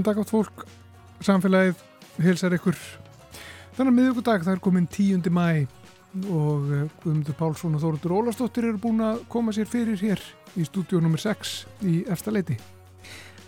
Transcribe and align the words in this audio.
Góðan 0.00 0.14
dag 0.14 0.20
átt 0.22 0.30
fólk, 0.32 0.62
samfélagið 1.20 1.80
hilsar 2.24 2.54
ykkur. 2.56 2.76
Þannig 3.76 3.90
að 3.90 3.96
miðugudag 3.98 4.46
það 4.46 4.54
er 4.54 4.62
komin 4.64 4.86
10. 4.88 5.26
mæ 5.28 5.66
og 6.32 6.70
eh, 6.72 6.86
Guðmundur 7.02 7.36
Pálsson 7.36 7.76
og 7.76 7.82
Þóruður 7.82 8.14
Ólastóttir 8.16 8.70
eru 8.70 8.80
búin 8.80 9.04
að 9.04 9.20
koma 9.28 9.52
sér 9.52 9.68
fyrir 9.68 10.00
hér 10.00 10.22
í 10.56 10.64
stúdíu 10.64 11.02
nr. 11.04 11.20
6 11.20 11.52
í 11.84 11.98
efstaleiti. 12.08 12.56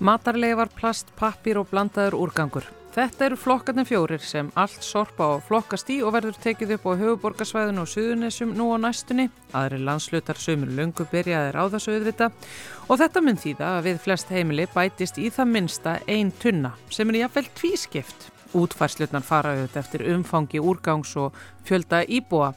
Matarleifar, 0.05 0.69
plast, 0.77 1.15
pappir 1.17 1.57
og 1.57 1.73
blandaður 1.73 2.19
úrgangur. 2.21 2.69
Þetta 2.93 3.25
eru 3.25 3.37
flokkarnir 3.41 3.87
fjórir 3.89 4.21
sem 4.21 4.51
allt 4.61 4.85
sorpa 4.85 5.31
og 5.39 5.47
flokkast 5.47 5.89
í 5.95 6.03
og 6.05 6.13
verður 6.13 6.37
tekið 6.43 6.75
upp 6.75 6.91
á 6.93 7.01
höfuborgarsvæðinu 7.01 7.87
og 7.87 7.89
suðunessum 7.89 8.53
nú 8.59 8.67
á 8.69 8.77
næstunni. 8.85 9.31
Aðri 9.57 9.79
landslutar 9.81 10.37
sömur 10.37 10.75
lungu 10.77 11.07
byrjaðir 11.09 11.57
á 11.57 11.65
þessu 11.73 11.97
auðvita 11.97 12.29
og 12.93 13.01
þetta 13.01 13.25
því 13.33 13.55
það 13.63 13.79
að 13.79 13.89
við 13.89 14.05
flest 14.05 14.35
heimili 14.37 14.69
bætist 14.75 15.17
í 15.17 15.33
það 15.33 15.53
minsta 15.57 15.97
ein 16.05 16.37
tunna 16.37 16.77
sem 16.93 17.09
er 17.09 17.23
jáfnvel 17.23 17.49
tvískipt. 17.57 18.32
Útfærslutnar 18.53 19.25
fara 19.25 19.55
auðvitað 19.55 19.81
eftir 19.81 20.03
umfangi 20.13 20.61
úrgangs 20.61 21.15
og 21.17 21.37
fjölda 21.65 22.03
íbúa 22.05 22.51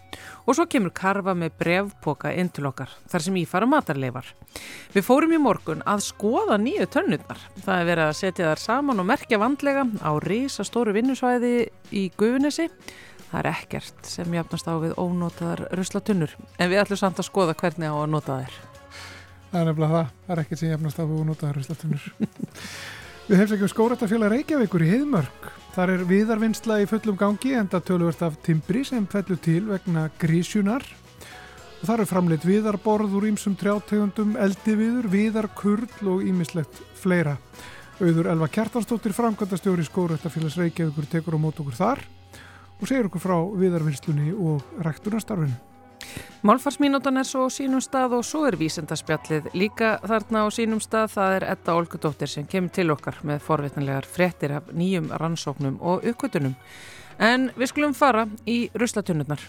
og 0.43 0.57
svo 0.57 0.65
kemur 0.67 0.91
karfa 0.95 1.31
með 1.37 1.55
brevpoka 1.61 2.33
inn 2.35 2.49
til 2.51 2.67
okkar 2.67 2.91
þar 3.11 3.23
sem 3.23 3.37
ífara 3.39 3.69
matarleifar. 3.69 4.27
Við 4.91 5.07
fórum 5.07 5.35
í 5.35 5.39
morgun 5.39 5.83
að 5.87 6.03
skoða 6.09 6.57
nýju 6.59 6.89
tönnurnar. 6.91 7.39
Það 7.63 7.79
er 7.79 7.89
verið 7.89 8.05
að 8.09 8.19
setja 8.19 8.49
þar 8.51 8.63
saman 8.65 8.99
og 8.99 9.07
merkja 9.07 9.39
vandlega 9.39 9.87
á 10.03 10.11
risastóru 10.19 10.91
vinnusvæði 10.95 11.55
í 11.95 12.03
Guðunesi. 12.19 12.67
Það 13.31 13.39
er 13.41 13.51
ekkert 13.53 13.99
sem 14.11 14.35
jafnast 14.35 14.67
á 14.67 14.75
við 14.83 14.93
ónótaðar 14.99 15.65
ruslatunnur 15.79 16.35
en 16.59 16.71
við 16.71 16.81
ætlum 16.83 16.99
samt 17.01 17.19
að 17.23 17.29
skoða 17.31 17.55
hvernig 17.55 17.87
á 17.87 17.95
að 17.95 18.11
nota 18.11 18.39
þær. 18.43 18.53
Það 19.51 19.59
er 19.61 19.67
nefnilega 19.71 19.95
það, 19.95 20.07
það 20.25 20.35
er 20.35 20.43
ekkert 20.43 20.59
sem 20.61 20.71
jafnast 20.75 20.99
á 20.99 21.03
við 21.03 21.19
ónótaðar 21.23 21.57
ruslatunnur. 21.61 22.03
við 23.29 23.37
hefðum 24.91 25.54
Þar 25.75 25.91
er 25.91 26.03
viðarvinnsla 26.07 26.75
í 26.79 26.85
fullum 26.87 27.17
gangi 27.19 27.49
enda 27.59 27.81
tölvört 27.83 28.21
af 28.23 28.37
timbri 28.45 28.85
sem 28.87 29.03
fellur 29.11 29.41
til 29.43 29.65
vegna 29.67 30.05
grísjunar 30.21 30.85
og 30.85 31.81
þar 31.89 32.03
er 32.05 32.07
framleitt 32.07 32.45
viðarborð 32.47 33.17
úr 33.19 33.27
ímsum 33.27 33.57
trjátegundum, 33.59 34.37
eldiviður, 34.39 35.09
viðarkurl 35.11 36.07
og 36.13 36.23
ímislegt 36.23 36.79
fleira. 36.95 37.35
Auður 37.99 38.31
Elva 38.31 38.47
Kjartansdóttir, 38.55 39.11
framkvæmdastjóri 39.19 39.83
Skóraðtafélags 39.89 40.55
Reykjavíkur, 40.63 41.11
tekur 41.11 41.35
á 41.35 41.43
mót 41.43 41.59
okkur 41.59 41.75
þar 41.75 42.07
og 42.79 42.87
segir 42.87 43.11
okkur 43.11 43.27
frá 43.27 43.35
viðarvinnslunni 43.59 44.31
og 44.31 44.63
ræktunastarfinu. 44.79 45.74
Málfarsmínútan 46.45 47.17
er 47.17 47.25
svo 47.25 47.47
á 47.47 47.49
sínum 47.49 47.81
stað 47.81 48.19
og 48.19 48.25
svo 48.27 48.43
er 48.45 48.57
vísendarspjallið 48.59 49.49
líka 49.57 49.95
þarna 50.05 50.45
á 50.45 50.47
sínum 50.53 50.81
stað. 50.83 51.09
Það 51.15 51.37
er 51.39 51.47
Edda 51.55 51.77
Olgudóttir 51.79 52.29
sem 52.29 52.45
kemur 52.45 52.69
til 52.75 52.91
okkar 52.93 53.17
með 53.25 53.41
forvitnilegar 53.47 54.05
fréttir 54.05 54.53
af 54.59 54.69
nýjum 54.69 55.09
rannsóknum 55.09 55.79
og 55.81 56.05
uppkvötunum. 56.05 56.53
En 57.17 57.49
við 57.57 57.71
skulum 57.73 57.97
fara 57.97 58.27
í 58.45 58.67
ruslatunnurnar. 58.77 59.41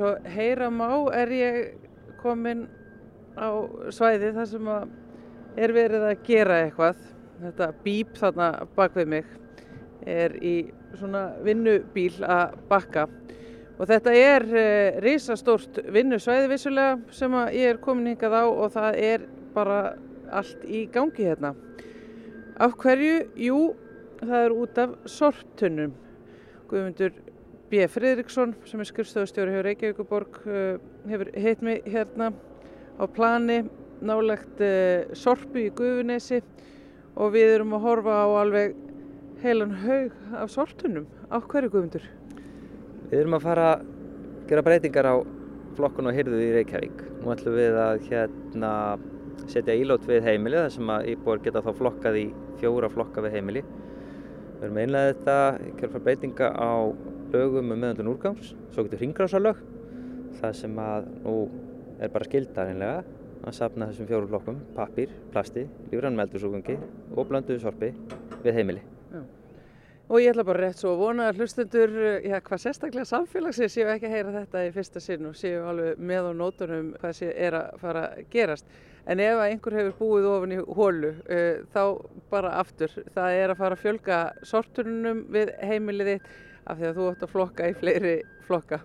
Eins 0.00 0.08
og 0.08 0.30
heyra 0.32 0.70
má 0.70 1.12
er 1.12 1.28
ég 1.28 1.56
komin 2.20 2.68
á 3.36 3.48
svæði 3.92 4.32
þar 4.32 4.46
sem 4.48 4.68
er 5.56 5.72
verið 5.72 6.04
að 6.08 6.22
gera 6.24 6.60
eitthvað. 6.64 6.96
Þetta 7.40 7.68
bíp 7.84 8.16
þarna 8.16 8.48
bak 8.76 8.96
við 8.96 9.08
mig 9.08 9.26
er 10.06 10.36
í 10.40 10.70
svona 10.96 11.34
vinnubíl 11.44 12.22
að 12.24 12.56
bakka. 12.68 13.08
Og 13.80 13.88
þetta 13.88 14.12
er 14.16 14.44
eh, 14.56 15.00
risastórt 15.00 15.80
vinnusvæði 15.92 16.48
vissulega 16.48 16.98
sem 17.12 17.36
ég 17.52 17.74
er 17.74 17.80
komin 17.80 18.12
hingað 18.12 18.36
á 18.40 18.44
og 18.48 18.72
það 18.72 19.00
er 19.00 19.26
bara 19.54 19.96
allt 20.32 20.64
í 20.64 20.86
gangi 20.92 21.28
hérna. 21.28 21.54
Af 22.60 22.76
hverju? 22.80 23.24
Jú, 23.36 23.60
það 24.20 24.44
er 24.44 24.56
út 24.56 24.80
af 24.80 24.96
sorptunnum. 25.08 25.92
Guðmundur 26.68 27.16
B. 27.70 27.84
Fridriksson 27.86 28.56
sem 28.66 28.80
er 28.82 28.88
skrifstofustjóri 28.88 29.52
hjá 29.54 29.60
Reykjavíkuborg 29.62 30.40
hefur 31.06 31.28
hitt 31.38 31.60
mig 31.62 31.84
hérna 31.86 32.32
á 32.98 33.04
plani 33.06 33.60
nálegt 34.02 34.58
sorpu 35.14 35.68
í 35.68 35.70
Guðunesi 35.78 36.40
og 37.14 37.30
við 37.36 37.54
erum 37.54 37.76
að 37.76 37.84
horfa 37.84 38.16
á 38.26 38.28
alveg 38.40 38.74
heilan 39.44 39.76
haug 39.84 40.16
af 40.40 40.50
sortunum. 40.50 41.06
Á 41.30 41.38
hverju 41.38 41.70
Guðmundur? 41.70 42.08
Við 43.12 43.20
erum 43.20 43.38
að 43.38 43.46
fara 43.46 43.68
að 43.76 43.86
gera 44.50 44.66
breytingar 44.66 45.06
á 45.06 45.16
flokkun 45.78 46.10
og 46.10 46.18
hyrðu 46.18 46.42
í 46.42 46.50
Reykjavík. 46.56 47.06
Nú 47.22 47.30
ætlum 47.36 47.54
við 47.54 47.78
að 47.84 48.02
hérna 48.10 48.72
setja 49.46 49.78
ílót 49.78 50.10
við 50.10 50.26
heimili 50.26 50.58
þar 50.58 50.74
sem 50.74 50.90
að 50.90 51.12
íbúar 51.14 51.44
geta 51.46 51.62
þá 51.62 51.70
flokkað 51.78 52.18
í 52.18 52.26
fjóra 52.58 52.90
flokka 52.90 53.22
við 53.28 53.38
heimili. 53.38 53.64
Við 54.58 54.66
erum 54.66 54.82
einlega 54.82 55.14
þetta, 55.14 55.38
kjörfar 55.78 56.06
breytinga 56.08 56.50
á 56.58 56.72
lögum 57.34 57.72
um 57.72 57.78
meðandun 57.78 58.10
úrgangs, 58.12 58.52
svo 58.74 58.84
getur 58.86 59.02
hringrásarlög, 59.02 59.58
það 60.40 60.54
sem 60.60 60.78
að 60.82 61.08
nú 61.24 61.34
er 62.00 62.12
bara 62.12 62.28
skildar 62.28 62.70
einlega 62.72 63.02
að 63.40 63.56
safna 63.56 63.88
þessum 63.90 64.08
fjórum 64.08 64.30
flokkum, 64.30 64.62
pappir, 64.76 65.12
plasti, 65.32 65.66
lífrann 65.92 66.16
meldursúgangi 66.18 66.76
og 67.14 67.28
blönduðu 67.28 67.62
sorpi 67.62 67.92
við 68.44 68.58
heimili. 68.58 68.82
Já. 69.12 69.22
Og 70.10 70.18
ég 70.18 70.32
ætla 70.32 70.44
bara 70.44 70.64
rétt 70.64 70.80
svo 70.80 70.96
að 70.96 71.02
vona 71.04 71.30
að 71.30 71.40
hlustendur, 71.40 71.96
já 72.26 72.36
hvað 72.42 72.62
sérstaklega 72.64 73.06
samfélagsins 73.06 73.76
séu 73.76 73.88
ekki 73.92 74.08
að 74.08 74.14
heyra 74.16 74.36
þetta 74.40 74.64
í 74.66 74.72
fyrsta 74.74 75.02
sinn 75.04 75.28
og 75.30 75.36
séu 75.38 75.62
alveg 75.70 76.00
með 76.02 76.30
á 76.30 76.32
nótunum 76.34 76.92
hvað 76.98 77.16
sé 77.20 77.30
er 77.30 77.56
að 77.60 77.76
fara 77.84 78.06
að 78.08 78.24
gerast. 78.32 78.78
En 79.06 79.22
ef 79.22 79.40
einhver 79.40 79.76
hefur 79.78 79.94
búið 80.00 80.26
ofin 80.28 80.56
í 80.56 80.60
hólu 80.60 81.14
uh, 81.14 81.62
þá 81.72 81.84
bara 82.32 82.56
aftur, 82.60 82.92
það 83.14 83.38
er 83.38 83.54
að 83.54 83.62
fara 83.62 83.78
að 83.78 83.84
fjölga 83.86 84.18
sortunum 84.50 85.24
við 85.32 85.54
heimilið 85.70 86.12
þitt 86.12 86.34
af 86.66 86.78
því 86.78 86.88
að 86.88 86.98
þú 86.98 87.08
ætti 87.10 87.26
að 87.26 87.32
flokka 87.34 87.68
í 87.68 87.76
fleiri 87.78 88.14
flokka. 88.46 88.80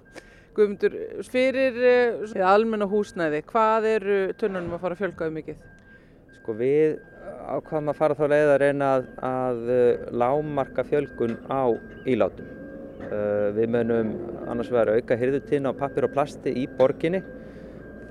Guðmundur, 0.55 0.95
fyrir 1.27 1.79
uh, 1.83 2.35
almenna 2.47 2.87
húsnæði, 2.87 3.41
hvað 3.49 3.87
er 3.91 4.05
tunnunum 4.39 4.77
að 4.77 4.85
fara 4.85 4.95
að 4.95 5.03
fjölga 5.03 5.29
um 5.29 5.39
mikið? 5.39 5.63
Sko 6.37 6.55
við 6.59 6.97
ákvaðum 7.45 7.91
að 7.91 7.99
fara 7.99 8.17
þá 8.17 8.25
leið 8.31 8.51
að 8.53 8.61
reyna 8.63 8.91
að, 8.95 9.07
að 9.27 9.73
lámarka 10.15 10.85
fjölgun 10.87 11.35
á 11.51 11.63
ílátum. 12.07 12.51
Uh, 13.05 13.49
við 13.57 13.73
munum 13.75 14.13
annars 14.47 14.71
vegar 14.71 14.95
auka 14.95 15.19
hyrðutíðin 15.19 15.69
á 15.69 15.77
pappir 15.77 16.07
og 16.07 16.15
plasti 16.15 16.55
í 16.55 16.67
borginni 16.79 17.21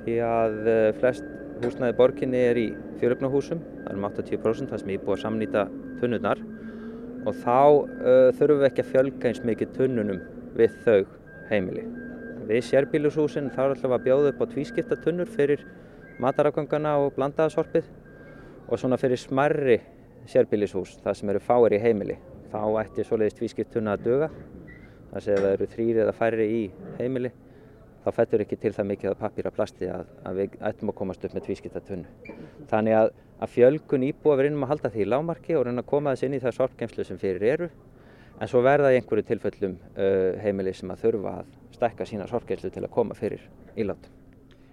því 0.04 0.18
að 0.20 0.58
flest 1.00 1.30
húsnæði 1.62 1.96
borginni 1.96 2.40
er 2.50 2.60
í 2.60 2.66
fjölöfnahúsum, 3.00 3.62
það 3.84 3.92
er 3.92 3.98
um 3.98 4.08
80% 4.10 4.72
það 4.72 4.82
sem 4.82 4.92
er 4.92 5.04
búið 5.04 5.16
að 5.16 5.24
samnýta 5.24 5.64
tunnurnar 6.00 6.42
og 7.24 7.36
þá 7.40 7.58
uh, 7.58 8.30
þurfum 8.36 8.60
við 8.60 8.68
ekki 8.68 8.84
að 8.84 8.90
fjölga 8.92 9.30
eins 9.30 9.42
mikið 9.48 9.74
tunnunum 9.78 10.22
við 10.58 10.78
þau 10.84 11.00
heimili. 11.50 11.84
Við 12.48 12.66
sérbílushúsin 12.68 13.50
þá 13.54 13.60
er 13.64 13.74
alltaf 13.74 13.96
að 13.96 14.06
bjóða 14.08 14.32
upp 14.32 14.42
á 14.44 14.46
tvískipta 14.52 14.98
tunnur 15.00 15.30
fyrir 15.30 15.64
matarafgangana 16.22 16.98
og 17.02 17.14
blandaðasorpið 17.16 17.88
og 18.68 18.80
svona 18.80 18.98
fyrir 19.00 19.20
smarri 19.20 19.78
sérbílishús, 20.28 20.98
það 21.04 21.18
sem 21.18 21.32
eru 21.32 21.40
fáir 21.44 21.76
í 21.76 21.80
heimili. 21.80 22.18
Þá 22.52 22.60
ætti 22.84 23.04
svoleiðist 23.04 23.40
tvískipt 23.40 23.72
tunna 23.74 23.96
að 23.96 24.04
duga, 24.06 24.28
þar 25.10 25.24
sem 25.24 25.40
það 25.40 25.56
eru 25.56 25.72
þrýri 25.72 26.04
eða 26.04 26.14
færri 26.16 26.46
í 26.52 26.62
heimili 27.00 27.32
þá 28.04 28.12
fættur 28.12 28.44
ekki 28.44 28.58
til 28.60 28.72
það 28.76 28.88
mikið 28.90 29.10
af 29.10 29.20
pappir 29.22 29.46
að 29.48 29.54
plasti 29.56 29.88
að, 29.88 30.08
að 30.28 30.40
við 30.40 30.56
ættum 30.68 30.90
að 30.92 30.96
komast 30.98 31.24
upp 31.24 31.36
með 31.36 31.46
tvískipta 31.46 31.80
tunnu. 31.88 32.34
Þannig 32.68 32.96
að, 32.98 33.12
að 33.42 33.54
fjölgun 33.54 34.06
íbúa 34.06 34.36
við 34.38 34.48
reynum 34.48 34.66
að 34.66 34.74
halda 34.74 34.90
því 34.94 35.04
í 35.04 35.08
lámarki 35.10 35.56
og 35.58 35.66
reyna 35.66 35.82
að 35.82 35.90
koma 35.90 36.14
þess 36.14 36.26
inn 36.26 36.36
í 36.36 36.42
það 36.42 36.56
sorpgeimslu 36.58 37.06
sem 37.06 37.20
fyrir 37.20 37.46
eru 37.54 37.70
en 38.40 38.50
svo 38.50 38.62
verða 38.64 38.92
í 38.92 38.98
einhverju 38.98 39.26
tilfellum 39.28 39.78
uh, 39.94 40.34
heimili 40.42 40.74
sem 40.74 40.90
að 40.90 41.06
þurfa 41.06 41.38
að 41.40 41.54
stækka 41.74 42.06
sína 42.08 42.28
sorpgeimslu 42.30 42.70
til 42.74 42.84
að 42.84 42.92
koma 42.94 43.16
fyrir 43.18 43.42
ílátum. 43.78 44.20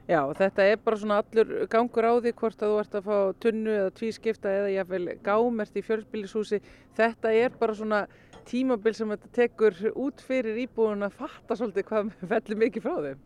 Já, 0.10 0.26
þetta 0.36 0.66
er 0.68 0.80
bara 0.82 0.98
svona 1.00 1.20
allur 1.22 1.52
gangur 1.72 2.08
á 2.10 2.14
því 2.20 2.34
hvort 2.42 2.64
að 2.66 2.72
þú 2.72 2.80
ert 2.82 2.96
að 2.98 3.06
fá 3.06 3.18
tunnu 3.46 3.76
eða 3.78 3.92
tvískipta 3.96 4.52
eða 4.58 4.72
jáfnvel 4.74 5.14
gámert 5.24 5.78
í 5.78 5.84
fjölsbílishúsi. 5.88 6.60
Þetta 6.98 7.32
er 7.38 7.54
bara 7.60 7.76
svona 7.78 8.02
tímabil 8.50 8.96
sem 8.98 9.14
þetta 9.14 9.32
tekur 9.38 9.78
út 9.94 10.24
fyrir 10.26 10.58
íbúin 10.66 11.06
að 11.06 11.16
fatta 11.22 11.56
svolítið 11.56 11.88
hvað 11.92 12.12
fellur 12.34 12.62
mikið 12.66 12.88
frá 12.88 12.98
þeim. 13.06 13.24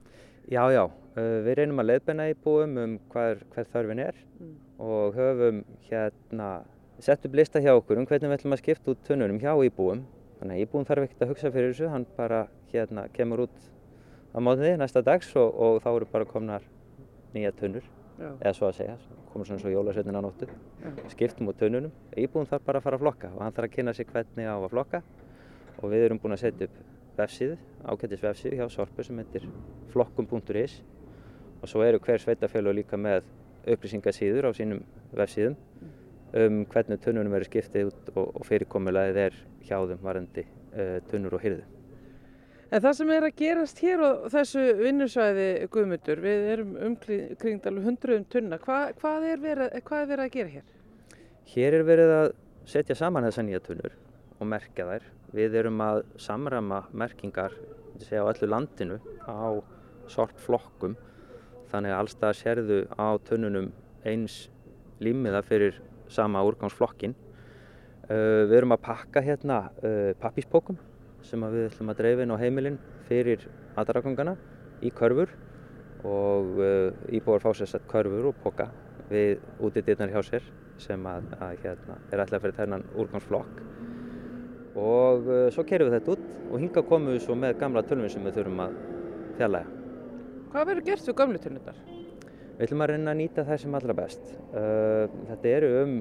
Já, 0.52 0.62
já, 0.76 0.84
við 1.16 1.58
reynum 1.58 1.82
að 1.82 1.90
leiðbenna 1.90 2.30
íbúum 2.36 2.78
um 2.84 2.96
hver 3.16 3.42
þörfin 3.56 4.04
er 4.04 4.20
mm. 4.38 4.54
Og 4.80 5.16
höfum 5.16 5.63
hérna 5.89 6.50
sett 7.00 7.25
upp 7.25 7.36
lista 7.36 7.60
hjá 7.60 7.74
okkur 7.75 8.00
um 8.00 8.07
hvernig 8.07 8.30
við 8.30 8.38
ætlum 8.39 8.56
að 8.56 8.62
skipta 8.63 8.94
út 8.94 9.04
tunnunum 9.07 9.39
hjá 9.39 9.51
íbúum. 9.68 10.06
Þannig 10.39 10.56
að 10.56 10.63
íbúin 10.63 10.88
þarf 10.88 11.07
ekkert 11.07 11.24
að 11.24 11.31
hugsa 11.31 11.51
fyrir 11.51 11.74
þessu, 11.74 11.89
hann 11.92 12.06
bara 12.18 12.45
hérna 12.72 13.06
kemur 13.16 13.45
út 13.45 13.60
á 14.36 14.38
mótniði 14.44 14.80
næsta 14.80 15.04
dags 15.04 15.30
og, 15.39 15.51
og 15.56 15.77
þá 15.83 15.89
eru 15.94 16.07
bara 16.12 16.27
komnar 16.27 16.66
nýja 17.36 17.51
tunnur, 17.56 17.86
Já. 18.19 18.30
eða 18.42 18.54
svo 18.56 18.68
að 18.69 18.80
segja, 18.80 18.98
komur 19.31 19.48
svona 19.48 19.63
svo 19.63 19.72
jólasveitin 19.72 20.19
á 20.19 20.24
nóttu, 20.24 20.50
skiptum 21.12 21.51
úr 21.51 21.57
tunnunum, 21.60 21.94
íbúðum 22.16 22.50
þarf 22.51 22.68
bara 22.68 22.81
að 22.81 22.88
fara 22.88 23.00
að 23.00 23.06
flokka 23.06 23.31
og 23.36 23.44
hann 23.44 23.56
þarf 23.56 23.69
að 23.69 23.77
kynna 23.77 23.95
sig 23.95 24.12
hvernig 24.12 24.51
á 24.51 24.56
að 24.56 24.69
flokka. 24.75 25.01
Og 25.83 25.92
við 25.92 26.06
erum 26.06 26.19
búin 26.24 26.36
að 26.36 26.45
setja 26.45 26.69
upp 26.69 26.75
vefsíðu, 27.19 27.57
ágættis 27.83 28.24
vefsíðu 28.24 28.60
hjá 28.60 28.69
Sorpu 28.72 29.04
sem 29.04 29.19
heitir 29.19 29.48
flokkum.is 29.92 30.77
og 31.62 31.72
svo 31.72 31.83
eru 31.83 32.00
hver 32.04 32.22
sveitafélög 32.22 32.80
líka 32.80 33.00
með 33.00 33.27
upplýsingasíður 33.74 34.50
á 34.50 34.52
sínum 34.58 34.82
vefsíðum 35.16 35.56
um 36.36 36.66
hvernig 36.72 37.00
tunnunum 37.04 37.36
eru 37.38 37.48
skiptið 37.48 37.92
út 37.92 38.12
og, 38.16 38.34
og 38.36 38.46
fyrirkomulagið 38.48 39.22
er 39.22 39.38
hjá 39.64 39.78
þeim 39.88 40.02
varandi 40.04 40.44
uh, 40.44 40.98
tunnur 41.10 41.38
og 41.38 41.46
hyrðu. 41.46 41.64
En 42.74 42.82
það 42.82 42.96
sem 42.98 43.12
er 43.14 43.28
að 43.28 43.36
gerast 43.40 43.80
hér 43.86 44.02
á 44.04 44.12
þessu 44.34 44.64
vinnusvæði 44.80 45.46
Guðmundur, 45.72 46.22
við 46.24 46.48
erum 46.56 46.74
umkringd 46.90 47.70
alveg 47.70 47.88
hundruðum 47.88 48.26
tunna, 48.34 48.60
Hva, 48.60 48.80
hvað, 49.00 49.28
er 49.32 49.44
verið, 49.44 49.78
hvað 49.86 50.02
er 50.02 50.10
verið 50.12 50.26
að 50.26 50.34
gera 50.34 50.54
hér? 50.56 50.66
Hér 51.54 51.78
er 51.78 51.86
verið 51.88 52.16
að 52.16 52.28
setja 52.68 52.98
saman 53.00 53.28
þessar 53.30 53.48
nýja 53.48 53.62
tunnur 53.64 53.96
og 54.40 54.50
merkja 54.50 54.90
þær. 54.90 55.08
Við 55.36 55.58
erum 55.62 55.86
að 55.86 56.02
samrama 56.20 56.82
merkingar 56.92 57.56
myndi 57.96 58.10
segja, 58.10 58.26
á 58.26 58.32
öllu 58.34 58.50
landinu 58.50 58.98
á 59.24 59.56
sortflokkum 60.12 60.98
þannig 61.75 61.94
að 61.94 62.01
allstað 62.01 62.39
sérðu 62.39 62.80
á 62.95 63.07
tunnunum 63.27 63.69
eins 64.07 64.45
límiða 65.04 65.44
fyrir 65.45 65.80
sama 66.12 66.44
úrgangsflokkin. 66.48 67.16
Uh, 68.06 68.45
við 68.50 68.60
erum 68.60 68.75
að 68.75 68.83
pakka 68.86 69.24
hérna 69.25 69.63
uh, 69.81 70.12
pappíspókum 70.22 70.77
sem 71.25 71.42
við 71.42 71.72
ætlum 71.72 71.89
að 71.89 72.01
dreifa 72.04 72.25
inn 72.25 72.33
á 72.33 72.38
heimilin 72.38 72.77
fyrir 73.07 73.48
aðrakungana 73.81 74.36
í 74.86 74.92
körfur 74.94 75.31
og 76.06 76.60
uh, 76.62 76.92
íbúar 77.10 77.42
fá 77.42 77.50
sér 77.57 77.72
sett 77.72 77.88
körfur 77.89 78.30
og 78.30 78.38
póka 78.44 78.69
við 79.10 79.42
útidýrnar 79.63 80.13
hjá 80.13 80.22
sér 80.25 80.45
sem 80.81 81.01
að, 81.10 81.31
að 81.39 81.63
hérna, 81.63 81.98
er 82.12 82.22
ætla 82.25 82.42
fyrir 82.44 82.60
þennan 82.60 82.86
úrgangsflokk 82.94 83.63
og 84.75 85.30
uh, 85.30 85.48
svo 85.56 85.66
kerum 85.68 85.89
við 85.89 85.98
þetta 86.00 86.16
út 86.18 86.51
og 86.51 86.60
hinga 86.62 86.86
komum 86.86 87.16
við 87.16 87.24
svo 87.25 87.39
með 87.39 87.57
gamla 87.63 87.86
tölvin 87.88 88.12
sem 88.12 88.25
við 88.27 88.42
þurfum 88.42 88.63
að 88.68 88.77
fjarlæga. 89.39 89.75
Hvað 90.54 90.68
verður 90.70 90.88
gert 90.90 91.10
við 91.10 91.18
gamlu 91.20 91.42
tunnurnar? 91.42 91.80
Við 92.56 92.64
ætlum 92.68 92.84
að 92.86 92.92
reyna 92.94 93.12
að 93.12 93.20
nýta 93.20 93.44
það 93.48 93.62
sem 93.64 93.74
allra 93.76 93.96
best. 93.98 94.30
Uh, 94.54 95.06
þetta 95.32 95.52
eru 95.52 95.72
um 95.82 95.96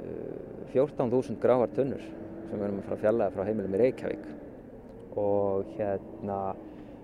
uh, 0.00 0.70
14.000 0.72 1.36
gráar 1.42 1.72
tunnur 1.76 2.04
sem 2.04 2.56
við 2.56 2.66
erum 2.66 2.80
að 2.80 2.86
fara 2.88 2.96
að 2.96 3.04
fjarlæga 3.04 3.34
frá 3.34 3.42
heimilum 3.46 3.76
í 3.76 3.80
Reykjavík 3.80 4.24
og 5.20 5.70
hérna 5.76 6.38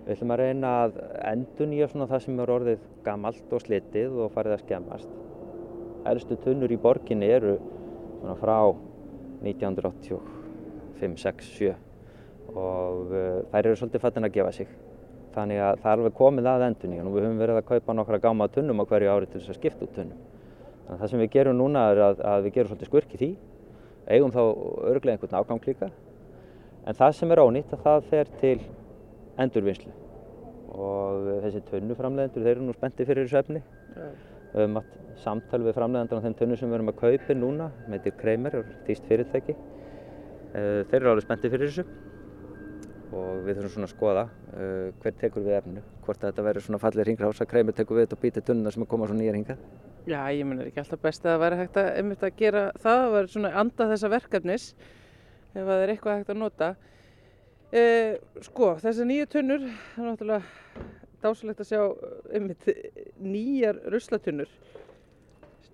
við 0.06 0.12
ætlum 0.14 0.32
að 0.34 0.42
reyna 0.42 0.72
að 0.84 0.98
endurnýja 1.32 1.88
svona 1.90 2.08
það 2.10 2.24
sem 2.24 2.42
er 2.42 2.52
orðið 2.56 2.82
gamalt 3.06 3.52
og 3.52 3.62
slitið 3.64 4.10
og 4.24 4.34
farið 4.34 4.56
að 4.56 4.64
skemmast. 4.64 5.10
Elstu 6.06 6.38
tunnur 6.44 6.72
í 6.72 6.78
borginni 6.80 7.28
eru 7.34 7.56
frá 8.40 8.58
1985, 9.42 11.18
6, 11.22 11.52
7 11.58 11.74
og 12.56 13.10
uh, 13.10 13.42
þær 13.52 13.64
eru 13.66 13.76
svolítið 13.76 14.04
fattin 14.06 14.26
að 14.28 14.36
gefa 14.38 14.52
sig. 14.54 14.68
Þannig 15.36 15.58
að 15.60 15.82
það 15.82 15.90
er 15.90 15.98
alveg 16.00 16.14
komið 16.16 16.46
að 16.48 16.62
endurnýjan 16.70 17.08
og 17.10 17.14
við 17.16 17.26
höfum 17.26 17.40
verið 17.42 17.58
að 17.60 17.66
kaupa 17.68 17.94
nokkra 17.96 18.18
gáma 18.22 18.46
tunnum 18.54 18.80
á 18.80 18.84
hverju 18.88 19.10
ári 19.12 19.26
til 19.28 19.40
þess 19.42 19.52
að 19.52 19.58
skipta 19.58 19.84
út 19.84 19.92
tunnum. 19.92 20.22
Þannig 20.86 20.94
að 20.94 21.02
það 21.02 21.10
sem 21.12 21.22
við 21.22 21.30
gerum 21.34 21.58
núna 21.58 21.82
er 21.90 22.00
að, 22.06 22.22
að 22.30 22.46
við 22.46 22.54
gerum 22.54 22.70
svolítið 22.70 22.88
skurk 22.88 23.12
í 23.12 23.20
því, 23.20 23.28
eigum 24.16 24.32
þá 24.32 24.40
örglega 24.92 25.18
einhvern 25.18 25.36
ágang 25.42 25.68
líka, 25.68 25.90
en 26.86 26.98
það 27.02 27.14
sem 27.18 27.34
er 27.34 27.42
ónýtt 27.42 27.76
að 27.76 27.84
það 27.84 28.08
fer 28.14 28.32
til 28.40 28.56
endurvinnslu 29.44 29.92
og 30.76 31.28
þessi 31.44 31.62
tunnuframlegendur 31.68 32.44
þeir 32.46 32.54
eru 32.54 32.66
nú 32.66 32.76
spenntið 32.76 33.10
fyrir 33.10 33.28
þessu 33.28 33.40
efni. 33.42 33.62
Við 33.96 34.62
höfum 34.62 34.80
átt 34.80 34.98
samtal 35.20 35.62
við 35.64 35.76
framlegendur 35.76 36.20
á 36.20 36.24
þeim 36.24 36.36
tunnum 36.40 36.60
sem 36.60 36.70
við 36.70 36.78
erum 36.78 36.92
að 36.92 37.00
kaupa 37.02 37.36
núna, 37.36 37.70
með 37.86 38.06
þetta 38.06 38.20
Kramer, 38.22 38.58
þýst 38.88 39.08
fyrirtæki. 39.08 39.56
Eh, 40.56 40.82
Þeir 40.88 41.00
eru 41.00 41.12
alveg 41.12 41.26
spenntið 41.26 41.56
fyrir 41.56 41.72
þessu 41.72 41.86
og 43.14 43.44
við 43.46 43.58
þurfum 43.58 43.72
svona 43.74 43.88
að 43.88 43.92
skoða 43.94 44.24
uh, 44.26 44.88
hver 45.02 45.14
tekur 45.20 45.44
við 45.46 45.58
efninu, 45.60 45.82
hvort 46.06 46.22
að 46.22 46.32
þetta 46.32 46.46
verður 46.48 46.66
svona 46.66 46.80
fallið 46.82 47.08
ringrás 47.08 47.42
að 47.42 47.50
Kramer 47.52 47.76
tekur 47.76 47.98
við 47.98 48.06
þetta 48.06 48.18
og 48.18 48.22
býtir 48.24 48.46
tunnuna 48.46 48.72
sem 48.74 48.86
að 48.86 48.90
koma 48.92 49.08
svo 49.10 49.16
nýjar 49.18 49.38
hingað. 49.38 49.62
Já, 50.06 50.20
ég 50.34 50.46
menn 50.46 50.62
er 50.62 50.70
ekki 50.70 50.82
alltaf 50.82 51.02
best 51.02 51.24
að 51.24 51.32
það 51.32 51.42
væri 51.44 51.60
hægt 51.60 51.80
að, 51.82 51.88
einmitt 52.00 52.26
að 52.26 52.36
gera 52.40 52.64
það, 52.76 53.00
það 53.02 53.14
væri 53.16 53.32
svona 53.32 53.54
anda 53.62 53.88
þessa 53.92 54.12
verkefnis 54.12 54.66
ef 55.56 55.62
það 55.62 55.82
er 55.82 55.92
eitthvað 55.94 56.20
hægt 56.20 56.34
að 56.34 56.40
nota. 56.42 56.70
Eh, 57.74 58.12
sko, 58.46 58.74
þessi 58.82 59.06
nýju 59.08 59.30
tunnur, 59.32 59.66
það 59.94 60.04
er 60.04 60.10
náttúrulega 60.12 60.86
dásalegt 61.24 61.62
að 61.64 61.70
sjá 61.70 61.80
einmitt 62.36 62.68
nýjar 63.18 63.80
ruslatunnur, 63.90 64.50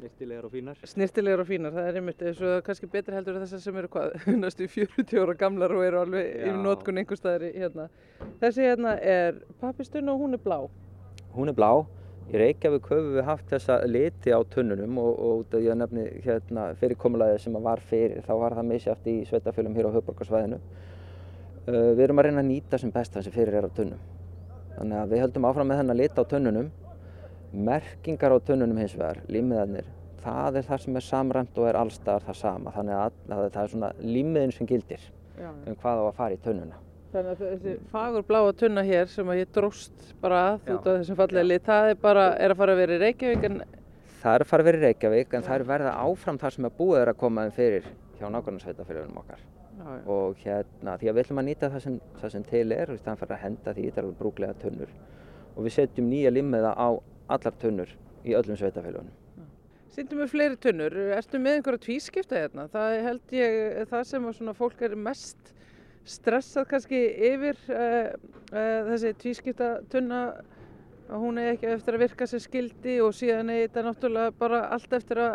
Snirtilegar 0.03 0.47
og 0.49 0.51
fínar. 0.51 0.79
snirtilegar 0.83 1.41
og 1.41 1.47
fínar, 1.47 1.71
það 1.77 1.89
er 1.89 1.97
einmitt 2.01 2.23
eins 2.27 2.41
og 2.43 2.65
kannski 2.67 2.89
betri 2.91 3.15
heldur 3.15 3.37
þessar 3.39 3.61
sem 3.63 3.77
eru 3.79 3.91
hvað, 3.93 4.17
næstu 4.43 4.67
40 4.67 5.21
ára 5.23 5.37
gamlar 5.39 5.75
og 5.77 5.85
eru 5.87 6.01
alveg 6.01 6.33
yfir 6.41 6.59
notkun 6.59 6.99
einhver 6.99 7.21
staðar 7.21 7.45
í 7.47 7.51
hérna. 7.55 7.85
Þessi 8.41 8.67
hérna 8.67 8.97
er 8.99 9.39
pappistunn 9.61 10.11
og 10.11 10.25
hún 10.25 10.35
er 10.35 10.43
blá. 10.43 10.57
Hún 11.37 11.53
er 11.53 11.55
blá. 11.55 11.71
Í 12.33 12.41
Reykjavík 12.43 12.91
höfum 12.91 13.15
við 13.15 13.27
haft 13.29 13.47
þessa 13.55 13.79
liti 13.87 14.35
á 14.35 14.43
tunnunum 14.51 14.99
og, 15.05 15.13
og 15.13 15.45
út 15.45 15.55
af 15.55 15.63
ég 15.69 15.79
nefni 15.79 16.09
hérna, 16.27 16.67
fyrirkomulagið 16.83 17.41
sem 17.47 17.63
að 17.63 17.67
var 17.71 17.87
fyrir, 17.93 18.27
þá 18.27 18.35
var 18.43 18.59
það 18.59 18.69
misjátt 18.73 19.09
í 19.11 19.17
sveitafölum 19.31 19.79
hér 19.79 19.91
á 19.91 19.95
höfborgarsvæðinu. 20.01 20.61
Uh, 21.63 21.93
við 21.95 22.07
erum 22.09 22.23
að 22.23 22.31
reyna 22.31 22.43
að 22.43 22.51
nýta 22.51 22.83
sem 22.83 22.91
best 22.91 23.15
það 23.15 23.29
sem 23.29 23.39
fyrir 23.39 23.63
er 23.63 23.71
á 23.71 23.77
tunnum. 23.79 24.03
Þannig 24.75 25.03
að 25.05 25.15
við 25.15 25.27
höldum 25.29 25.51
áfram 25.51 25.71
með 25.71 25.83
þennan 25.85 26.03
lit 26.03 26.19
á 26.19 26.25
tunnunum. 26.35 26.71
Merkingar 27.53 28.33
á 28.35 28.39
tunnunum 28.41 28.81
hins 28.81 28.95
vegar, 28.97 29.21
límiðarnir, 29.29 29.91
það 30.23 30.61
er 30.61 30.69
það 30.71 30.81
sem 30.85 30.97
er 31.01 31.07
samræmt 31.09 31.59
og 31.59 31.69
er 31.69 31.81
allstaðar 31.81 32.27
það 32.29 32.39
sama. 32.41 32.73
Þannig 32.77 32.99
að, 33.01 33.19
að 33.29 33.45
það 33.57 33.61
er 33.65 33.75
svona 33.75 33.93
límiðin 34.01 34.57
sem 34.57 34.71
gildir 34.71 35.05
Já. 35.39 35.51
um 35.51 35.77
hvað 35.83 36.03
á 36.03 36.05
að 36.07 36.17
fara 36.21 36.39
í 36.39 36.41
tunnuna. 36.47 36.81
Þannig 37.13 37.31
að 37.33 37.45
þessi 37.45 37.77
fagur 37.93 38.25
bláa 38.25 38.53
tunna 38.57 38.83
hér 38.89 39.09
sem 39.13 39.29
að 39.29 39.43
ég 39.43 39.53
dróst 39.53 40.13
bara 40.23 40.43
að 40.47 40.59
Já. 40.65 40.75
út 40.75 40.87
af 40.87 40.99
þessum 41.01 41.19
fallega 41.21 41.49
lit, 41.49 41.65
það 41.67 41.91
er 41.93 42.03
bara, 42.07 42.27
er 42.41 42.55
að 42.55 42.61
fara 42.63 42.77
að 42.77 42.83
vera 42.85 42.97
í 42.97 43.03
Reykjavík 43.03 43.49
en 43.51 43.63
Það 44.23 44.37
er 44.37 44.43
að 44.45 44.51
fara 44.53 44.63
að 44.63 44.69
vera 44.69 44.79
í 44.79 44.83
Reykjavík 44.87 45.33
en 45.35 45.43
það 45.43 45.57
er 45.57 45.65
verða 45.67 45.93
áfram 45.99 46.37
þar 46.39 46.55
sem 46.55 46.67
er 46.69 46.75
búið 46.77 47.01
er 47.01 47.11
að 47.11 47.17
koma 47.19 47.43
þeim 47.43 47.55
fyrir 47.57 47.89
hjá 48.21 48.29
nákvæmnarsveitafélagum 48.31 49.17
okkar. 49.19 49.41
já, 49.79 49.89
já. 49.99 50.05
Og 50.15 50.37
hérna, 50.45 50.95
því 51.01 51.09
að 51.11 51.17
við 51.17 51.23
ætlum 51.25 51.41
að 51.43 51.49
nýta 51.49 51.71
það 51.73 51.83
sem, 51.83 51.97
það 52.21 52.33
sem 52.37 52.45
til 52.53 52.73
er 52.77 52.93
og 52.93 53.01
fyrir 53.03 53.35
að 53.35 53.43
henda 53.43 53.75
því 53.75 53.89
alveg 53.97 54.21
brúklega 54.21 54.55
tunnur. 54.63 54.93
Og 55.57 55.67
við 55.67 55.75
setjum 55.75 56.07
nýja 56.07 56.31
limmiða 56.31 56.71
á 56.79 56.89
allar 57.35 57.59
tunnur 57.59 57.91
í 58.23 58.37
öllum 58.39 58.61
sveitafélagunum. 58.61 59.11
Sýndum 59.93 60.23
við 60.23 60.31
fleiri 60.33 60.57
tunnur, 60.57 60.95
ertu 61.13 61.37
með 61.43 61.59
einhverja 61.59 61.83
tvískipta 61.85 62.39
hérna? 62.39 62.65
Það 62.73 62.95
held 63.07 63.35
ég 63.37 63.91
það 63.91 64.07
sem 64.09 64.29
svona 64.39 64.55
fólk 64.57 64.81
er 64.87 64.95
mest 64.97 65.53
stressað 66.09 66.69
kannski 66.71 67.01
yfir 67.29 67.59
uh, 67.69 68.15
uh, 68.55 68.89
þessi 68.89 69.13
tvískipta 69.21 69.69
tunna 69.93 70.23
að 71.13 71.23
hún 71.27 71.39
er 71.43 71.53
ekki 71.53 71.69
eftir 71.75 71.99
að 71.99 72.05
virka 72.07 72.29
sem 72.31 72.41
skildi 72.41 72.97
og 73.05 73.13
síðan 73.19 73.53
er 73.53 73.67
þetta 73.67 73.85
náttúrulega 73.91 74.35
bara 74.41 74.65
allt 74.73 74.97
eftir 74.97 75.21
að 75.21 75.35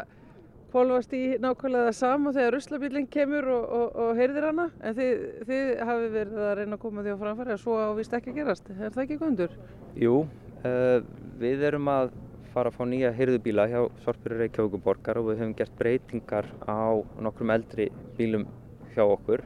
kvolfast 0.72 1.14
í 1.16 1.24
nákvæmlega 1.40 1.92
það 1.92 1.98
sama 2.00 2.34
þegar 2.36 2.56
ruslabílinn 2.58 3.10
kemur 3.14 3.48
og, 3.54 3.68
og, 3.78 4.00
og 4.04 4.18
heyrðir 4.18 4.50
hana 4.50 4.70
en 4.82 4.98
þið, 4.98 5.26
þið 5.48 5.70
hafi 5.92 6.10
verið 6.18 6.46
að 6.48 6.56
reyna 6.60 6.80
að 6.80 6.84
koma 6.88 7.06
því 7.06 7.14
á 7.14 7.22
framfæri 7.22 7.54
að 7.54 7.62
svo 7.62 7.78
ávist 7.86 8.18
ekki 8.18 8.34
gerast, 8.36 8.74
er 8.74 8.90
það 8.90 9.04
ekki 9.06 9.20
gondur? 9.22 9.54
Jú, 10.02 10.24
uh, 10.66 10.98
við 11.40 11.70
erum 11.70 11.94
að 11.94 12.18
fara 12.58 12.72
að 12.72 12.78
fá 12.80 12.86
nýja 12.90 13.10
hyrðubíla 13.14 13.68
hjá 13.70 13.80
Sorpurur 14.02 14.40
Reykjavíkuborgar 14.42 15.20
og 15.20 15.28
við 15.30 15.44
höfum 15.44 15.54
gert 15.60 15.74
breytingar 15.78 16.48
á 16.66 16.90
nokkrum 17.22 17.52
eldri 17.54 17.86
bílum 18.18 18.48
hjá 18.96 19.04
okkur 19.04 19.44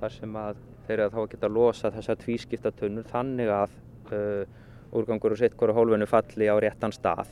þar 0.00 0.14
sem 0.14 0.38
að 0.40 0.62
þeir 0.86 1.02
að 1.04 1.18
þá 1.18 1.20
geta 1.34 1.50
losa 1.52 1.90
þessar 1.92 2.18
tvískipta 2.22 2.72
tunnur 2.78 3.04
þannig 3.10 3.52
að 3.52 3.76
uh, 4.16 4.56
úrgangur 4.96 5.36
og 5.36 5.42
sitt 5.42 5.58
hverju 5.60 5.76
hólfinu 5.76 6.08
falli 6.08 6.48
á 6.48 6.56
réttan 6.64 6.96
stað. 6.96 7.28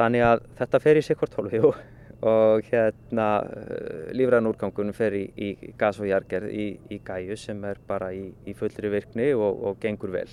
Þannig 0.00 0.26
að 0.26 0.44
þetta 0.58 0.82
fer 0.82 0.98
í 0.98 1.06
sikkvort 1.06 1.38
hólfi 1.38 1.62
og 1.62 2.66
hérna 2.72 3.30
uh, 3.46 4.10
lífræðan 4.18 4.50
úrgangunum 4.50 4.98
fer 4.98 5.14
í, 5.20 5.24
í 5.30 5.72
gas 5.78 6.02
og 6.02 6.10
jargerð 6.10 6.50
í, 6.50 6.70
í 6.90 6.98
gæju 7.06 7.38
sem 7.38 7.62
er 7.70 7.78
bara 7.86 8.10
í, 8.16 8.32
í 8.50 8.58
fullri 8.58 8.90
virkni 8.98 9.30
og, 9.38 9.62
og 9.70 9.78
gengur 9.84 10.18
vel. 10.18 10.30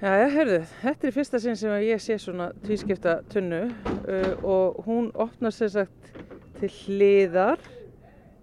Já, 0.00 0.14
já, 0.16 0.30
heyrðu, 0.32 0.58
þetta 0.80 1.04
er 1.04 1.12
fyrsta 1.12 1.38
sinn 1.44 1.58
sem 1.60 1.72
að 1.76 1.82
ég 1.84 1.98
sé 2.00 2.14
svona 2.16 2.46
tvískipta 2.64 3.18
tunnu 3.28 3.66
uh, 3.68 4.30
og 4.48 4.78
hún 4.86 5.10
opnar 5.12 5.52
sér 5.52 5.68
sagt 5.74 6.06
til 6.56 6.70
hliðar, 6.72 7.60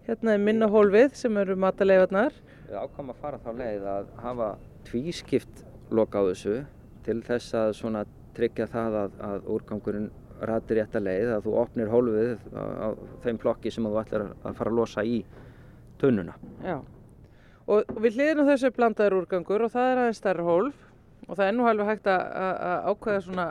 hérna 0.06 0.36
er 0.36 0.44
minna 0.44 0.68
hólfið 0.70 1.16
sem 1.18 1.40
eru 1.42 1.56
mataleifarnar. 1.58 2.36
Við 2.68 2.78
ákvæmum 2.78 3.10
að 3.16 3.24
fara 3.24 3.40
þá 3.42 3.50
leið 3.58 3.88
að 3.90 4.12
hafa 4.22 4.50
tvískipt 4.86 5.64
loka 5.98 6.22
á 6.22 6.30
þessu 6.30 6.60
til 7.08 7.16
þess 7.26 7.56
að 7.58 7.74
svona 7.80 8.04
tryggja 8.38 8.68
það 8.76 8.98
að, 9.00 9.16
að 9.26 9.50
úrgangurinn 9.56 10.12
ratir 10.52 10.78
rétta 10.78 11.02
leið, 11.02 11.32
að 11.40 11.48
þú 11.48 11.56
opnir 11.64 11.90
hólfið 11.90 12.36
á, 12.54 12.94
þeim 13.26 13.42
plokki 13.42 13.74
sem 13.74 13.90
þú 13.90 13.98
ætlar 14.04 14.28
að 14.30 14.62
fara 14.62 14.76
að 14.76 14.78
losa 14.84 15.02
í 15.02 15.24
tunnuna. 15.98 16.38
Já, 16.62 16.78
Og 17.68 17.98
við 18.00 18.16
hliðinu 18.16 18.46
þessu 18.48 18.70
er 18.70 18.76
blandaður 18.78 19.18
úrgangur 19.18 19.66
og 19.66 19.74
það 19.74 19.90
er 19.90 20.00
aðeins 20.06 20.22
stærri 20.22 20.44
hólf 20.48 20.87
og 21.28 21.36
það 21.36 21.50
er 21.50 21.58
nú 21.58 21.68
alveg 21.68 21.92
hægt 21.92 22.08
að, 22.12 22.24
ákveða 22.92 23.26
svona 23.26 23.48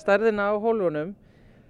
stærðina 0.00 0.48
á 0.50 0.54
hólfunum. 0.56 1.12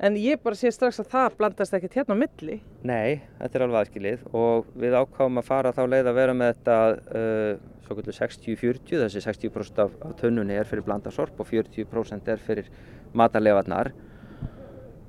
En 0.05 0.17
ég 0.19 0.41
bara 0.43 0.59
sé 0.59 0.73
strax 0.75 0.99
að 0.99 1.11
það 1.13 1.37
blandast 1.39 1.75
ekkert 1.77 1.95
hérna 2.01 2.17
á 2.19 2.23
milli. 2.25 2.57
Nei, 2.83 3.21
þetta 3.39 3.59
er 3.59 3.65
alveg 3.67 3.85
aðskilið 3.85 4.25
og 4.35 4.73
við 4.83 4.97
ákváðum 4.99 5.39
að 5.39 5.47
fara 5.47 5.73
þá 5.77 5.85
leið 5.87 6.11
að 6.11 6.19
vera 6.19 6.35
með 6.35 6.51
þetta 6.51 6.79
uh, 7.21 7.53
svo 7.85 7.97
kvöldu 7.99 8.15
60-40, 8.17 9.05
þessi 9.05 9.23
60% 9.23 9.85
af, 9.85 9.95
af 10.03 10.17
tunnunni 10.19 10.59
er 10.59 10.67
fyrir 10.67 10.87
blandasorp 10.87 11.39
og 11.39 11.47
40% 11.47 12.33
er 12.35 12.43
fyrir 12.43 12.73
matarlefarnar 13.15 13.93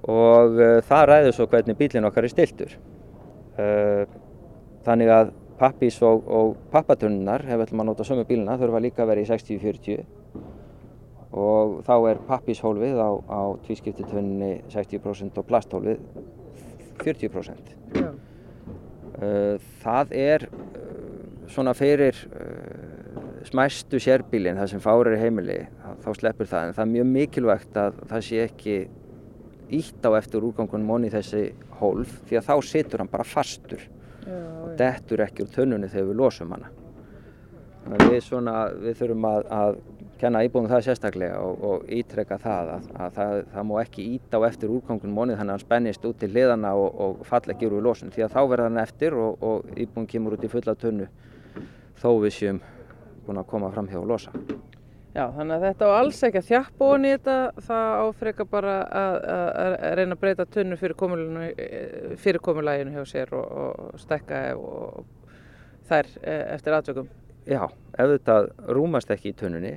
og 0.05 0.59
uh, 0.59 0.77
það 0.85 1.07
ræður 1.09 1.35
svo 1.39 1.49
hvernig 1.49 1.79
bílinn 1.81 2.05
okkar 2.05 2.29
er 2.29 2.35
stiltur. 2.35 2.77
Uh, 3.57 4.05
þannig 4.85 5.09
að 5.15 5.33
pappís 5.59 6.01
og, 6.03 6.25
og 6.27 6.55
pappatunnunar, 6.73 7.45
ef 7.47 7.55
við 7.59 7.65
ætlum 7.67 7.83
að 7.83 7.89
nota 7.91 8.07
sömu 8.07 8.25
bílina, 8.27 8.57
þurfa 8.59 8.81
líka 8.83 9.03
að 9.05 9.11
vera 9.13 9.23
í 9.23 9.29
60-40 9.29 10.03
og 11.35 11.81
þá 11.83 11.95
er 12.11 12.21
pappíshólfið 12.29 12.99
á, 12.99 13.11
á 13.27 13.41
tvískiptitunni 13.65 14.51
60% 14.71 15.41
og 15.41 15.47
plasthólfið 15.49 16.03
40%. 17.01 17.73
Já. 17.95 18.11
Uh, 19.15 19.55
það 19.83 20.13
er 20.19 20.45
uh, 20.47 20.61
svona 21.51 21.73
fyrir 21.75 22.17
uh, 22.35 23.41
smæstu 23.47 23.99
sérbílinn, 24.01 24.59
það 24.59 24.71
sem 24.73 24.83
fárir 24.83 25.17
heimili, 25.19 25.59
þá- 26.03 26.15
sleppur 26.19 26.49
það. 26.49 26.69
En 26.69 26.77
það 26.77 26.85
er 26.85 26.93
mjög 26.93 27.11
mikilvægt 27.11 27.79
að 27.79 27.99
það 28.11 28.25
sé 28.29 28.41
ekki 28.45 28.77
ítt 29.75 30.07
á 30.07 30.11
eftir 30.19 30.45
úrgangunum 30.45 30.95
onni 30.97 31.11
þessi 31.13 31.47
hólf 31.79 32.19
því 32.29 32.39
að 32.39 32.47
þá 32.47 32.55
situr 32.69 33.01
hann 33.03 33.11
bara 33.11 33.27
fastur 33.27 33.81
og 34.25 34.73
dettur 34.79 35.23
ekki 35.25 35.45
úr 35.45 35.51
tunnunni 35.53 35.89
þegar 35.91 36.09
við 36.09 36.19
losum 36.21 36.55
hana. 36.55 36.71
Við, 37.85 38.17
svona, 38.25 38.53
við 38.81 38.97
þurfum 38.97 39.27
að, 39.29 39.43
að 39.53 39.75
kenna 40.17 40.41
íbúðum 40.47 40.69
það 40.71 40.85
sérstaklega 40.87 41.41
og, 41.45 41.65
og 41.69 41.91
ítreka 41.93 42.39
það 42.41 42.71
að, 42.75 42.87
að 42.97 43.17
það, 43.17 43.33
það 43.53 43.67
má 43.69 43.73
ekki 43.83 44.05
íta 44.15 44.39
á 44.41 44.47
eftir 44.47 44.73
úrgangunum 44.73 45.19
onnið 45.21 45.37
þannig 45.37 45.53
að 45.53 45.57
hann 45.59 45.65
spennist 45.65 46.07
út 46.09 46.17
til 46.21 46.31
hliðana 46.31 46.71
og, 46.79 47.01
og 47.05 47.25
fall 47.29 47.43
ekki 47.53 47.69
úr 47.69 47.77
við 47.77 47.85
losun 47.85 48.13
því 48.15 48.25
að 48.25 48.33
þá 48.33 48.39
verður 48.41 48.69
hann 48.71 48.81
eftir 48.81 49.17
og, 49.19 49.43
og 49.45 49.75
íbúðum 49.75 50.07
kemur 50.15 50.37
út 50.37 50.47
í 50.47 50.51
fulla 50.55 50.75
tunnu 50.81 51.09
þó 52.01 52.09
við 52.23 52.33
séum 52.39 52.63
búin 53.27 53.41
að 53.43 53.51
koma 53.53 53.69
fram 53.75 53.91
hjá 53.91 53.99
og 54.01 54.09
losa. 54.09 54.33
Já, 55.15 55.29
þannig 55.31 55.53
að 55.55 55.63
þetta 55.69 55.87
á 55.87 55.91
alls 55.95 56.17
ekki 56.27 56.39
að 56.41 56.47
þjappa 56.49 56.87
ofan 56.89 57.05
í 57.07 57.11
þetta, 57.13 57.35
það 57.63 57.99
áfreka 58.03 58.45
bara 58.51 58.73
að, 58.83 59.13
að, 59.31 59.75
að 59.87 59.93
reyna 60.01 60.17
að 60.17 60.21
breyta 60.25 60.45
tunnu 60.51 60.77
fyrir, 60.81 60.95
fyrir 62.19 62.41
komulaginu 62.43 62.91
hjá 62.97 63.05
sér 63.13 63.31
og, 63.37 63.53
og 63.63 64.01
stekka 64.03 64.41
og 64.59 65.05
þær 65.87 66.09
eh, 66.19 66.41
eftir 66.57 66.75
aðtökum. 66.75 67.07
Já, 67.47 67.61
ef 67.95 68.11
þetta 68.17 68.35
rúmast 68.75 69.11
ekki 69.15 69.31
í 69.31 69.37
tunnunni 69.39 69.75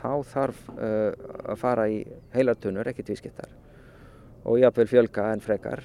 þá 0.00 0.10
þarf 0.24 0.60
uh, 0.72 1.10
að 1.52 1.58
fara 1.60 1.84
í 1.92 1.98
heilar 2.32 2.56
tunnur, 2.56 2.88
ekki 2.88 3.04
tvískiptar 3.04 3.50
og 4.48 4.56
jafnvel 4.62 4.86
fjölga 4.88 5.26
en 5.34 5.42
frekar 5.44 5.82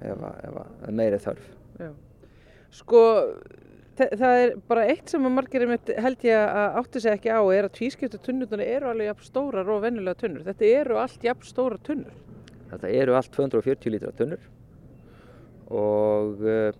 ef, 0.00 0.16
að- 0.16 0.38
ef 0.48 0.54
að 0.88 0.94
meiri 0.96 1.18
þörf. 1.20 1.50
Já. 1.78 1.90
Sko, 2.72 3.02
það 4.18 4.40
er 4.42 4.52
bara 4.68 4.84
eitt 4.90 5.12
sem 5.12 5.26
að 5.26 5.34
margir 5.36 5.64
held 5.66 6.24
ég 6.26 6.38
að 6.42 6.78
átti 6.80 7.02
sig 7.04 7.16
ekki 7.16 7.32
á 7.32 7.40
er 7.54 7.68
að 7.68 7.74
tvískiptu 7.78 8.20
tunnurnar 8.22 8.62
eru 8.64 8.90
alveg 8.90 9.10
jafn 9.10 9.26
stórar 9.28 9.70
og 9.72 9.82
venjulega 9.84 10.20
tunnur. 10.22 10.46
Þetta 10.46 10.70
eru 10.80 10.98
allt 11.02 11.26
jafn 11.26 11.48
stóra 11.48 11.78
tunnur. 11.86 12.14
Þetta 12.72 12.92
eru 13.02 13.16
allt 13.18 13.32
240 13.36 13.92
lítra 13.92 14.12
tunnur 14.16 14.48
og 15.72 16.40
uh, 16.44 16.72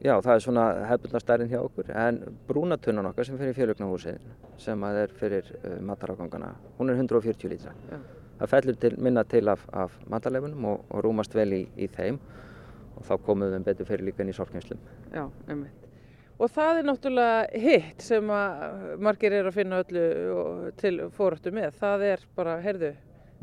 já, 0.00 0.14
það 0.14 0.32
er 0.34 0.44
svona 0.44 0.66
hefðbundna 0.90 1.20
stærðin 1.20 1.50
hjá 1.52 1.58
okkur 1.60 1.90
en 1.92 2.20
brúnatunnan 2.48 3.10
okkar 3.10 3.28
sem 3.28 3.40
fyrir 3.40 3.56
fjölugnahúsið 3.56 4.28
sem 4.60 4.86
að 4.88 5.00
er 5.02 5.16
fyrir 5.20 5.50
uh, 5.58 5.78
matarágangana, 5.84 6.54
hún 6.78 6.92
er 6.92 7.00
140 7.00 7.52
lítra. 7.52 7.74
Já. 7.90 7.98
Það 8.36 8.52
fellur 8.52 8.80
til, 8.80 8.92
minna 9.00 9.24
til 9.24 9.48
af, 9.48 9.64
af 9.72 9.96
matarleifunum 10.12 10.68
og, 10.72 10.84
og 10.92 11.04
rúmast 11.04 11.36
vel 11.36 11.48
í, 11.56 11.62
í 11.80 11.88
þeim 11.92 12.20
og 12.96 13.04
þá 13.08 13.16
komum 13.24 13.46
við 13.46 13.56
þeim 13.56 13.66
betur 13.70 13.90
fyrir 13.92 14.08
líka 14.10 14.24
inn 14.24 14.32
í 14.32 14.36
sorgkynslum. 14.36 14.80
Já, 15.12 15.24
einmitt. 15.48 15.85
Og 16.36 16.50
það 16.52 16.78
er 16.78 16.84
náttúrulega 16.84 17.60
hitt 17.62 18.02
sem 18.04 18.28
að 18.28 18.90
margir 19.00 19.32
eru 19.32 19.48
að 19.48 19.56
finna 19.56 19.78
öllu 19.80 20.02
til 20.76 20.98
fóröttu 21.16 21.52
með. 21.56 21.78
Það 21.78 22.04
er 22.10 22.26
bara, 22.36 22.58
heyrðu, 22.60 22.90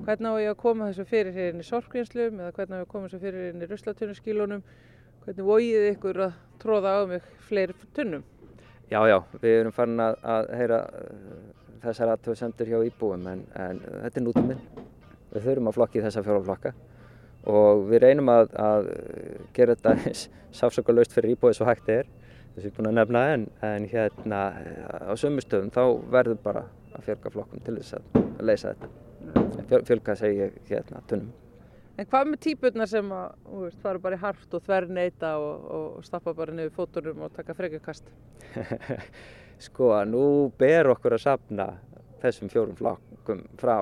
hvernig 0.06 0.30
á 0.30 0.42
ég 0.44 0.52
að 0.52 0.60
koma 0.62 0.90
þessu 0.92 1.08
fyrir 1.10 1.34
hér 1.34 1.50
inn 1.56 1.64
í 1.64 1.66
sorgvinslum 1.66 2.38
eða 2.44 2.54
hvernig 2.54 2.78
á 2.78 2.82
ég 2.84 2.86
að 2.86 2.92
koma 2.92 3.10
þessu 3.10 3.24
fyrir 3.24 3.50
inn 3.50 3.66
í 3.66 3.72
ruslatunnuskílunum, 3.72 4.64
hvernig 5.26 5.50
vógið 5.50 5.90
ykkur 5.90 6.22
að 6.28 6.38
tróða 6.62 6.94
á 6.94 7.02
mig 7.10 7.28
fleiri 7.50 7.90
tunnum. 7.98 8.30
Já, 8.92 9.00
já, 9.10 9.18
við 9.42 9.58
erum 9.64 9.74
farin 9.74 10.06
að, 10.06 10.22
að 10.36 10.54
heyra 10.60 10.82
uh, 10.86 11.36
þessar 11.88 12.14
aðtöðsendur 12.14 12.74
hjá 12.76 12.80
íbúum 12.92 13.30
en, 13.32 13.46
en 13.58 13.82
þetta 13.90 14.22
er 14.22 14.28
nútíminn. 14.28 14.66
Við 15.34 15.48
þurfum 15.48 15.72
að 15.72 15.80
flokki 15.80 16.04
þessa 16.06 16.22
fjóra 16.28 16.46
flokka 16.46 16.78
og 17.50 17.88
við 17.90 18.06
reynum 18.06 18.30
að, 18.32 18.54
að 18.54 18.92
gera 19.58 19.74
þetta 19.74 19.96
eins 20.06 20.28
sáfsökulegst 20.54 21.16
fyrir 21.16 21.34
íbúið 21.34 21.58
svo 21.58 21.66
hægt 21.68 21.90
er, 21.90 22.06
að 22.54 22.64
ég 22.64 22.72
er 22.72 22.76
búin 22.78 22.90
að 22.92 22.98
nefna 23.00 23.22
en, 23.34 23.46
en 23.66 23.86
hérna 23.90 24.42
á 25.10 25.14
sömu 25.18 25.42
stöðum 25.44 25.72
þá 25.74 25.84
verður 26.14 26.42
bara 26.44 26.66
að 26.94 27.08
fjölga 27.08 27.32
flokkum 27.34 27.64
til 27.66 27.78
þess 27.80 27.98
að, 27.98 28.20
að 28.24 28.44
leysa 28.50 28.74
þetta. 28.74 28.92
Fjöl, 29.70 29.80
fjölga 29.88 30.16
segi 30.20 30.44
ég 30.44 30.60
hérna 30.70 31.02
tunnum. 31.10 31.32
En 31.94 32.08
hvað 32.10 32.30
með 32.32 32.40
típurnar 32.42 32.90
sem 32.90 33.10
að, 33.14 33.34
þú 33.46 33.60
veist, 33.68 33.82
fara 33.84 34.02
bara 34.02 34.18
í 34.18 34.22
hart 34.24 34.56
og 34.58 34.64
þver 34.66 34.88
neita 34.90 35.36
og, 35.42 35.66
og 35.78 36.06
stappa 36.06 36.34
bara 36.38 36.56
niður 36.56 36.74
fótunum 36.74 37.26
og 37.28 37.36
taka 37.36 37.54
frekjukast? 37.58 38.10
Sko 39.68 39.92
að 39.94 40.08
nú 40.10 40.24
ber 40.58 40.90
okkur 40.96 41.18
að 41.18 41.26
sapna 41.28 41.68
þessum 42.24 42.50
fjórum 42.50 42.80
flokkum 42.80 43.46
frá 43.62 43.78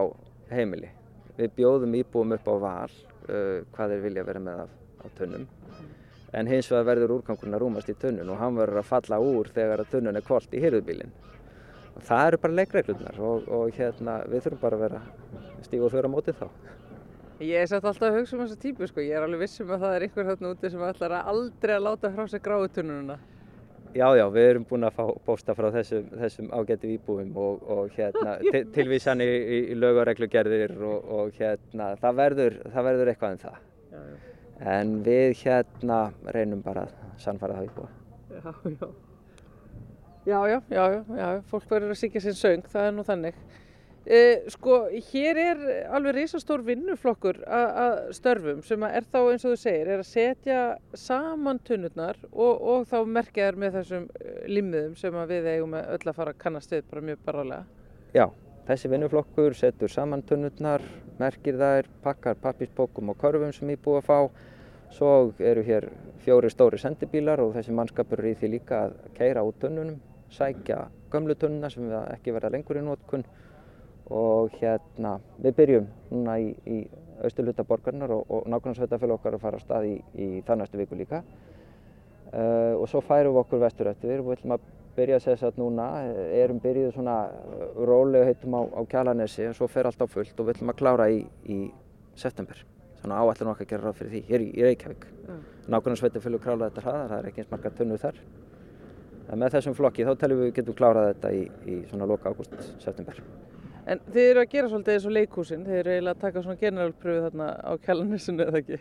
heimili. 0.51 0.91
Við 1.37 1.55
bjóðum 1.61 1.95
íbúum 2.01 2.35
upp 2.35 2.51
á 2.51 2.55
val 2.65 2.91
uh, 2.91 3.63
hvað 3.71 3.95
þeir 3.95 4.05
vilja 4.09 4.27
vera 4.27 4.43
með 4.43 4.63
af, 4.65 4.75
af 5.05 5.15
tunnum. 5.19 5.47
En 6.31 6.47
hins 6.47 6.69
vegar 6.71 6.87
verður 6.87 7.17
úrgangurinn 7.17 7.57
að 7.57 7.63
rúmast 7.65 7.89
í 7.91 7.95
tunnun 7.99 8.29
og 8.31 8.39
hann 8.39 8.55
verður 8.55 8.79
að 8.79 8.87
falla 8.87 9.19
úr 9.19 9.49
þegar 9.51 9.83
að 9.83 9.89
tunnun 9.91 10.19
er 10.19 10.23
kvort 10.23 10.53
í 10.55 10.61
hyrðubílinn. 10.63 11.11
Það 12.07 12.27
eru 12.27 12.39
bara 12.45 12.57
leikreglurnar 12.59 13.17
og, 13.19 13.49
og 13.51 13.73
hérna 13.75 14.21
við 14.31 14.45
þurfum 14.45 14.61
bara 14.61 14.77
að 14.77 14.85
vera 14.85 15.01
stíg 15.65 15.83
og 15.83 15.91
þurra 15.91 16.11
mótið 16.13 16.39
þá. 16.39 16.47
Ég 17.41 17.57
er 17.57 17.67
satt 17.67 17.83
alltaf 17.89 18.07
að 18.07 18.19
hugsa 18.19 18.37
um 18.37 18.45
þessa 18.45 18.61
típu 18.61 18.87
sko, 18.87 19.03
ég 19.03 19.17
er 19.17 19.25
alveg 19.25 19.43
vissum 19.43 19.73
að 19.73 19.83
það 19.83 19.97
er 19.97 20.05
einhver 20.07 20.27
þarna 20.29 20.53
úti 20.55 20.71
sem 20.71 20.87
ætlar 20.87 21.17
að 21.17 21.29
aldrei 21.33 21.75
að 21.75 21.85
láta 21.89 22.13
frá 22.15 22.27
sig 22.29 22.43
gráu 22.45 22.67
tunnuna. 22.69 23.19
Já, 23.91 24.07
já, 24.15 24.23
við 24.31 24.49
erum 24.53 24.65
búin 24.69 24.87
að 24.87 24.99
fá 25.01 25.03
bósta 25.25 25.55
frá 25.57 25.67
þessum, 25.73 26.05
þessum 26.21 26.51
ágættu 26.55 26.93
íbúum 26.93 27.35
og, 27.35 27.65
og 27.75 27.97
hérna, 27.97 28.37
til, 28.53 28.63
tilvísan 28.71 29.25
í, 29.25 29.27
í, 29.27 29.61
í 29.73 29.75
lög 29.75 29.99
og 29.99 30.13
og, 30.13 31.13
og 31.17 31.39
hérna, 31.41 31.95
það 31.99 32.19
verður, 32.23 32.59
það 32.71 32.91
verður 32.91 33.11
eitthvað 33.11 33.33
en 33.35 33.41
það. 33.47 33.63
Já, 33.91 33.99
já. 33.99 34.30
En 34.61 34.99
við 35.05 35.39
hérna 35.41 36.11
reynum 36.35 36.61
bara 36.61 36.85
að 36.85 37.23
sannfæra 37.23 37.57
það 37.57 37.71
íbúa. 37.71 37.89
Já, 38.31 38.51
já. 38.69 38.91
Já, 40.21 40.37
já, 40.47 40.61
já, 40.69 41.01
já, 41.17 41.41
fólk 41.49 41.65
verður 41.65 41.95
að 41.95 41.97
syngja 41.97 42.21
sinn 42.21 42.35
söng, 42.37 42.67
það 42.69 42.87
er 42.87 42.91
nú 42.93 43.05
þannig. 43.07 43.37
E, 44.01 44.19
sko, 44.49 44.75
hér 45.11 45.37
er 45.37 45.63
alveg 45.93 46.15
risastór 46.15 46.61
vinnuflokkur 46.65 47.39
að 47.45 47.97
störfum 48.17 48.61
sem 48.65 48.85
að 48.85 48.95
er 48.97 49.07
þá 49.13 49.17
eins 49.21 49.45
og 49.45 49.53
þú 49.53 49.57
segir, 49.61 49.89
er 49.93 50.01
að 50.01 50.09
setja 50.09 50.61
saman 50.97 51.61
tunnurnar 51.65 52.17
og, 52.31 52.61
og 52.73 52.87
þá 52.89 52.95
merkja 53.05 53.49
þær 53.49 53.59
með 53.61 53.75
þessum 53.79 54.07
eh, 54.17 54.39
limmiðum 54.49 54.95
sem 54.97 55.19
að 55.21 55.35
við 55.35 55.49
eigum 55.55 55.75
öll 55.81 55.99
að 56.01 56.17
fara 56.17 56.33
að 56.33 56.41
kannast 56.41 56.73
við 56.73 56.87
bara 56.89 57.05
mjög 57.11 57.21
barálega. 57.27 57.61
Já, 58.17 58.25
þessi 58.69 58.93
vinnuflokkur 58.93 59.57
setur 59.57 59.93
saman 59.93 60.25
tunnurnar, 60.25 60.85
merkir 61.21 61.61
þær, 61.61 61.89
pakkar 62.05 62.41
pappispókum 62.41 63.13
og 63.13 63.21
körfum 63.21 63.53
sem 63.53 63.73
íbúa 63.73 64.01
fá. 64.05 64.19
Svo 64.91 65.33
eru 65.39 65.63
hér 65.63 65.87
fjóri 66.25 66.49
stóri 66.51 66.79
sendibílar 66.81 67.39
og 67.39 67.53
þessi 67.55 67.75
mannskapur 67.75 68.19
er 68.19 68.33
í 68.33 68.39
því 68.39 68.49
líka 68.57 68.81
að 68.87 68.97
keira 69.15 69.43
út 69.47 69.59
tunnunum, 69.61 70.01
sækja 70.31 70.81
gömlu 71.11 71.35
tunnuna 71.39 71.69
sem 71.71 71.87
við 71.87 71.95
ekki 72.15 72.33
verða 72.35 72.51
lengur 72.55 72.79
í 72.79 72.83
nótkunn 72.83 73.23
og 74.11 74.51
hérna 74.59 75.15
við 75.39 75.55
byrjum 75.59 75.87
núna 76.11 76.35
í, 76.43 76.51
í 76.67 76.81
austurluta 77.23 77.63
borgarnar 77.67 78.11
og, 78.11 78.25
og 78.27 78.49
nákvæmsveitafélag 78.51 79.19
okkar 79.19 79.37
að 79.37 79.45
fara 79.45 79.59
að 79.61 79.65
stað 79.65 79.87
í, 79.87 79.95
í 80.19 80.27
það 80.47 80.61
næstu 80.61 80.81
viku 80.81 80.99
líka. 80.99 81.21
Uh, 82.31 82.79
og 82.79 82.87
svo 82.87 83.01
færum 83.03 83.35
við 83.35 83.43
okkur 83.43 83.63
vestur 83.63 83.91
eftir. 83.91 84.19
Og 84.19 84.29
við 84.29 84.39
ætlum 84.39 84.55
að 84.57 84.67
byrja 84.95 85.19
að 85.19 85.23
segja 85.25 85.37
þess 85.37 85.49
að 85.51 85.61
núna 85.61 85.87
eh, 86.03 86.25
erum 86.41 86.59
byrjuð 86.63 86.91
svona 86.97 87.15
eh, 87.31 87.63
rólega 87.87 88.27
heitum 88.27 88.59
á, 88.59 88.61
á 88.75 88.81
Kjalanesi 88.91 89.47
og 89.47 89.55
svo 89.59 89.71
fer 89.71 89.87
allt 89.87 90.03
á 90.03 90.07
fullt 90.07 90.35
og 90.35 90.49
við 90.49 90.57
ætlum 90.57 90.73
að 90.73 90.81
klára 90.83 91.07
í, 91.11 91.23
í 91.47 91.61
september 92.19 92.59
svona 93.01 93.19
áætlun 93.21 93.51
okkar 93.53 93.67
að 93.67 93.73
gera 93.73 93.87
ráð 93.87 93.99
fyrir 93.99 94.13
því 94.13 94.23
hér 94.29 94.45
í, 94.45 94.49
í 94.55 94.65
Reykjavík 94.67 95.05
Já. 95.09 95.35
nákvæmsveitafélag 95.75 96.45
klára 96.45 96.69
þetta 96.69 96.85
hraðar, 96.85 97.11
það 97.11 97.19
er 97.19 97.29
ekki 97.31 97.43
eins 97.43 97.51
margar 97.51 97.77
tunnur 97.77 98.01
þar 98.01 98.23
en 99.31 99.41
með 99.41 99.55
þessum 99.57 99.77
flokki 99.77 100.07
þá 100.07 100.13
teljum 100.21 100.43
við 100.45 100.55
getum 100.59 100.77
klárað 100.77 101.13
þetta 101.13 101.33
í, 101.35 101.43
í 101.65 101.79
svona 101.89 102.09
loka 102.09 102.31
ágúst, 102.33 102.57
september 102.83 103.21
En 103.89 104.01
þið 104.13 104.27
eru 104.29 104.41
að 104.43 104.51
gera 104.51 104.69
svolítið 104.69 104.93
eins 104.93 105.05
og 105.09 105.13
leikhúsin, 105.15 105.61
þið 105.65 105.77
eru 105.79 105.93
eiginlega 105.95 106.13
að 106.13 106.25
taka 106.25 106.41
svona 106.45 106.59
generalpröfu 106.61 107.23
þarna 107.25 107.47
á 107.65 107.71
kjalanisinu 107.81 108.45
eða 108.45 108.59
ekki? 108.61 108.77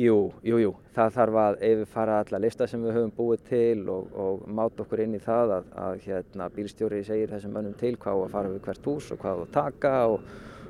Jú, 0.00 0.16
jú, 0.46 0.58
jú. 0.62 0.70
Það 0.94 1.14
þarf 1.16 1.36
að 1.42 1.56
yfirfara 1.66 2.18
alla 2.22 2.40
lista 2.44 2.66
sem 2.70 2.82
við 2.82 2.94
höfum 2.94 3.12
búið 3.14 3.40
til 3.48 3.80
og, 3.90 4.10
og 4.14 4.44
máta 4.46 4.84
okkur 4.84 5.02
inn 5.04 5.16
í 5.18 5.22
það 5.22 5.54
að, 5.56 5.70
að 5.84 6.04
hérna, 6.06 6.48
bílstjóri 6.54 7.00
segir 7.06 7.32
þessum 7.32 7.54
mönnum 7.56 7.74
til 7.78 7.96
hvað 7.98 8.22
á 8.22 8.22
að 8.24 8.34
fara 8.36 8.52
við 8.52 8.62
hvert 8.66 8.90
hús 8.90 9.10
og 9.10 9.22
hvað 9.22 9.38
á 9.38 9.42
að 9.42 9.54
taka 9.56 9.94
og, 10.14 10.28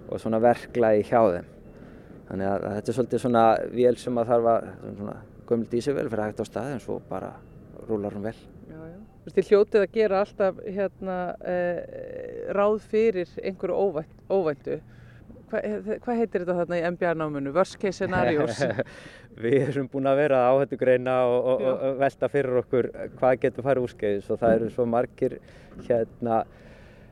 og 0.09 0.23
svona 0.23 0.41
verklagi 0.45 1.05
hjá 1.11 1.21
þeim. 1.37 1.51
Þannig 2.31 2.47
að, 2.47 2.65
þetta 2.77 2.91
er 2.91 2.97
svolítið 2.97 3.23
svona 3.25 3.45
vél 3.75 3.97
sem 3.99 4.19
að 4.21 4.29
þarf 4.31 4.49
að, 4.53 4.67
svona 5.01 5.15
gömul 5.51 5.67
dísivel 5.73 6.07
fyrir 6.07 6.23
að 6.23 6.29
hægt 6.31 6.43
á 6.43 6.47
staði 6.47 6.75
en 6.77 6.83
svo 6.85 7.01
bara 7.11 7.33
rúlar 7.89 8.15
hún 8.15 8.29
vel. 8.29 8.37
Já, 8.71 8.79
já. 8.87 8.99
Þú 9.01 9.27
veist, 9.27 9.37
þið 9.37 9.51
hljótið 9.51 9.83
að 9.83 9.97
gera 9.97 10.21
alltaf 10.25 10.61
hérna, 10.77 11.17
eh, 11.51 11.81
ráð 12.55 12.79
fyrir 12.93 13.35
einhverju 13.43 13.81
óvænt, 13.83 14.15
óvæntu. 14.31 14.79
Hvað 15.51 15.89
hva 16.05 16.15
heitir 16.15 16.45
þetta 16.45 16.57
þarna 16.61 16.79
í 16.79 16.85
MBA-náminu? 16.95 17.53
Worst 17.57 17.81
case 17.83 17.99
scenarios? 17.99 18.63
Við 19.43 19.73
erum 19.73 19.91
búin 19.91 20.07
að 20.07 20.23
vera 20.23 20.45
á 20.47 20.53
þetta 20.63 20.79
greina 20.79 21.17
og, 21.27 21.49
og, 21.51 21.65
og 21.67 21.99
velta 21.99 22.31
fyrir 22.31 22.63
okkur 22.63 22.91
hvað 23.19 23.39
getur 23.43 23.67
farið 23.67 23.89
úrskeiðis 23.89 24.31
og 24.31 24.39
það 24.39 24.55
eru 24.61 24.71
svo 24.77 24.87
margir 24.87 25.41
hérna, 25.89 26.45
hvað 26.47 26.60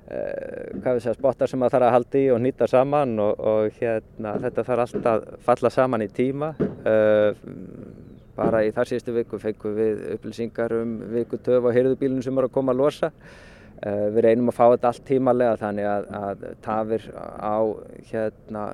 segja, 0.08 1.14
spottar 1.16 1.50
sem 1.50 1.60
það 1.60 1.74
þarf 1.74 1.86
að 1.88 1.94
halda 1.96 2.20
í 2.20 2.28
og 2.32 2.40
nýta 2.42 2.68
saman 2.70 3.18
og, 3.22 3.40
og 3.40 3.80
hérna, 3.80 4.36
þetta 4.44 4.64
þarf 4.68 4.84
alltaf 4.84 5.10
að 5.12 5.26
falla 5.48 5.72
saman 5.74 6.04
í 6.04 6.08
tíma. 6.08 6.54
Uh, 6.88 7.32
bara 8.38 8.62
í 8.64 8.72
þar 8.74 8.88
síðustu 8.88 9.14
viku 9.16 9.40
fengum 9.42 9.74
við 9.76 10.02
upplýsingar 10.14 10.74
um 10.78 10.96
viku 11.12 11.40
töf 11.42 11.66
á 11.66 11.74
heyrðubílunum 11.74 12.22
sem 12.24 12.38
eru 12.38 12.48
að 12.50 12.56
koma 12.56 12.74
að 12.74 12.82
losa. 12.82 13.12
Uh, 13.78 14.08
við 14.14 14.24
reynum 14.26 14.50
að 14.50 14.58
fá 14.58 14.64
þetta 14.66 14.92
allt 14.92 15.04
tímalega 15.06 15.58
þannig 15.60 15.90
að, 15.90 16.08
að 16.22 16.46
tafir 16.64 17.10
á 17.14 17.58
hérna, 18.10 18.64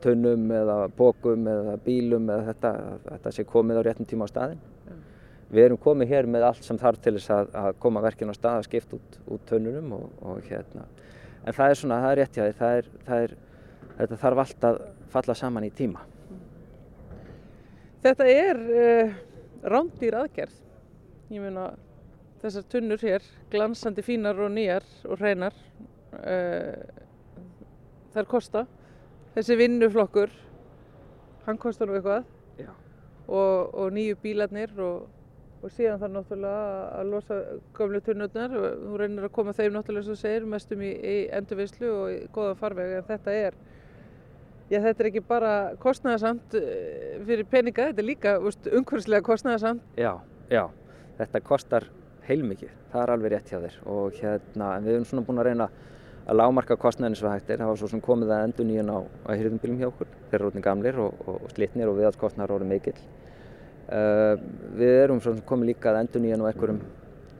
tunnum 0.00 0.44
eða 0.56 0.76
bókum 0.96 1.48
eða 1.50 1.78
bílum 1.84 2.28
eða 2.30 2.52
þetta, 2.52 2.74
þetta 3.08 3.32
sé 3.36 3.46
komið 3.48 3.80
á 3.80 3.86
réttum 3.88 4.08
tíma 4.08 4.28
á 4.28 4.32
staðin. 4.32 4.60
Við 5.50 5.64
erum 5.64 5.80
komið 5.82 6.12
hér 6.14 6.28
með 6.30 6.44
allt 6.46 6.66
sem 6.66 6.78
þarf 6.78 7.00
til 7.02 7.16
þess 7.16 7.32
að, 7.34 7.48
að 7.58 7.70
koma 7.82 8.02
verkinn 8.04 8.30
á 8.30 8.34
stað 8.36 8.60
að 8.60 8.66
skipta 8.68 8.98
út, 9.00 9.16
út 9.34 9.46
tunnunum 9.48 9.94
og, 9.96 10.06
og 10.22 10.46
hérna. 10.46 10.84
En 11.42 11.56
það 11.56 11.72
er 11.72 11.80
svona, 11.80 11.98
það 12.04 12.12
er 12.12 12.20
rétt 12.20 12.36
því, 12.36 12.46
það 12.60 12.78
er, 12.78 12.90
það 13.08 13.24
er, 13.24 13.34
þetta 13.98 14.18
þarf 14.22 14.42
allt 14.44 14.66
að 14.68 14.80
falla 15.10 15.36
saman 15.40 15.66
í 15.66 15.72
tíma. 15.74 16.06
Þetta 18.04 18.28
er 18.32 18.62
uh, 18.62 19.14
rándýr 19.74 20.20
aðgerð. 20.20 20.56
Ég 21.34 21.42
meina, 21.42 21.66
þessar 22.40 22.70
tunnur 22.70 23.02
hér, 23.02 23.26
glansandi 23.50 24.04
fínar 24.06 24.38
og 24.40 24.54
nýjar 24.54 24.86
og 25.10 25.18
hreinar, 25.20 25.56
uh, 26.22 26.78
þær 28.14 28.30
kosta. 28.30 28.68
Þessi 29.34 29.58
vinnuflokkur, 29.58 30.30
hann 31.46 31.58
kostar 31.58 31.90
nú 31.90 31.98
eitthvað 31.98 32.24
og, 33.30 33.74
og 33.78 33.92
nýju 33.94 34.18
bílarnir 34.22 34.72
og, 34.82 35.06
og 35.60 35.74
síðan 35.74 36.00
þarf 36.00 36.14
náttúrulega 36.14 36.62
að 37.00 37.10
losa 37.12 37.40
gömlu 37.76 38.00
tunnurnar 38.04 38.54
og 38.56 38.86
þú 38.86 39.00
reynir 39.02 39.26
að 39.28 39.34
koma 39.36 39.56
þeim 39.56 39.74
náttúrulega 39.76 40.06
sem 40.06 40.16
þú 40.16 40.22
segir 40.22 40.48
mestum 40.48 40.84
í, 40.86 40.94
í 40.94 41.16
endurvislu 41.36 41.92
og 41.92 42.14
í 42.14 42.18
góðan 42.34 42.60
farveg. 42.60 42.96
En 43.00 43.08
þetta 43.10 43.36
er 43.36 43.58
Já, 44.70 44.78
þetta 44.84 45.02
er 45.02 45.06
ekki 45.08 45.20
bara 45.26 45.52
kostnæðarsamt 45.82 46.52
fyrir 47.26 47.46
peninga, 47.50 47.88
þetta 47.88 48.02
er 48.04 48.06
líka 48.06 48.34
umhverfislega 48.38 49.26
kostnæðarsamt. 49.26 49.82
Já, 49.98 50.12
já, 50.46 50.62
þetta 51.18 51.40
kostar 51.42 51.86
heilmikið, 52.28 52.76
það 52.92 53.02
er 53.02 53.12
alveg 53.16 53.34
rétt 53.34 53.50
hjá 53.50 53.58
þér. 53.64 53.78
Og 53.90 54.20
hérna, 54.20 54.68
en 54.76 54.86
við 54.86 54.94
erum 54.94 55.08
svona 55.10 55.24
búin 55.26 55.42
að 55.42 55.48
reyna 55.48 55.66
að 56.22 56.38
lágmarka 56.38 56.76
kostnæðin 56.78 57.18
sem 57.18 57.32
hægt 57.32 57.50
er, 57.50 57.58
það 57.64 57.72
var 57.72 57.80
svo 57.80 57.90
sem 57.90 58.04
komið 58.06 58.30
að 58.36 58.44
endur 58.46 58.68
nýjan 58.68 58.94
á, 58.94 58.98
á 59.02 59.30
hýrðumbílum 59.34 59.80
hjá 59.80 59.88
okkur, 59.88 60.14
þeir 60.28 60.38
eru 60.38 60.46
rótni 60.46 60.62
gamlir 60.68 61.02
og, 61.02 61.18
og, 61.26 61.40
og 61.40 61.54
slitnir 61.56 61.90
og 61.90 61.98
viðhalskostnæðar 61.98 62.54
voru 62.54 62.70
mikill. 62.70 62.94
Uh, 63.90 64.34
við 64.78 64.96
erum 65.00 65.20
svo 65.20 65.34
sem 65.34 65.44
komið 65.46 65.72
líka 65.72 65.90
að 65.90 66.04
endur 66.04 66.22
nýjan 66.22 66.42
á 66.46 66.50
einhverjum 66.50 66.80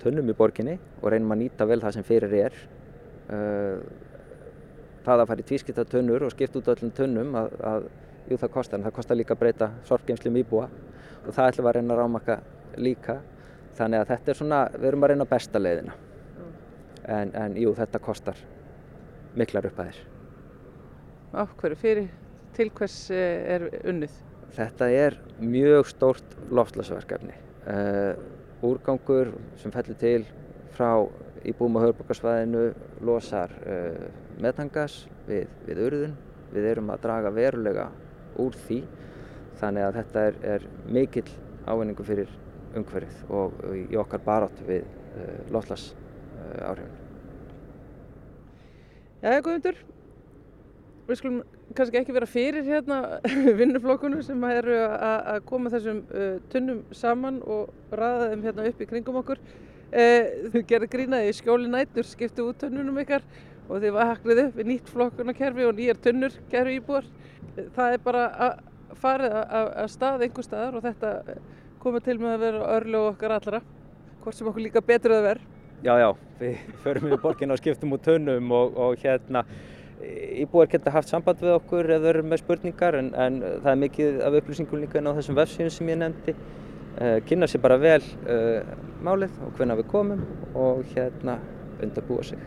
tunnum 0.02 0.30
í 0.32 0.34
borginni 0.34 0.76
og 0.98 1.10
reynum 1.12 1.34
að 1.36 1.44
nýta 1.44 1.66
vel 1.70 1.78
það 1.82 1.96
sem 1.96 2.06
fyrir 2.08 2.36
er. 2.40 2.56
Uh, 3.30 4.08
það 5.04 5.22
að 5.22 5.30
fara 5.30 5.44
í 5.44 5.48
tvískipta 5.48 5.84
tunnur 5.88 6.24
og 6.26 6.32
skipta 6.34 6.60
út 6.60 6.70
öllum 6.74 6.92
tunnum 6.96 7.36
að, 7.38 7.52
að 7.64 7.86
jú, 8.28 8.38
það 8.38 8.52
kostar, 8.54 8.78
en 8.78 8.86
það 8.86 8.96
kostar 8.98 9.18
líka 9.18 9.34
að 9.34 9.42
breyta 9.42 9.70
sorpgeimslum 9.88 10.38
íbúa 10.42 10.68
og 11.26 11.34
það 11.34 11.50
ætlum 11.50 11.66
við 11.66 11.70
að 11.70 11.76
reyna 11.78 11.94
að 11.94 12.00
rámaka 12.02 12.38
líka 12.80 13.18
þannig 13.78 14.02
að 14.02 14.12
þetta 14.12 14.32
er 14.32 14.40
svona, 14.40 14.60
við 14.76 14.88
erum 14.90 15.04
að 15.06 15.12
reyna 15.12 15.28
besta 15.30 15.62
leiðina 15.62 15.96
en, 17.10 17.34
en 17.34 17.56
jú, 17.58 17.74
þetta 17.78 18.02
kostar 18.04 18.40
miklar 19.38 19.70
upphæðir 19.70 20.00
Af 21.40 21.54
hverju 21.60 21.78
fyrir 21.78 22.10
til 22.56 22.68
hvers 22.74 22.96
eh, 23.14 23.54
er 23.54 23.68
unnið? 23.86 24.14
Þetta 24.56 24.90
er 24.90 25.16
mjög 25.40 25.88
stórt 25.92 26.36
loftlagsverkefni 26.50 27.36
uh, 27.70 28.14
úrgangur 28.66 29.32
sem 29.60 29.72
fellur 29.72 29.98
til 30.00 30.24
frá 30.74 30.90
íbúum 31.46 31.78
á 31.78 31.84
höfðborgarsvæðinu 31.86 32.64
losar 33.06 33.52
uh, 33.62 34.08
metangas 34.42 35.04
við, 35.28 35.46
við 35.68 35.84
urðun. 35.86 36.16
Við 36.50 36.66
erum 36.72 36.90
að 36.90 37.04
draga 37.04 37.30
verulega 37.30 37.86
úr 38.42 38.56
því 38.66 38.80
þannig 39.60 39.86
að 39.86 39.98
þetta 40.00 40.24
er, 40.26 40.40
er 40.56 40.66
mikill 40.90 41.28
ávinningu 41.68 42.06
fyrir 42.06 42.32
umhverfið 42.74 43.30
og 43.34 43.62
í 43.76 43.98
okkar 44.00 44.24
barátt 44.26 44.64
við 44.66 44.82
uh, 44.82 45.38
loslas 45.54 45.92
uh, 45.92 46.72
áhrifin. 46.72 46.98
Jæja, 49.20 49.40
Guðmundur, 49.44 49.80
við 51.06 51.18
skulum 51.20 51.40
kannski 51.76 52.00
ekki 52.00 52.14
vera 52.14 52.28
fyrir 52.28 52.66
hérna 52.66 53.20
vinnuflokkunum 53.60 54.22
sem 54.26 54.46
eru 54.50 54.78
að 54.80 55.42
koma 55.48 55.72
þessum 55.72 56.00
uh, 56.08 56.38
tunnum 56.52 56.80
saman 56.96 57.40
og 57.46 57.70
ræða 57.94 58.30
þeim 58.32 58.46
hérna 58.48 58.66
upp 58.70 58.80
í 58.80 58.88
kringum 58.90 59.20
okkur. 59.22 59.42
Uh, 59.90 60.50
þau 60.54 60.60
gerði 60.70 60.90
grínaði 60.94 61.30
í 61.30 61.36
skjóli 61.38 61.70
nætur, 61.70 62.06
skiptu 62.06 62.48
út 62.50 62.60
tunnunum 62.62 62.98
ykkar 63.02 63.24
og 63.70 63.78
þið 63.82 63.94
vaknaði 63.96 64.46
upp 64.48 64.58
við 64.58 64.70
nýtt 64.72 64.90
flokkunarkerfi 64.90 65.66
og 65.68 65.76
nýjar 65.78 66.02
tunnur 66.02 66.36
kerfi 66.50 66.78
íbúar. 66.80 67.06
Það 67.76 67.94
er 67.94 68.04
bara 68.04 68.26
að 68.48 68.58
farið 69.00 69.34
að 69.40 69.86
stað 69.92 70.24
einhver 70.26 70.46
staðar 70.46 70.78
og 70.78 70.84
þetta 70.84 71.38
komið 71.80 72.06
til 72.06 72.16
með 72.20 72.34
að 72.34 72.42
vera 72.44 72.64
örlu 72.76 73.02
okkar 73.08 73.34
allra, 73.36 73.60
hvort 74.20 74.36
sem 74.36 74.48
okkur 74.50 74.64
líka 74.66 74.82
betur 74.84 75.16
að 75.16 75.26
vera. 75.28 75.46
Já, 75.80 75.94
já, 75.96 76.08
við 76.40 76.56
förum 76.82 77.06
við 77.08 77.20
borgin 77.22 77.54
og 77.54 77.60
skiptum 77.60 77.94
út 77.96 78.02
tunnum 78.04 78.50
og, 78.52 78.74
og 78.76 78.98
hérna 79.00 79.46
íbúar 80.44 80.70
geta 80.70 80.92
haft 80.94 81.10
samband 81.10 81.42
við 81.42 81.56
okkur 81.58 81.90
ef 81.96 82.02
þau 82.02 82.10
eru 82.12 82.22
með 82.26 82.42
spurningar 82.42 82.96
en, 83.00 83.10
en 83.14 83.40
það 83.42 83.72
er 83.72 83.82
mikið 83.84 84.22
af 84.26 84.38
upplýsingum 84.40 84.84
líka 84.84 85.00
inn 85.00 85.10
á 85.10 85.16
þessum 85.18 85.38
vefsíðum 85.38 85.74
sem 85.74 85.92
ég 85.92 86.00
nefndi. 86.00 86.36
Uh, 87.00 87.18
kynna 87.24 87.46
sér 87.48 87.62
bara 87.62 87.78
vel 87.80 88.00
uh, 88.26 88.72
málið 89.04 89.36
og 89.46 89.52
hvenna 89.56 89.76
við 89.78 89.86
komum 89.92 90.24
og 90.58 90.82
hérna 90.90 91.38
undirbúa 91.80 92.24
sig 92.26 92.40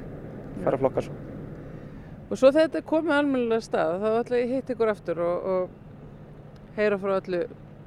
fara 0.64 0.78
að 0.78 0.84
flokka 0.84 1.06
svo. 1.06 1.16
Og 2.30 2.40
svo 2.40 2.50
þegar 2.50 2.70
þetta 2.70 2.90
komið 2.90 3.16
almennilega 3.18 3.66
stað 3.66 3.96
þá 4.02 4.10
ætla 4.12 4.42
ég 4.42 4.54
hitt 4.58 4.74
ykkur 4.74 4.92
aftur 4.94 5.22
og, 5.24 5.48
og 5.54 6.78
heyra 6.78 7.00
frá 7.02 7.16
öllu, 7.20 7.42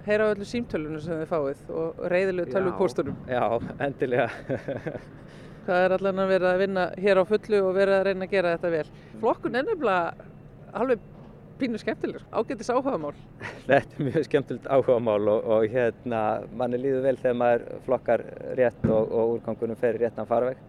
heyra 0.06 0.30
á 0.30 0.32
öllu 0.34 0.48
símtölunum 0.48 1.02
sem 1.02 1.22
þið 1.22 1.30
fáið 1.32 1.62
og 1.82 2.02
reyðilegu 2.12 2.54
tölvupóstunum. 2.54 3.20
Já, 3.30 3.44
endilega. 3.88 4.28
Það 5.66 5.82
er 5.82 5.94
allan 5.96 6.22
að 6.22 6.28
vera 6.30 6.50
að 6.52 6.60
vinna 6.62 6.86
hér 7.02 7.18
á 7.18 7.24
fullu 7.26 7.60
og 7.66 7.74
vera 7.74 7.98
að 7.98 8.04
reyna 8.06 8.26
að 8.28 8.34
gera 8.36 8.54
þetta 8.54 8.72
vel. 8.76 8.88
Flokkun 9.22 9.58
er 9.58 9.64
nefnilega 9.66 10.26
alveg 10.78 11.04
pínu 11.58 11.80
skemmtilegur, 11.80 12.22
ágættis 12.30 12.70
áhugamál. 12.70 13.14
Þetta 13.66 13.96
er 13.96 14.06
mjög 14.06 14.26
skemmtilegt 14.28 14.68
áhugamál 14.70 15.30
og, 15.32 15.48
og 15.56 15.64
hérna 15.72 16.20
manni 16.54 16.78
líður 16.80 17.06
vel 17.08 17.16
þegar 17.22 17.38
maður 17.40 17.64
flokkar 17.86 18.24
rétt 18.58 18.84
og, 18.86 19.08
og 19.10 19.32
úrgangunum 19.38 19.80
fer 19.80 19.98
réttan 20.02 20.28
farveg. 20.28 20.60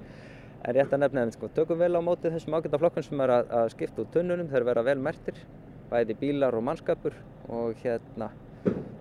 En 0.64 0.76
rétt 0.76 0.96
að 0.96 1.04
nefna 1.04 1.26
þeim, 1.26 1.34
sko, 1.36 1.52
tökum 1.56 1.84
vel 1.84 1.94
á 1.94 2.02
mótið 2.02 2.38
þessum 2.38 2.58
ágæta 2.58 2.80
flokkun 2.82 3.06
sem 3.06 3.22
er 3.28 3.36
að, 3.36 3.52
að 3.60 3.70
skipta 3.76 4.04
út 4.04 4.12
tunnunum, 4.16 4.50
þeir 4.50 4.66
vera 4.72 4.86
vel 4.88 4.98
mertir, 5.04 5.44
bæði 5.92 6.18
bílar 6.24 6.58
og 6.58 6.66
mannskapur 6.72 7.16
og 7.52 7.78
hérna 7.84 8.32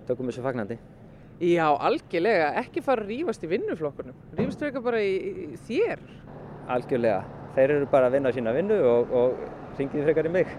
tökum 0.06 0.28
þessu 0.28 0.44
fagnandi. 0.44 0.78
Já, 1.36 1.66
algjörlega, 1.68 2.48
ekki 2.62 2.80
fara 2.80 3.02
að 3.04 3.10
rýfast 3.12 3.42
í 3.44 3.48
vinnuflokkunum, 3.50 4.16
rýfast 4.38 4.62
þau 4.62 4.68
ekki 4.70 4.80
bara 4.86 5.02
í, 5.04 5.10
í 5.52 5.58
þér? 5.66 6.00
Algjörlega, 6.72 7.18
þeir 7.58 7.74
eru 7.74 7.88
bara 7.92 8.08
að 8.08 8.16
vinna 8.16 8.32
sína 8.32 8.54
vinnu 8.56 8.78
og, 8.88 9.12
og 9.12 9.76
ringið 9.76 10.08
frekar 10.08 10.30
í 10.30 10.32
mig. 10.32 10.54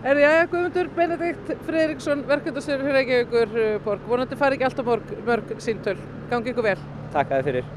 Er 0.00 0.16
því 0.16 0.28
að 0.28 0.38
Guðmundur 0.52 0.92
Benedikt 0.96 1.50
Fredriksson, 1.66 2.22
verkefndastur 2.30 2.78
fyrir 2.80 2.96
Reykjavíkur 3.00 3.58
borg, 3.84 4.06
vonandi 4.08 4.38
fari 4.38 4.56
ekki 4.56 4.70
alltaf 4.70 4.86
mörg, 4.86 5.10
mörg 5.26 5.52
síntöl, 5.60 5.98
gangi 6.30 6.54
ykkur 6.54 6.70
vel. 6.70 6.78
Takk 7.12 7.34
að 7.34 7.42
þið 7.42 7.50
fyrir. 7.50 7.72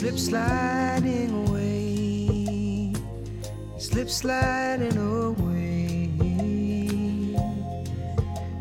Slip 0.00 0.18
sliding 0.18 1.30
away 1.46 1.70
slip 3.90 4.08
sliding 4.08 4.96
away. 4.96 6.08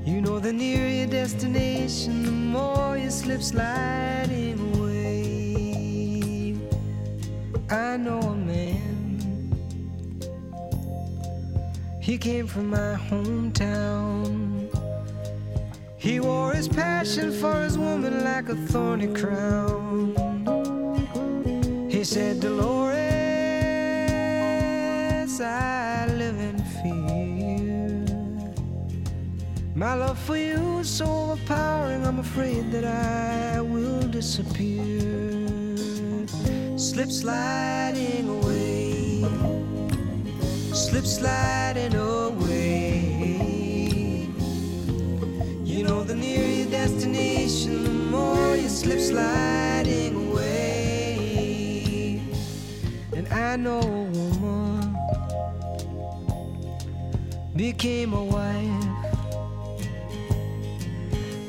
You 0.06 0.22
know, 0.22 0.40
the 0.40 0.52
nearer 0.52 0.88
your 0.88 1.08
destination, 1.08 2.24
the 2.24 2.32
more 2.32 2.98
you 2.98 3.12
slip 3.12 3.42
sliding 3.42 4.60
away. 4.76 6.58
I 7.70 7.98
know 7.98 8.20
a 8.20 8.36
man, 8.36 9.54
he 12.02 12.18
came 12.18 12.48
from 12.48 12.72
my 12.72 12.98
hometown. 13.10 14.68
He 15.98 16.20
wore 16.20 16.54
his 16.54 16.68
passion 16.68 17.32
for 17.32 17.62
his 17.62 17.78
woman 17.78 18.24
like 18.24 18.50
a 18.50 18.56
thorny 18.56 19.08
crown. 19.08 19.89
Said, 22.12 22.40
Dolores, 22.40 22.96
I 25.40 26.08
live 26.18 26.40
in 26.40 26.58
fear. 26.82 28.04
My 29.76 29.94
love 29.94 30.18
for 30.18 30.36
you 30.36 30.80
is 30.80 30.90
so 30.90 31.06
overpowering, 31.06 32.04
I'm 32.08 32.18
afraid 32.18 32.72
that 32.72 32.84
I 32.84 33.62
will 33.62 34.02
disappear. 34.08 35.78
Slip 36.80 37.12
sliding 37.12 38.28
away, 38.28 39.24
slip 40.74 41.06
sliding 41.06 41.94
away. 41.94 43.06
You 45.64 45.84
know, 45.84 46.04
the 46.04 46.16
nearer 46.16 46.48
your 46.48 46.72
destination, 46.72 47.84
the 47.84 47.92
more 47.92 48.56
you 48.56 48.68
slip 48.68 49.00
sliding 49.00 49.79
I 53.40 53.56
know 53.56 53.80
a 53.80 53.84
woman 53.84 54.96
became 57.56 58.14
a 58.14 58.24
wife. 58.24 58.86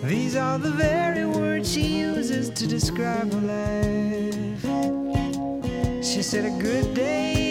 These 0.05 0.37
are 0.37 0.59
the 0.59 0.71
very 0.71 1.27
words 1.27 1.73
she 1.73 1.99
uses 1.99 2.49
to 2.51 2.67
describe 2.67 3.33
her 3.33 3.41
life. 3.41 4.63
She 6.05 6.23
said, 6.23 6.45
A 6.45 6.51
good 6.63 6.95
day 6.95 7.45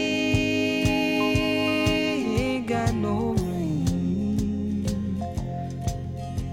ain't 2.39 2.67
got 2.67 2.93
no 2.93 3.33
rain. 3.33 4.85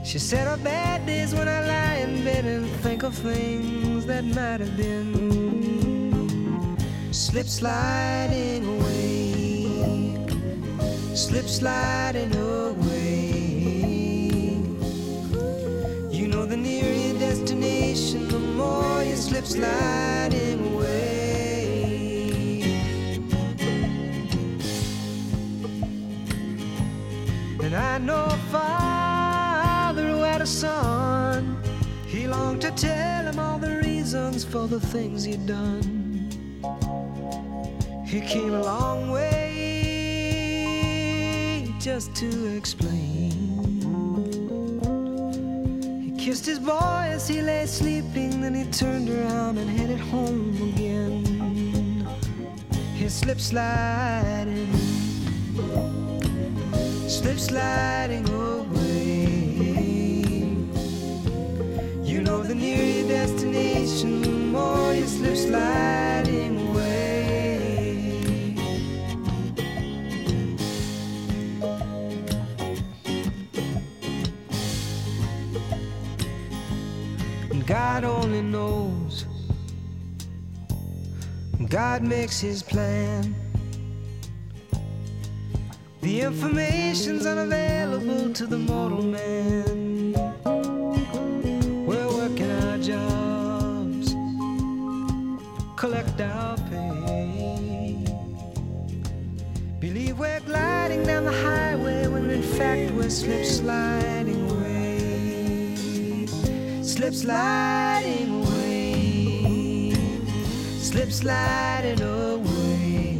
She 0.04 0.18
said, 0.18 0.48
Our 0.48 0.58
bad 0.58 1.06
days 1.06 1.34
when 1.34 1.48
I 1.48 1.60
lie 1.66 1.96
in 2.04 2.24
bed 2.24 2.44
and 2.44 2.66
think 2.82 3.04
of 3.04 3.14
things 3.14 4.06
that 4.06 4.24
might 4.24 4.60
have 4.60 4.76
been. 4.76 5.65
Slip 7.36 7.48
sliding 7.48 8.64
away, 8.64 10.16
slip 11.14 11.46
sliding 11.46 12.34
away. 12.34 13.28
You 16.10 16.28
know, 16.28 16.46
the 16.46 16.56
nearer 16.56 16.90
your 16.90 17.18
destination, 17.18 18.26
the 18.28 18.38
more 18.38 19.02
you 19.02 19.16
slip 19.16 19.44
sliding 19.44 20.76
away. 20.76 22.62
And 27.62 27.74
I 27.74 27.98
know 27.98 28.24
a 28.24 28.38
father 28.50 30.08
who 30.08 30.22
had 30.22 30.40
a 30.40 30.46
son. 30.46 31.62
He 32.06 32.26
longed 32.26 32.62
to 32.62 32.70
tell 32.70 33.26
him 33.26 33.38
all 33.38 33.58
the 33.58 33.82
reasons 33.84 34.42
for 34.42 34.66
the 34.66 34.80
things 34.80 35.24
he'd 35.24 35.46
done. 35.46 35.95
He 38.16 38.22
came 38.22 38.54
a 38.54 38.62
long 38.62 39.10
way 39.10 39.28
just 41.78 42.14
to 42.14 42.56
explain. 42.56 43.30
He 46.00 46.12
kissed 46.24 46.46
his 46.46 46.58
boy 46.58 47.10
as 47.12 47.28
he 47.28 47.42
lay 47.42 47.66
sleeping, 47.66 48.40
then 48.40 48.54
he 48.54 48.64
turned 48.70 49.10
around 49.10 49.58
and 49.58 49.68
headed 49.68 50.00
home 50.00 50.56
again. 50.72 52.06
His 52.94 53.12
slipped 53.12 53.42
sliding 53.42 54.72
slip 57.06 57.38
sliding 57.38 58.26
away. 58.30 59.26
You 62.02 62.22
know, 62.22 62.42
the 62.42 62.54
nearer 62.54 62.82
your 62.82 63.08
destination, 63.08 64.22
the 64.22 64.30
more 64.30 64.94
you 64.94 65.06
slip 65.06 65.36
sliding 65.36 66.15
only 78.36 78.50
knows. 78.50 79.24
God 81.68 82.02
makes 82.02 82.40
his 82.40 82.62
plan. 82.62 83.34
The 86.02 86.20
information's 86.20 87.26
unavailable 87.26 88.32
to 88.34 88.46
the 88.46 88.58
mortal 88.58 89.02
man. 89.02 90.12
We're 91.86 92.08
working 92.08 92.50
our 92.50 92.78
jobs, 92.78 94.14
collect 95.76 96.20
our 96.20 96.56
pay. 96.68 98.04
Believe 99.80 100.18
we're 100.18 100.40
gliding 100.40 101.04
down 101.04 101.24
the 101.24 101.32
highway 101.32 102.06
when 102.06 102.30
in 102.30 102.42
fact 102.42 102.92
we're 102.92 103.10
slip 103.10 103.44
sliding. 103.44 104.35
Slip 107.06 107.22
sliding 107.22 108.42
away. 108.42 109.92
Slip 110.80 111.12
sliding 111.12 112.02
away. 112.02 113.18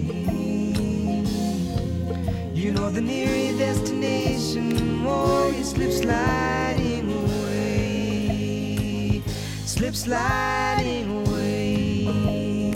You 2.53 2.73
know, 2.73 2.91
the 2.91 3.01
nearer 3.01 3.57
destination, 3.57 4.77
oh, 4.77 4.83
more 4.83 5.53
you 5.53 5.63
slip 5.63 5.93
sliding 5.93 7.13
away. 7.13 9.23
Slip 9.67 9.95
sliding 9.95 11.19
away. 11.19 12.75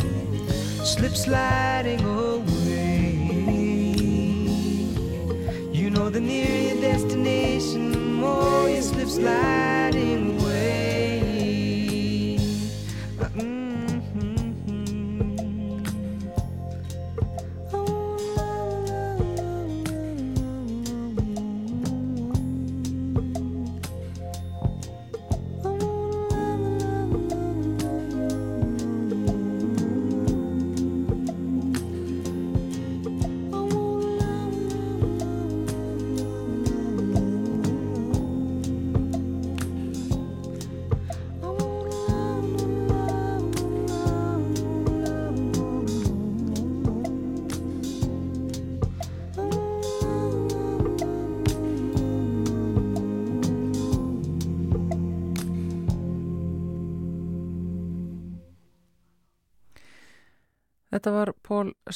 Slip 0.84 1.16
sliding 1.16 2.04
away. 2.04 3.16
You 5.72 5.90
know, 5.90 6.08
the 6.08 6.20
nearer 6.20 6.80
destination, 6.80 7.96
oh, 7.96 7.98
more 7.98 8.70
you 8.70 8.80
slip 8.80 9.08
sliding 9.08 10.28
away. 10.28 10.39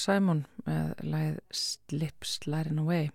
Simon 0.00 0.44
með 0.66 0.92
læð 1.04 1.38
Slip 1.50 2.24
Sliding 2.24 2.80
Away. 2.83 3.11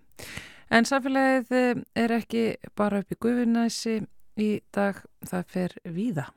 En 0.69 0.85
samfélagið 0.85 1.51
eh, 1.57 1.83
er 1.97 2.11
ekki 2.19 2.43
bara 2.77 2.99
upp 3.01 3.11
í 3.11 3.17
gufinæsi 3.19 3.95
í 4.39 4.49
dag, 4.75 4.99
það 5.25 5.47
fer 5.49 5.73
víða. 5.89 6.27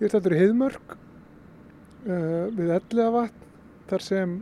Ég 0.00 0.08
er 0.08 0.14
þetta 0.16 0.32
í 0.34 0.38
Heiðmörk 0.40 0.94
uh, 0.96 2.46
við 2.56 2.72
Elliðavatn 2.74 3.44
þar 3.92 4.02
sem 4.06 4.32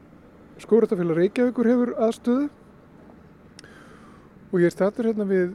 skóratafélag 0.63 1.19
Reykjavíkur 1.19 1.69
hefur 1.69 1.91
aðstöðu 2.07 2.47
og 4.51 4.57
ég 4.63 4.71
er 4.71 4.75
stættur 4.75 5.11
hérna 5.11 5.27
við 5.29 5.53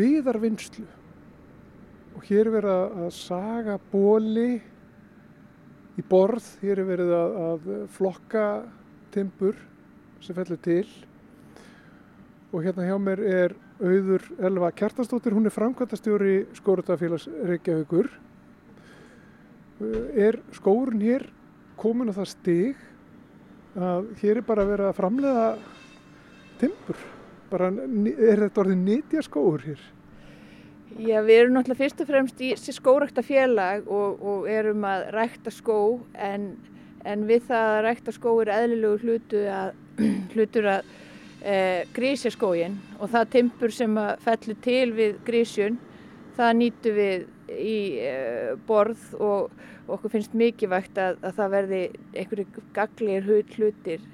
viðarvinnslu 0.00 0.86
og 2.16 2.26
hér 2.26 2.42
er 2.48 2.52
verið 2.56 2.74
að- 2.74 2.98
að 3.06 3.12
saga 3.20 3.78
bóli 3.92 4.48
í 6.00 6.04
borð, 6.08 6.46
hér 6.64 6.80
er 6.80 6.88
verið 6.88 7.12
að, 7.14 7.38
að 7.44 7.70
flokka 7.96 8.44
timbur 9.14 9.58
sem 10.24 10.36
fellur 10.36 10.60
til 10.64 10.84
og 12.50 12.64
hérna 12.64 12.86
hjá 12.88 12.96
mér 12.98 13.20
er 13.22 13.54
auður 13.80 14.24
Elva 14.42 14.70
Kjartansdóttir, 14.76 15.34
hún 15.36 15.46
er 15.46 15.54
framkvæmtastjóri 15.54 16.34
Skóratafélags 16.58 17.28
Reykjavíkur. 17.48 18.10
Uh, 19.80 20.08
Er 20.18 20.40
skórun 20.52 21.00
hér 21.00 21.28
komin 21.80 22.10
á 22.12 22.14
það 22.18 22.32
stig 22.34 22.82
að 23.78 24.10
hér 24.20 24.42
er 24.42 24.44
bara 24.44 24.66
verið 24.68 24.90
að 24.90 24.98
framlega 24.98 25.46
timbur? 26.60 27.06
Bara, 27.50 27.70
er 27.70 28.44
þetta 28.44 28.62
orðið 28.64 28.82
nýtja 28.82 29.24
skóur 29.24 29.64
hér? 29.64 29.80
Já, 30.98 31.20
við 31.22 31.36
erum 31.36 31.54
náttúrulega 31.54 31.78
fyrst 31.78 32.00
og 32.02 32.08
fremst 32.08 32.40
í 32.42 32.50
skórækta 32.58 33.22
félag 33.22 33.86
og, 33.86 34.22
og 34.26 34.48
erum 34.50 34.82
að 34.88 35.04
rækta 35.14 35.52
skó 35.54 35.78
en, 36.18 36.48
en 37.06 37.22
við 37.28 37.44
það 37.46 37.74
að 37.74 37.82
rækta 37.86 38.14
skó 38.16 38.32
er 38.42 38.50
eðlilegu 38.56 38.98
hlutu 39.04 39.44
að, 39.54 39.70
hlutur 40.34 40.66
að 40.72 40.90
e, 41.46 41.54
grísja 41.94 42.32
skógin 42.34 42.74
og 42.98 43.12
það 43.12 43.30
timpur 43.36 43.74
sem 43.76 43.94
að 44.02 44.24
fellur 44.26 44.58
til 44.66 44.88
við 44.98 45.20
grísjun 45.28 45.78
það 46.36 46.58
nýtu 46.58 46.94
við 46.98 47.28
í 47.54 47.78
e, 48.02 48.16
borð 48.66 49.06
og, 49.20 49.54
og 49.86 49.94
okkur 49.94 50.16
finnst 50.16 50.34
mikilvægt 50.42 50.98
að, 50.98 51.22
að 51.22 51.38
það 51.38 51.54
verði 51.54 51.80
einhverju 52.16 52.66
gaglegir 52.74 53.30
hlutir 53.54 54.04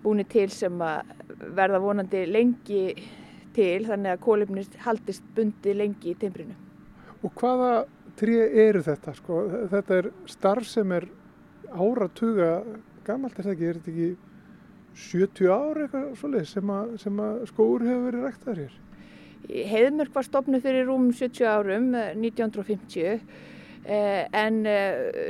búinir 0.00 0.32
til 0.32 0.48
sem 0.54 0.80
að 0.80 1.14
verða 1.56 1.84
vonandi 1.84 2.24
lengi 2.30 2.82
til 3.56 3.86
þannig 3.88 4.14
að 4.14 4.24
kólefnist 4.26 4.78
haldist 4.84 5.26
bundi 5.36 5.74
lengi 5.76 6.12
í 6.12 6.18
timbrinu. 6.20 6.56
Og 7.24 7.32
hvaða 7.40 7.86
tré 8.16 8.42
eru 8.66 8.82
þetta? 8.84 9.14
Sko? 9.16 9.40
Þetta 9.72 10.00
er 10.02 10.10
starf 10.30 10.68
sem 10.68 10.92
er 10.94 11.08
áratuga 11.72 12.60
gamalt 13.06 13.38
er 13.38 13.48
það 13.48 13.54
ekki? 13.56 13.68
Er 13.68 13.80
þetta 13.80 13.92
ekki 13.94 14.10
70 14.96 15.52
ár 15.52 15.82
eitthvað 15.82 16.06
svoleið 16.20 16.48
sem, 16.50 16.72
að, 16.72 16.94
sem 17.02 17.20
að 17.26 17.42
skóur 17.50 17.84
hefur 17.84 18.06
verið 18.08 18.26
ræktaður 18.26 18.62
hér? 18.64 18.78
Heiðmörk 19.46 20.14
var 20.16 20.26
stopnuð 20.26 20.64
fyrir 20.64 20.88
rúm 20.88 21.10
70 21.14 21.46
árum, 21.46 21.90
eh, 21.94 22.14
1950, 22.16 23.20
eh, 23.84 24.24
en 24.34 24.56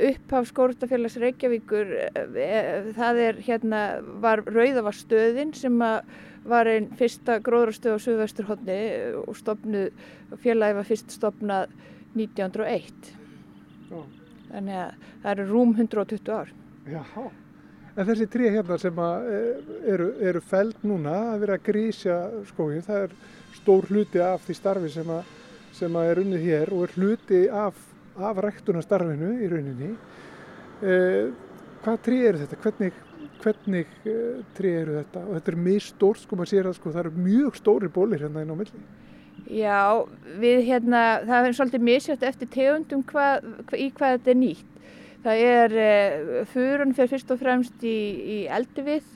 upphaf 0.07 0.47
skórstafélags 0.49 1.19
Reykjavíkur, 1.21 1.91
eh, 2.07 2.87
það 2.97 3.21
er 3.27 3.43
hérna, 3.45 3.83
var 4.23 4.41
Rauðavarstöðin 4.47 5.53
sem 5.55 5.77
að 5.77 6.01
var 6.47 6.69
einn 6.71 6.91
fyrsta 6.99 7.39
gróðrastöð 7.43 7.97
á 7.97 8.03
Suðvesturhóttni 8.03 8.77
og 9.23 9.35
stopnuð, 9.37 10.05
félagi 10.43 10.77
var 10.77 10.87
fyrst 10.87 11.15
stopnað 11.15 11.73
1901. 12.15 13.11
Já. 13.91 13.99
Þannig 14.47 14.79
að 14.79 15.09
það 15.23 15.33
eru 15.33 15.47
rúm 15.51 15.75
120 15.75 16.31
ár. 16.31 16.53
Jáhá. 16.87 17.25
En 17.97 18.05
þessi 18.05 18.27
tré 18.29 18.51
hérna 18.53 18.77
sem 18.77 18.99
eh, 19.01 19.71
eru, 19.89 20.11
eru 20.21 20.41
feld 20.45 20.85
núna 20.85 21.15
að 21.33 21.43
vera 21.43 21.57
að 21.57 21.65
grísja 21.65 22.17
skógin, 22.51 22.85
það 22.85 23.07
er 23.07 23.15
stór 23.57 23.87
hluti 23.89 24.21
af 24.21 24.45
því 24.45 24.55
starfi 24.59 24.91
sem 24.93 25.09
að, 25.09 25.31
sem 25.79 25.97
að 25.97 26.11
er 26.11 26.21
unnið 26.21 26.45
hér 26.45 26.73
og 26.77 26.85
er 26.85 26.93
hluti 26.95 27.41
af, 27.49 27.79
af 28.21 28.41
ræktunarstarfinu 28.45 29.33
í 29.41 29.49
rauninni. 29.49 29.91
Eh, 30.85 31.33
hvað 31.81 31.99
tré 32.05 32.21
eru 32.29 32.43
þetta? 32.43 32.61
Hvernig, 32.67 33.01
hvernig 33.43 33.89
eh, 34.07 34.39
tré 34.57 34.71
eru 34.83 34.95
þetta? 34.99 35.23
Og 35.25 35.37
þetta 35.37 35.51
er 35.53 35.59
mjög 35.67 35.83
stórt, 35.87 36.23
sko, 36.23 36.37
maður 36.37 36.53
sér 36.53 36.69
að 36.69 36.77
sko, 36.77 36.93
það 36.93 37.03
eru 37.03 37.25
mjög 37.27 37.59
stóri 37.59 37.91
bólir 37.93 38.23
hérna 38.23 38.43
inn 38.43 38.53
á 38.53 38.57
milli. 38.57 38.85
Já, 39.47 39.81
við 40.41 40.63
hérna, 40.67 41.03
það 41.27 41.45
er 41.47 41.55
svolítið 41.55 41.85
misjöft 41.87 42.25
eftir 42.27 42.49
tegundum 42.51 43.03
hva, 43.07 43.27
hva, 43.39 43.77
í 43.77 43.87
hvað 43.95 44.17
þetta 44.17 44.33
er 44.33 44.39
nýtt. 44.41 44.73
Það 45.27 45.43
er, 45.43 45.75
uh, 45.83 46.41
furun 46.51 46.95
fyrir 46.95 47.11
fyrst 47.13 47.31
og 47.33 47.39
fremst 47.41 47.85
í, 47.85 47.99
í 48.17 48.39
eldivið, 48.57 49.07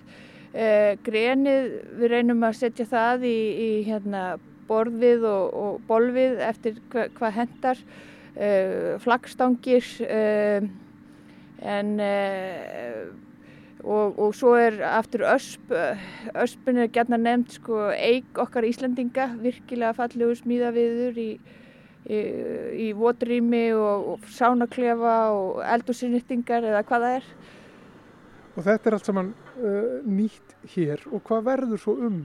uh, 0.54 0.94
grenið, 1.06 1.68
við 2.00 2.14
reynum 2.16 2.46
að 2.48 2.62
setja 2.62 2.88
það 2.90 3.28
í, 3.28 3.36
í 3.66 3.70
hérna, 3.90 4.24
borðið 4.70 5.26
og, 5.28 5.58
og 5.64 5.84
bolvið 5.90 6.40
eftir 6.48 6.80
hva, 6.94 7.10
hvað 7.18 7.36
hendar, 7.42 7.84
uh, 8.38 8.96
flaggstangir, 9.04 9.92
en 11.62 11.92
og, 13.84 14.20
og 14.20 14.36
svo 14.38 14.54
er 14.60 14.80
aftur 14.86 15.24
ösp, 15.26 15.72
öspin 16.38 16.82
er 16.82 16.92
gætna 16.94 17.18
nefnd 17.18 17.56
sko 17.58 17.88
eig 17.96 18.28
okkar 18.40 18.68
Íslandinga, 18.68 19.32
virkilega 19.42 19.96
fallegu 19.98 20.36
smíðaviður 20.38 21.18
í, 21.22 21.30
í, 22.06 22.20
í 22.88 22.92
votrými 22.98 23.64
og, 23.78 24.12
og 24.14 24.28
sánaklefa 24.30 25.16
og 25.34 25.64
eldursinnýttingar 25.66 26.70
eða 26.70 26.84
hvað 26.86 27.08
það 27.08 27.18
er. 27.22 27.32
Og 28.52 28.68
þetta 28.68 28.90
er 28.90 28.98
allt 28.98 29.10
saman 29.10 29.34
uh, 29.64 29.98
nýtt 30.06 30.56
hér 30.76 31.08
og 31.10 31.26
hvað 31.28 31.50
verður 31.50 31.82
svo 31.82 31.98
um, 32.10 32.22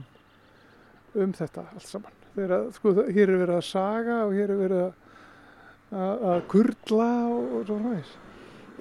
um 1.15 1.35
þetta 1.35 1.65
allt 1.71 1.89
saman? 1.89 2.23
Þegar, 2.37 2.69
sko, 2.75 2.93
hér 3.09 3.31
er 3.31 3.41
verið 3.41 3.55
að 3.57 3.65
saga 3.65 4.21
og 4.27 4.37
hér 4.37 4.53
er 4.53 4.61
verið 4.61 4.85
að, 4.85 4.95
að, 5.89 6.25
að 6.33 6.41
kurla 6.53 7.11
og, 7.31 7.45
og 7.57 7.69
svo 7.69 7.81
fræðis. 7.81 8.15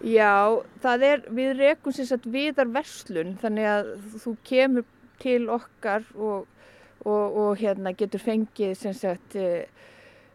Já, 0.04 0.60
það 0.82 1.04
er, 1.06 1.22
við 1.32 1.52
rekum 1.56 1.94
sagt 1.96 2.26
viðar 2.28 2.68
verslun 2.74 3.36
þannig 3.40 3.68
að 3.70 3.86
þú 4.20 4.32
kemur 4.44 4.84
til 5.22 5.46
okkar 5.48 6.04
og, 6.14 6.44
og, 7.00 7.38
og 7.40 7.62
hérna 7.62 7.94
getur 7.96 8.20
fengið 8.20 8.74
sem 8.76 8.96
sagt 8.96 9.38
uh, 9.40 9.62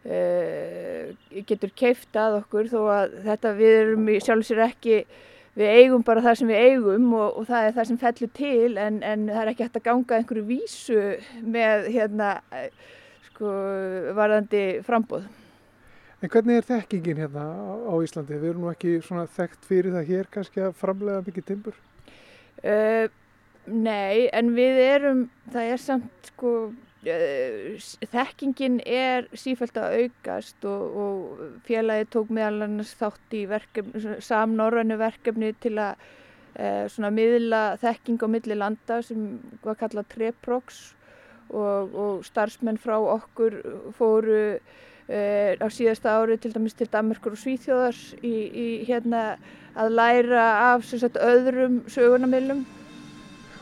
uh, 0.10 1.12
getur 1.46 1.74
keift 1.78 2.18
að 2.18 2.40
okkur 2.40 2.72
þó 2.72 2.80
að 2.96 3.20
þetta 3.28 3.52
við 3.60 3.76
erum 3.84 4.10
sjálf 4.26 4.50
sér 4.50 4.64
ekki 4.66 5.04
við 5.60 5.76
eigum 5.78 6.06
bara 6.08 6.24
það 6.26 6.40
sem 6.40 6.50
við 6.50 6.64
eigum 6.72 7.12
og, 7.20 7.38
og 7.38 7.50
það 7.52 7.68
er 7.68 7.76
það 7.78 7.90
sem 7.92 8.02
fellur 8.02 8.34
til 8.40 8.72
en, 8.82 9.02
en 9.04 9.28
það 9.30 9.44
er 9.44 9.54
ekki 9.54 9.68
hægt 9.68 9.78
að 9.82 9.88
ganga 9.90 10.18
einhverju 10.18 10.48
vísu 10.48 11.04
með 11.44 11.92
hérna 11.92 12.32
sko 13.30 13.54
varðandi 14.18 14.66
frambóð. 14.88 15.30
En 16.22 16.30
hvernig 16.30 16.60
er 16.60 16.66
þekkingin 16.68 17.18
hérna 17.18 17.44
á, 17.50 17.94
Íslandi? 18.06 18.38
Við 18.38 18.52
erum 18.52 18.68
nú 18.68 18.70
ekki 18.70 19.00
svona 19.02 19.24
þekkt 19.34 19.64
fyrir 19.66 19.96
það 19.96 20.10
hér 20.12 20.28
kannski 20.30 20.62
að 20.62 20.76
framlega 20.78 21.24
mikið 21.26 21.48
timbur? 21.48 21.80
Uh, 22.62 23.08
nei, 23.66 24.28
en 24.30 24.52
við 24.54 24.82
erum, 24.84 25.24
það 25.50 25.70
er 25.72 25.82
samt 25.82 26.30
sko, 26.30 26.52
uh, 27.10 27.88
þekkingin 28.14 28.78
er 28.86 29.26
sífælt 29.34 29.80
að 29.82 29.96
aukast 30.04 30.68
og, 30.70 31.00
og 31.06 31.42
félagi 31.66 32.06
tók 32.14 32.30
meðal 32.38 32.68
annars 32.68 32.94
þátt 33.00 33.38
í 33.40 33.42
samnorrannu 34.22 35.00
verkefni 35.02 35.56
til 35.66 35.74
að 35.82 36.06
uh, 36.06 36.86
svona 36.86 37.10
miðla 37.18 37.64
þekking 37.82 38.22
á 38.22 38.28
milli 38.30 38.60
landa 38.62 39.02
sem 39.10 39.26
var 39.66 39.82
kallað 39.82 40.14
Treprox 40.14 40.84
og, 41.50 41.98
og 41.98 42.24
starfsmenn 42.30 42.78
frá 42.78 43.00
okkur 43.18 43.58
fóru 43.98 44.44
á 45.12 45.68
síðasta 45.72 46.14
ári 46.20 46.38
til 46.40 46.54
dæmis 46.54 46.78
til 46.78 46.88
Danmarkur 46.92 47.36
og 47.36 47.42
Svíþjóðar 47.42 47.98
í, 48.24 48.32
í 48.32 48.68
hérna 48.88 49.36
að 49.76 49.96
læra 49.96 50.46
af 50.72 50.86
sagt, 50.88 51.20
öðrum 51.20 51.82
sögunamilum. 51.92 52.64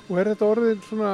Og 0.09 0.17
er 0.17 0.31
þetta 0.31 0.47
orðin 0.47 0.85
svona, 0.87 1.11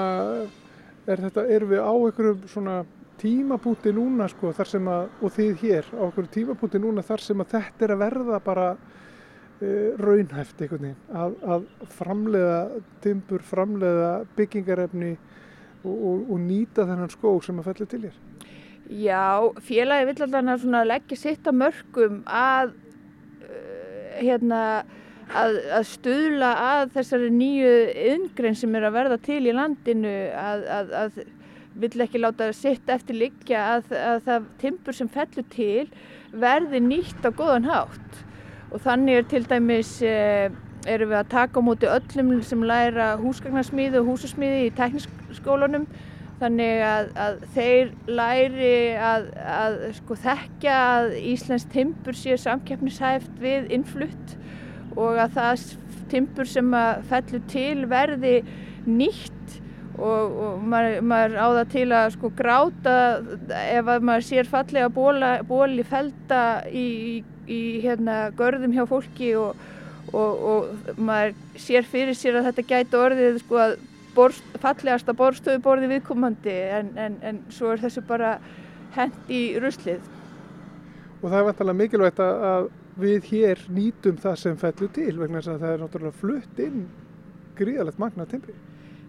er 1.07 1.23
þetta, 1.25 1.47
erum 1.51 1.73
við 1.73 1.81
á 1.83 1.91
einhverjum 1.93 2.45
svona 2.51 2.75
tímabúti 3.19 3.93
núna 3.95 4.27
sko 4.31 4.51
þar 4.55 4.69
sem 4.69 4.91
að, 4.91 5.07
og 5.21 5.33
þið 5.35 5.63
hér 5.63 5.89
á 5.95 6.03
einhverjum 6.07 6.33
tímabúti 6.35 6.81
núna 6.83 7.03
þar 7.05 7.23
sem 7.23 7.43
að 7.43 7.55
þetta 7.55 7.87
er 7.87 7.95
að 7.95 8.03
verða 8.03 8.41
bara 8.43 8.67
uh, 8.75 9.89
raunhæft 10.01 10.61
einhvern 10.61 10.89
veginn, 10.89 11.01
að, 11.11 11.37
að 11.55 11.69
framleiða 11.95 12.59
timbur, 13.03 13.45
framleiða 13.51 14.11
byggingarefni 14.37 15.15
og, 15.85 15.95
og, 15.95 16.25
og 16.29 16.43
nýta 16.43 16.87
þennan 16.87 17.13
skó 17.13 17.35
sem 17.43 17.59
að 17.61 17.71
fellir 17.71 17.91
til 17.91 18.03
hér. 18.07 18.21
Já, 18.89 19.41
félagi 19.65 20.05
vill 20.11 20.25
alltaf 20.27 20.65
leggja 20.85 21.17
sitt 21.17 21.47
að 21.49 21.57
mörgum 21.63 22.19
að, 22.29 22.75
uh, 23.47 24.11
hérna, 24.19 24.59
að, 25.33 25.57
að 25.73 25.87
stuðla 25.89 26.51
að 26.61 26.91
þessari 26.99 27.31
nýju 27.33 27.71
yngrein 28.13 28.57
sem 28.59 28.75
er 28.77 28.85
að 28.85 28.97
verða 28.99 29.17
til 29.25 29.41
í 29.41 29.55
landinu 29.55 30.13
að, 30.37 30.67
að, 31.01 31.17
vill 31.75 32.05
ekki 32.05 32.21
láta 32.21 32.51
sitt 32.55 32.89
eftir 32.91 33.17
liggja 33.19 33.63
að, 33.75 33.89
að 33.97 34.21
það 34.27 34.45
timpur 34.61 34.95
sem 34.95 35.09
fellur 35.11 35.47
til 35.51 35.89
verði 36.35 36.81
nýtt 36.83 37.25
á 37.25 37.31
góðan 37.35 37.67
hátt. 37.67 38.21
Og 38.71 38.81
þannig 38.83 39.19
er 39.19 39.27
til 39.31 39.43
dæmis 39.49 39.97
eh, 40.05 40.51
erum 40.87 41.11
við 41.11 41.19
að 41.19 41.31
taka 41.33 41.61
á 41.61 41.65
móti 41.65 41.89
öllum 41.89 42.31
sem 42.45 42.63
læra 42.65 43.15
húsgagnarsmíði 43.19 44.01
og 44.01 44.13
húsasmíði 44.13 44.67
í 44.67 44.73
tekniskskólanum 44.77 45.87
þannig 46.39 46.81
að, 46.83 47.09
að 47.25 47.43
þeir 47.55 47.91
læri 48.19 48.75
að, 48.99 49.27
að 49.55 49.77
sko, 49.99 50.17
þekkja 50.25 50.75
að 50.89 51.13
Íslands 51.33 51.67
timpur 51.71 52.17
séu 52.19 52.37
samkeppnishæft 52.41 53.39
við 53.43 53.69
innflutt 53.75 54.35
og 54.95 55.19
að 55.19 55.37
það 55.37 55.67
timpur 56.11 56.49
sem 56.49 56.73
að 56.77 57.05
fellur 57.09 57.45
til 57.51 57.85
verði 57.91 58.35
nýtt 58.85 59.59
og, 59.95 60.35
og 60.45 60.65
maður, 60.67 60.97
maður 61.07 61.37
á 61.39 61.47
það 61.59 61.71
til 61.73 61.85
að 61.95 62.09
sko 62.17 62.31
gráta 62.35 62.97
ef 63.61 63.93
að 63.95 64.05
maður 64.09 64.27
sér 64.27 64.51
fallega 64.51 64.91
bóla, 64.93 65.31
bóli 65.47 65.85
felda 65.87 66.41
í, 66.67 67.23
í, 67.47 67.61
hérna 67.85 68.29
görðum 68.37 68.75
hjá 68.75 68.83
fólki 68.89 69.31
og, 69.39 69.55
og, 70.11 70.45
og 70.51 70.99
maður 70.99 71.35
sér 71.63 71.87
fyrir 71.87 72.17
sér 72.17 72.41
að 72.41 72.51
þetta 72.51 72.69
gæti 72.73 72.99
orðið 72.99 73.43
sko 73.45 73.61
að 73.67 73.77
borst, 74.15 74.45
fallegasta 74.63 75.15
borstöðuborði 75.17 75.91
viðkomandi 75.95 76.55
en, 76.79 76.93
en, 76.99 77.17
en 77.21 77.41
svo 77.53 77.73
er 77.73 77.83
þessu 77.83 78.03
bara 78.07 78.37
hent 78.95 79.31
í 79.31 79.43
ruslið. 79.61 80.03
Og 81.21 81.29
það 81.29 81.39
er 81.39 81.47
vantalega 81.49 81.79
mikilvægt 81.81 82.21
að 82.25 82.69
við 82.99 83.31
hér 83.31 83.65
nýtum 83.75 84.19
það 84.21 84.37
sem 84.39 84.59
fellur 84.59 84.93
til 84.95 85.11
vegna 85.19 85.41
þess 85.41 85.51
að 85.55 85.65
það 85.65 85.73
er 85.73 85.83
náttúrulega 85.83 86.19
flutt 86.21 86.63
inn 86.63 86.85
gríðalegt 87.59 87.99
magna 87.99 88.27
timbri. 88.29 88.55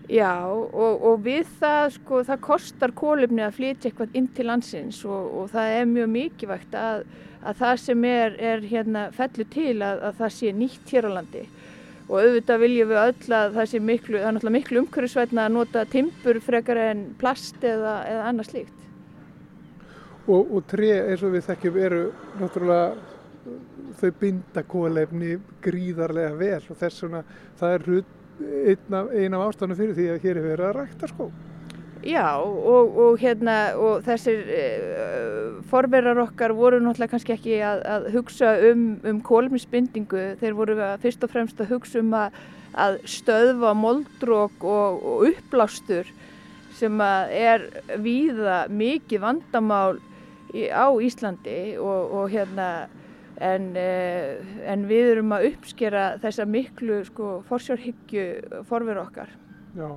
Já 0.07 0.47
og, 0.47 1.03
og 1.03 1.23
við 1.25 1.49
það 1.59 1.85
sko 1.97 2.21
það 2.27 2.43
kostar 2.47 2.93
kólefni 2.95 3.43
að 3.43 3.57
flytja 3.57 3.91
eitthvað 3.91 4.19
inn 4.19 4.29
til 4.35 4.47
landsins 4.47 5.01
og, 5.07 5.33
og 5.41 5.49
það 5.55 5.79
er 5.81 5.89
mjög 5.91 6.13
mikilvægt 6.13 6.77
að, 6.79 7.03
að 7.43 7.63
það 7.63 7.81
sem 7.83 8.07
er, 8.11 8.37
er 8.53 8.67
hérna 8.71 9.07
fellur 9.17 9.49
til 9.51 9.75
að, 9.83 10.05
að 10.07 10.21
það 10.21 10.35
sé 10.37 10.53
nýtt 10.55 10.95
hér 10.95 11.11
á 11.11 11.17
landi 11.19 11.43
og 12.07 12.17
auðvitað 12.21 12.63
viljum 12.63 12.91
við 12.93 13.03
öll 13.03 13.37
að 13.37 13.57
það 13.57 13.69
sé 13.73 13.81
miklu, 13.83 14.19
það 14.21 14.29
er 14.29 14.37
náttúrulega 14.37 14.57
miklu 14.59 14.83
umhverfisvætna 14.85 15.47
að 15.47 15.55
nota 15.57 15.85
timbur 15.91 16.41
frekar 16.45 16.81
en 16.85 17.03
plast 17.19 17.65
eða, 17.67 17.97
eða 18.07 18.29
annað 18.31 18.51
slíkt. 18.51 18.85
Og, 20.27 20.55
og 20.59 20.63
tre 20.71 20.93
eins 21.07 21.23
og 21.27 21.35
við 21.35 21.47
þekkjum 21.49 21.81
eru 21.87 22.03
náttúrulega 22.41 23.15
þau 23.97 24.11
binda 24.21 24.63
kólefni 24.67 25.37
gríðarlega 25.65 26.39
vel 26.39 26.63
og 26.63 26.79
þess 26.81 27.05
vegna 27.05 27.23
það 27.59 27.77
er 27.77 27.85
einn 28.37 29.37
af, 29.37 29.45
ástæðanum 29.47 29.79
fyrir 29.79 29.95
því 29.97 30.09
að 30.13 30.25
hér 30.27 30.41
er 30.41 30.49
verið 30.51 30.67
að 30.69 30.75
rækta 30.81 31.11
skó. 31.11 31.29
Já 32.07 32.39
og, 32.39 32.99
og 33.03 33.17
hérna 33.19 33.75
og 33.83 34.05
þessir 34.07 34.43
uh, 34.47 35.57
forverar 35.71 36.21
okkar 36.23 36.55
voru 36.55 36.79
náttúrulega 36.83 37.17
kannski 37.17 37.35
ekki 37.35 37.57
að, 37.67 37.83
að 37.95 38.07
hugsa 38.15 38.53
um, 38.69 38.85
um 39.07 39.19
kólefnisbindingu, 39.27 40.27
þeir 40.41 40.55
voru 40.59 40.77
fyrst 41.03 41.27
og 41.27 41.33
fremst 41.33 41.63
að 41.63 41.73
hugsa 41.75 42.03
um 42.05 42.15
að, 42.15 42.39
að 42.79 42.99
stöðva 43.11 43.75
moldrók 43.79 44.63
og, 44.63 45.03
og 45.03 45.27
upplástur 45.33 46.13
sem 46.77 47.01
er 47.01 47.67
víða 48.05 48.67
mikið 48.71 49.25
vandamál 49.25 49.97
í, 50.55 50.69
á 50.71 50.87
Íslandi 51.03 51.77
og, 51.83 52.19
og 52.21 52.35
hérna 52.37 52.69
en, 53.43 53.73
uh, 53.75 54.59
en 54.63 54.87
við 54.87 55.17
erum 55.17 55.35
að 55.35 55.51
uppskera 55.51 56.13
þessa 56.23 56.47
miklu 56.47 57.03
sko 57.09 57.41
forsjárhyggju 57.49 58.63
forveru 58.69 59.03
okkar. 59.09 59.33
Já 59.75 59.91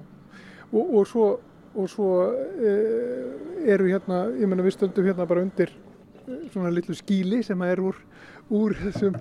og 0.69 1.07
svo 1.07 1.39
og 1.79 1.89
svo 1.91 2.09
uh, 2.27 3.65
eru 3.69 3.89
hérna, 3.89 4.25
ég 4.39 4.49
menna 4.49 4.65
við 4.65 4.77
stöndum 4.77 5.07
hérna 5.07 5.27
bara 5.29 5.43
undir 5.45 5.71
eh, 5.71 6.45
svona 6.53 6.71
litlu 6.73 6.95
skíli 6.97 7.41
sem 7.45 7.61
er 7.67 7.81
úr, 7.83 7.97
úr 8.49 8.75
þessum, 8.79 9.17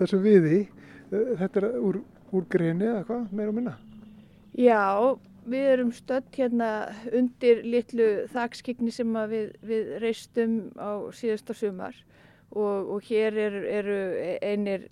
þessum 0.00 0.24
viði. 0.24 0.64
Uh, 1.10 1.34
þetta 1.40 1.62
er 1.62 1.78
úr, 1.80 2.00
úr 2.32 2.48
greni 2.50 2.88
eða 2.88 3.04
hvað, 3.08 3.30
meira 3.32 3.52
og 3.52 3.58
minna? 3.58 3.76
Já, 4.56 4.82
við 5.46 5.70
erum 5.74 5.94
stödd 5.94 6.28
hérna 6.34 6.70
undir 7.14 7.62
litlu 7.66 8.10
þakskigni 8.32 8.92
sem 8.94 9.16
við, 9.30 9.54
við 9.66 9.96
reistum 10.02 10.58
á 10.80 11.06
síðasta 11.14 11.54
sumar 11.56 11.96
og, 12.50 12.94
og 12.96 13.08
hér 13.08 13.36
eru, 13.46 13.62
eru 13.68 13.98
einir 14.42 14.88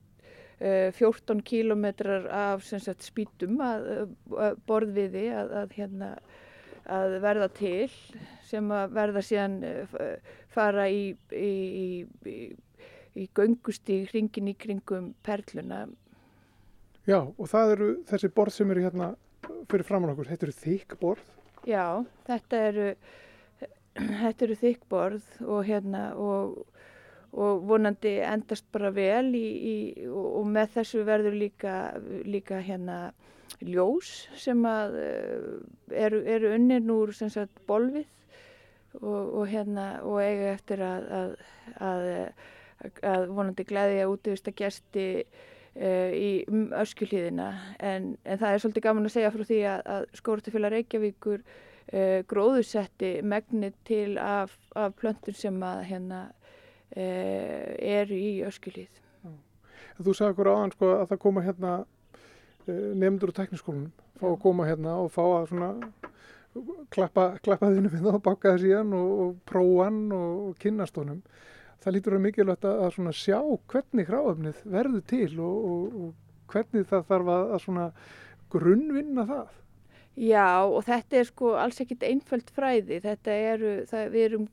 uh, 0.61 0.90
14 0.94 1.42
kílometrar 1.46 2.29
af 2.29 2.66
sagt, 2.68 3.03
spítum 3.07 3.61
að, 3.64 4.14
að 4.37 4.59
borðviði 4.68 5.29
að, 5.35 5.55
að 5.64 5.77
hérna 5.79 6.11
að 6.90 7.18
verða 7.25 7.49
til 7.57 7.88
sem 8.44 8.70
að 8.75 8.94
verða 8.97 9.23
síðan 9.25 9.59
fara 10.55 10.87
í, 10.92 11.14
í, 11.33 11.53
í, 12.29 12.38
í 13.16 13.29
göngustíg 13.35 14.11
hringin 14.12 14.51
í 14.53 14.57
kringum 14.59 15.12
perluna. 15.25 15.85
Já 17.09 17.20
og 17.20 17.47
það 17.51 17.75
eru 17.75 17.90
þessi 18.09 18.33
borð 18.33 18.57
sem 18.57 18.70
eru 18.73 18.85
hérna 18.85 19.12
fyrir 19.70 19.87
framann 19.87 20.14
okkur, 20.14 20.31
þetta 20.31 20.47
eru 20.47 20.57
þykk 20.62 20.97
borð? 21.01 21.33
Já, 21.68 22.05
þetta 22.29 22.61
eru, 22.68 22.87
þetta 24.23 24.47
eru 24.47 24.57
þykk 24.61 24.87
borð 24.92 25.29
og, 25.44 25.61
hérna, 25.68 26.05
og, 26.20 26.57
og 27.33 27.66
vonandi 27.68 28.16
endast 28.25 28.68
bara 28.73 28.92
vel 28.94 29.33
og, 29.35 30.27
og 30.40 30.49
með 30.55 30.75
þessu 30.79 31.05
verður 31.09 31.38
líka, 31.44 31.77
líka 32.25 32.61
hérna 32.64 32.99
ljós 33.64 34.11
sem 34.38 34.61
að 34.68 34.98
eru, 35.90 36.20
eru 36.24 36.53
unnir 36.57 36.90
úr 36.92 37.12
sagt, 37.16 37.62
bolvið 37.68 38.07
og, 39.00 39.35
og, 39.40 39.46
hérna, 39.50 39.87
og 40.07 40.20
eiga 40.22 40.53
eftir 40.55 40.83
að, 40.85 41.09
að, 41.18 41.35
að, 41.88 42.07
að 43.03 43.27
vonandi 43.35 43.66
útvist 44.07 44.48
að 44.48 44.57
gæsti 44.61 45.07
uh, 45.24 46.11
í 46.14 46.31
öskjuhlíðina 46.83 47.50
en, 47.79 48.16
en 48.24 48.40
það 48.40 48.50
er 48.50 48.64
svolítið 48.64 48.87
gaman 48.88 49.09
að 49.09 49.16
segja 49.16 49.33
frá 49.35 49.44
því 49.50 49.61
að 49.72 50.09
skóratafélag 50.20 50.77
Reykjavíkur 50.77 51.40
uh, 51.42 52.20
gróðusetti 52.31 53.14
megnið 53.22 53.79
til 53.85 54.18
af, 54.18 54.55
af 54.74 54.94
plöntun 55.00 55.38
sem 55.38 55.62
að 55.62 55.83
hérna 55.90 56.20
uh, 56.31 57.64
eru 57.79 58.18
í 58.18 58.37
öskjuhlíð. 58.46 59.00
Þú 59.94 60.11
sagði 60.11 60.33
okkur 60.33 60.50
áðan 60.50 60.72
sko, 60.74 60.88
að 60.98 61.11
það 61.12 61.20
koma 61.22 61.42
hérna 61.44 61.74
nefndur 62.72 63.33
úr 63.33 63.37
tekniskólanum 63.37 63.92
fá 64.20 64.27
að 64.31 64.42
koma 64.44 64.68
hérna 64.68 64.98
og 65.03 65.11
fá 65.12 65.22
að 65.24 65.48
svona 65.50 65.70
klappa, 66.94 67.27
klappa 67.44 67.72
þínu 67.74 67.90
við 67.92 68.05
það 68.07 68.18
og 68.18 68.24
baka 68.24 68.53
það 68.53 68.62
síðan 68.64 68.94
og, 68.98 69.11
og 69.24 69.33
prófan 69.48 70.05
og, 70.14 70.31
og 70.48 70.61
kynast 70.62 71.00
honum. 71.00 71.24
Það 71.85 71.96
lítur 71.96 72.16
að 72.16 72.24
mikilvægt 72.24 72.68
að, 72.68 72.85
að 72.87 73.18
sjá 73.18 73.40
hvernig 73.72 74.09
hráöfnið 74.09 74.62
verður 74.77 75.03
til 75.11 75.33
og, 75.42 75.98
og 76.05 76.53
hvernig 76.53 76.87
það 76.88 77.11
þarf 77.11 77.35
að, 77.35 77.50
að 77.57 77.62
svona 77.66 77.90
grunnvinna 78.55 79.27
það. 79.29 79.61
Já 80.14 80.62
og 80.62 80.85
þetta 80.87 81.16
er 81.18 81.27
sko 81.27 81.57
alls 81.59 81.81
ekkit 81.83 82.05
einföld 82.07 82.50
fræði, 82.55 83.00
þetta 83.03 83.35
eru, 83.35 83.72
það, 83.90 84.05
við 84.12 84.27
erum 84.29 84.44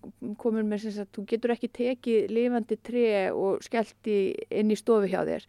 komin 0.42 0.66
með 0.72 0.88
sem 0.88 1.04
að 1.04 1.12
þú 1.14 1.26
getur 1.30 1.54
ekki 1.54 1.70
tekið 1.78 2.34
lifandi 2.34 2.78
tre 2.82 3.12
og 3.30 3.62
skellt 3.62 4.10
inn 4.10 4.74
í 4.74 4.80
stofu 4.80 5.12
hjá 5.12 5.22
þér. 5.28 5.46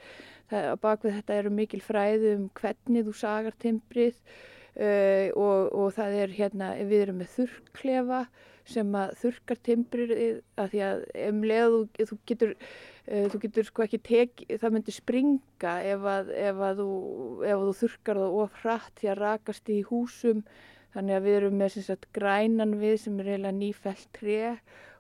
Það, 0.53 0.71
bakvið 0.85 1.19
þetta 1.19 1.37
eru 1.41 1.53
mikil 1.57 1.81
fræði 1.81 2.33
um 2.37 2.49
hvernig 2.59 3.07
þú 3.07 3.15
sagar 3.17 3.55
timbrið 3.63 4.17
uh, 4.77 5.29
og, 5.33 5.69
og 5.73 5.93
það 5.97 6.17
er 6.23 6.35
hérna, 6.37 6.73
við 6.89 7.07
erum 7.07 7.23
með 7.23 7.37
þurrklefa 7.39 8.25
sem 8.69 8.93
að 8.95 9.15
þurrkar 9.19 9.61
timbrið 9.67 10.13
að 10.61 10.75
því 10.75 10.83
að 10.87 11.01
um 11.27 11.41
leðu 11.51 11.81
þú 11.99 12.19
getur, 12.31 12.53
uh, 13.09 13.25
þú 13.33 13.41
getur 13.47 13.69
sko 13.71 13.87
ekki 13.87 14.03
tekið, 14.11 14.53
það 14.63 14.77
myndir 14.77 14.99
springa 14.99 15.73
ef 15.95 16.07
að, 16.13 16.35
ef 16.37 16.63
að, 16.69 16.85
þú, 16.85 16.93
ef 17.49 17.57
að 17.57 17.65
þú 17.65 17.75
þurrkar 17.81 18.23
það 18.23 18.39
of 18.45 18.61
hratt 18.63 18.95
því 19.01 19.11
að 19.15 19.21
rakast 19.23 19.73
í 19.73 19.81
húsum. 19.89 20.45
Þannig 20.93 21.17
að 21.17 21.25
við 21.25 21.35
erum 21.39 21.55
með 21.57 21.77
sagt, 21.81 22.11
grænan 22.13 22.75
við 22.77 22.99
sem 23.01 23.21
er 23.23 23.31
eiginlega 23.31 23.57
nýfælt 23.57 24.09
tré 24.19 24.41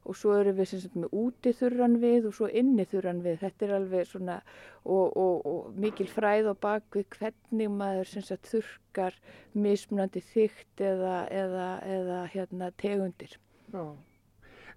og 0.03 0.17
svo 0.19 0.35
erum 0.41 0.57
við 0.59 0.71
sagt, 0.73 0.97
með 0.99 1.13
úti 1.15 1.53
þurran 1.57 1.99
við 2.03 2.29
og 2.29 2.37
svo 2.37 2.49
inni 2.51 2.87
þurran 2.91 3.23
við. 3.25 3.39
Þetta 3.43 3.67
er 3.67 3.75
alveg 3.79 4.09
svona 4.11 4.39
og, 4.83 5.17
og, 5.17 5.47
og 5.47 5.77
mikil 5.79 6.09
fræð 6.11 6.51
á 6.51 6.55
bakvið 6.67 7.07
hvernig 7.19 7.75
maður 7.75 8.11
sagt, 8.15 8.51
þurkar 8.51 9.19
mismunandi 9.55 10.25
þygt 10.33 10.83
eða, 10.83 11.19
eða, 11.31 11.69
eða 11.99 12.25
hérna, 12.35 12.73
tegundir. 12.83 13.39
Já. 13.73 13.85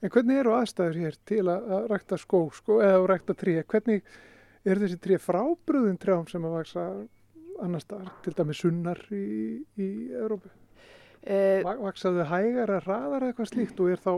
En 0.03 0.11
hvernig 0.11 0.38
eru 0.41 0.53
aðstæður 0.53 1.01
hér 1.01 1.19
til 1.26 1.43
að, 1.49 1.69
að 1.78 1.89
rækta 1.93 2.19
skó 2.21 2.41
sko, 2.53 2.80
eða 2.84 2.99
að 2.99 3.09
rækta 3.13 3.36
tré? 3.39 3.55
Hvernig 3.63 4.03
er 4.65 4.82
þessi 4.82 4.99
tré 5.01 5.17
frábröðin 5.21 5.97
trjám 6.01 6.28
sem 6.30 6.45
að 6.45 6.59
vaksa 6.59 6.86
annar 7.63 7.82
staðar, 7.82 8.11
til 8.21 8.34
dæmi 8.36 8.57
sunnar 8.57 9.01
í, 9.15 9.26
í 9.80 9.89
Európu? 10.13 10.51
Uh, 11.26 11.63
Vaksaðu 11.65 12.28
hægar 12.30 12.69
að 12.76 12.84
eða 12.86 13.32
eitthvað 13.32 13.49
slíkt 13.49 13.80
og 13.82 13.95
er 13.95 14.01
þá 14.03 14.11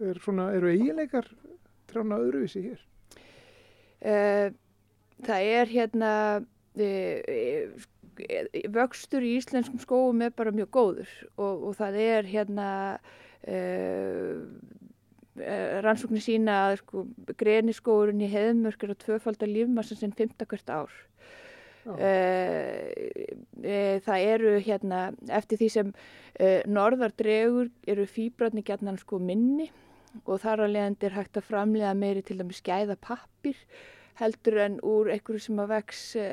er 0.00 0.20
svona, 0.22 0.50
eru 0.54 0.70
eiginleikar 0.70 1.26
trjána 1.90 2.18
öðruvísi 2.22 2.62
hér? 2.68 2.82
Uh, 3.98 4.52
það 5.26 5.48
er 5.58 5.72
hérna 5.72 6.12
uh, 6.78 7.86
vöxtur 8.74 9.24
í 9.26 9.36
íslenskum 9.38 9.80
skóum 9.82 10.22
er 10.22 10.34
bara 10.34 10.54
mjög 10.54 10.70
góður 10.74 11.10
og, 11.38 11.64
og 11.70 11.72
það 11.78 11.98
er 12.04 12.28
hérna 12.30 12.68
uh, 13.42 14.38
rannsóknir 15.86 16.22
sína 16.22 16.60
að 16.68 16.78
sko, 16.80 17.04
greniskóurinn 17.38 18.22
í 18.26 18.30
heðmörk 18.30 18.82
er 18.82 18.94
að 18.94 19.02
tvöfaldar 19.04 19.50
lífmassa 19.50 19.94
sem 19.98 20.10
15 20.10 20.48
hvert 20.50 20.72
ár. 20.74 20.96
Það 24.02 24.18
eru 24.18 24.56
hérna 24.66 24.98
eftir 25.30 25.60
því 25.60 25.68
sem 25.72 25.92
norðar 26.66 27.14
dregur 27.16 27.70
eru 27.86 28.04
fýbratni 28.10 28.66
gætnan 28.66 28.98
sko 28.98 29.22
minni 29.22 29.70
og 30.24 30.40
þar 30.42 30.64
að 30.64 30.74
leiðandi 30.74 31.08
er 31.08 31.16
hægt 31.18 31.40
að 31.40 31.48
framlega 31.48 31.94
meiri 31.98 32.22
til 32.24 32.38
dæmis 32.40 32.62
skæða 32.62 32.98
pappir 33.04 33.58
heldur 34.18 34.58
en 34.64 34.78
úr 34.86 35.10
einhverju 35.14 35.44
sem 35.44 35.60
að 35.62 35.72
vex 35.74 36.04
e, 36.18 36.28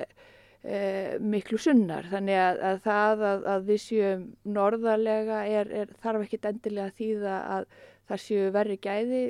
e, 0.63 0.80
miklu 1.21 1.59
sunnar. 1.61 2.07
Þannig 2.09 2.39
að, 2.41 2.61
að 2.69 2.80
það 2.86 3.26
að, 3.32 3.45
að 3.53 3.67
við 3.69 3.82
séum 3.84 4.23
norðarlega 4.57 5.43
er, 5.59 5.73
er, 5.84 5.93
þarf 6.01 6.26
ekki 6.26 6.41
endilega 6.49 6.95
því 6.97 7.11
að 7.34 7.69
það 8.05 8.23
séu 8.26 8.49
verri 8.53 8.80
gæði 8.82 9.23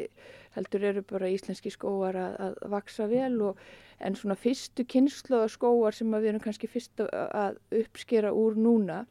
heldur 0.55 0.87
eru 0.87 1.03
bara 1.07 1.31
íslenski 1.31 1.71
skóar 1.73 2.15
að, 2.19 2.37
að 2.45 2.55
vaksa 2.71 3.09
vel 3.11 3.35
og 3.49 3.59
en 4.03 4.15
svona 4.15 4.35
fyrstu 4.39 4.85
kynslu 4.87 5.41
skóar 5.51 5.95
sem 5.95 6.11
við 6.15 6.31
erum 6.31 6.43
kannski 6.43 6.69
fyrst 6.71 7.03
að, 7.03 7.59
uppskera 7.83 8.33
úr 8.35 8.57
núna 8.59 9.03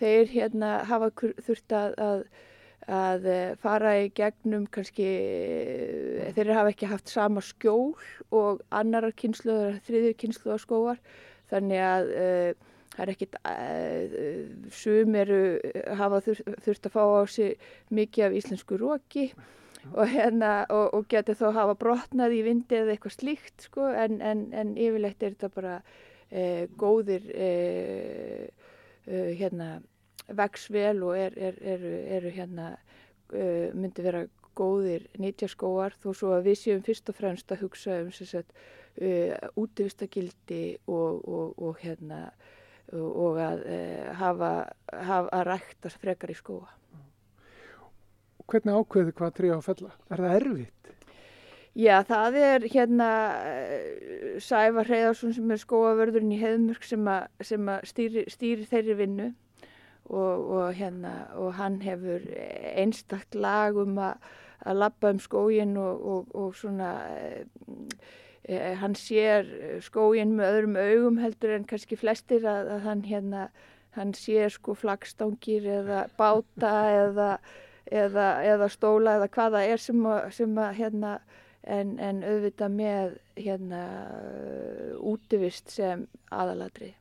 þeir 0.00 0.30
hérna 0.32 0.70
hafa 0.88 1.10
þurft 1.44 1.76
að, 1.76 2.24
að 2.88 3.26
eh, 3.28 3.52
fara 3.60 3.92
í 4.00 4.08
gegnum 4.16 4.64
kannski, 4.72 5.04
eh, 5.04 6.30
þeir 6.36 6.54
hafa 6.56 6.72
ekki 6.72 6.88
haft 6.90 7.12
sama 7.12 7.42
skjól 7.44 7.94
og 8.30 8.62
annarar 8.70 9.12
kynsluðar, 9.12 9.80
þriðju 9.86 10.16
kynsluðar 10.22 10.62
skóar 10.62 11.00
þannig 11.50 11.82
að 11.82 12.10
uh, 12.14 12.66
það 12.94 13.00
er 13.02 13.10
ekkit, 13.10 13.36
sum 14.74 15.16
eru, 15.18 15.38
hafa 15.98 16.20
þurft, 16.22 16.50
þurft 16.62 16.86
að 16.86 16.94
fá 16.94 17.02
á 17.02 17.22
sig 17.26 17.64
mikið 17.90 18.26
af 18.28 18.36
íslensku 18.38 18.78
róki 18.78 19.24
og, 19.94 20.04
hérna, 20.10 20.52
og, 20.70 20.94
og 20.94 21.08
geti 21.10 21.34
þá 21.38 21.48
hafa 21.56 21.76
brotnað 21.80 22.36
í 22.38 22.42
vindi 22.46 22.78
eða 22.78 22.94
eitthvað 22.94 23.16
slíkt 23.16 23.66
sko, 23.66 23.88
en, 23.90 24.20
en, 24.22 24.46
en 24.54 24.74
yfirleitt 24.78 25.22
er 25.22 25.34
þetta 25.34 25.52
bara 25.56 25.76
uh, 25.82 26.64
góðir 26.78 27.26
uh, 27.34 28.46
uh, 29.10 29.30
hérna 29.40 29.72
vex 30.36 30.68
vel 30.72 31.02
og 31.06 31.16
er, 31.18 31.36
er, 31.36 31.58
eru, 31.74 31.94
eru 32.18 32.34
hérna 32.34 32.68
uh, 32.74 33.70
myndi 33.74 34.04
vera 34.04 34.24
góðir 34.58 35.06
nýtjaskóar 35.20 35.94
þó 36.02 36.10
svo 36.16 36.34
að 36.36 36.50
við 36.50 36.58
séum 36.60 36.82
fyrst 36.84 37.10
og 37.10 37.16
fremst 37.16 37.52
að 37.52 37.64
hugsa 37.64 38.00
um 38.04 38.10
sagt, 38.14 38.52
uh, 39.00 39.34
útivistagildi 39.60 40.64
og, 40.86 41.22
og, 41.24 41.54
og 41.58 41.78
hérna 41.82 42.26
og, 42.92 43.38
að 43.38 43.64
uh, 43.70 44.10
hafa, 44.18 44.50
hafa 44.90 45.30
að 45.38 45.46
rækta 45.52 45.94
frekar 45.94 46.32
í 46.32 46.38
skóa. 46.38 46.68
Hvernig 48.50 48.80
ákveðu 48.82 49.14
hvað 49.14 49.34
tré 49.36 49.52
á 49.54 49.58
að 49.60 49.66
fella? 49.68 49.92
Er 50.10 50.22
það 50.24 50.36
erfitt? 50.40 50.94
Já, 51.78 52.00
það 52.02 52.36
er 52.42 52.64
hérna 52.72 53.10
uh, 53.46 54.40
Sævar 54.42 54.90
Hreiðarsson 54.90 55.36
sem 55.36 55.54
er 55.54 55.62
skóavörðurinn 55.62 56.34
í 56.34 56.40
Heðmörk 56.40 56.86
sem, 56.86 57.06
a, 57.06 57.20
sem 57.46 57.70
að 57.70 57.86
stýri, 57.92 58.26
stýri 58.32 58.66
þeirri 58.66 58.98
vinnu 58.98 59.28
og, 60.10 60.50
og, 60.50 60.74
hérna, 60.74 61.14
og 61.38 61.54
hann 61.54 61.80
hefur 61.82 62.24
einstakt 62.74 63.34
lag 63.34 63.76
um 63.78 63.98
að, 63.98 64.30
að 64.66 64.80
labba 64.82 65.14
um 65.14 65.20
skógin 65.22 65.76
og, 65.80 66.30
og, 66.34 66.54
svona 66.58 66.92
e, 68.44 68.58
hann 68.82 68.96
sér 68.98 69.48
skógin 69.86 70.34
með 70.36 70.54
öðrum 70.54 70.78
augum 70.80 71.20
heldur 71.22 71.54
en 71.56 71.68
kannski 71.70 71.98
flestir 72.00 72.46
að, 72.48 72.74
að 72.76 72.88
hann 72.88 73.04
hérna 73.06 73.48
hann 73.96 74.14
sér 74.14 74.50
sko 74.54 74.74
flagstangir 74.78 75.66
eða 75.66 76.04
báta 76.18 76.74
eða, 76.94 77.30
eða, 77.86 78.28
eða 78.46 78.68
stóla 78.70 79.16
eða 79.18 79.30
hvaða 79.34 79.64
er 79.66 79.82
sem 79.82 80.06
að, 80.06 80.20
sem 80.36 80.58
að 80.58 80.76
hérna 80.78 81.16
en, 81.62 81.96
en 81.98 82.22
auðvitað 82.24 82.76
með 82.76 83.16
hérna 83.36 83.82
útivist 85.10 85.72
sem 85.74 86.06
aðalatri. 86.30 86.94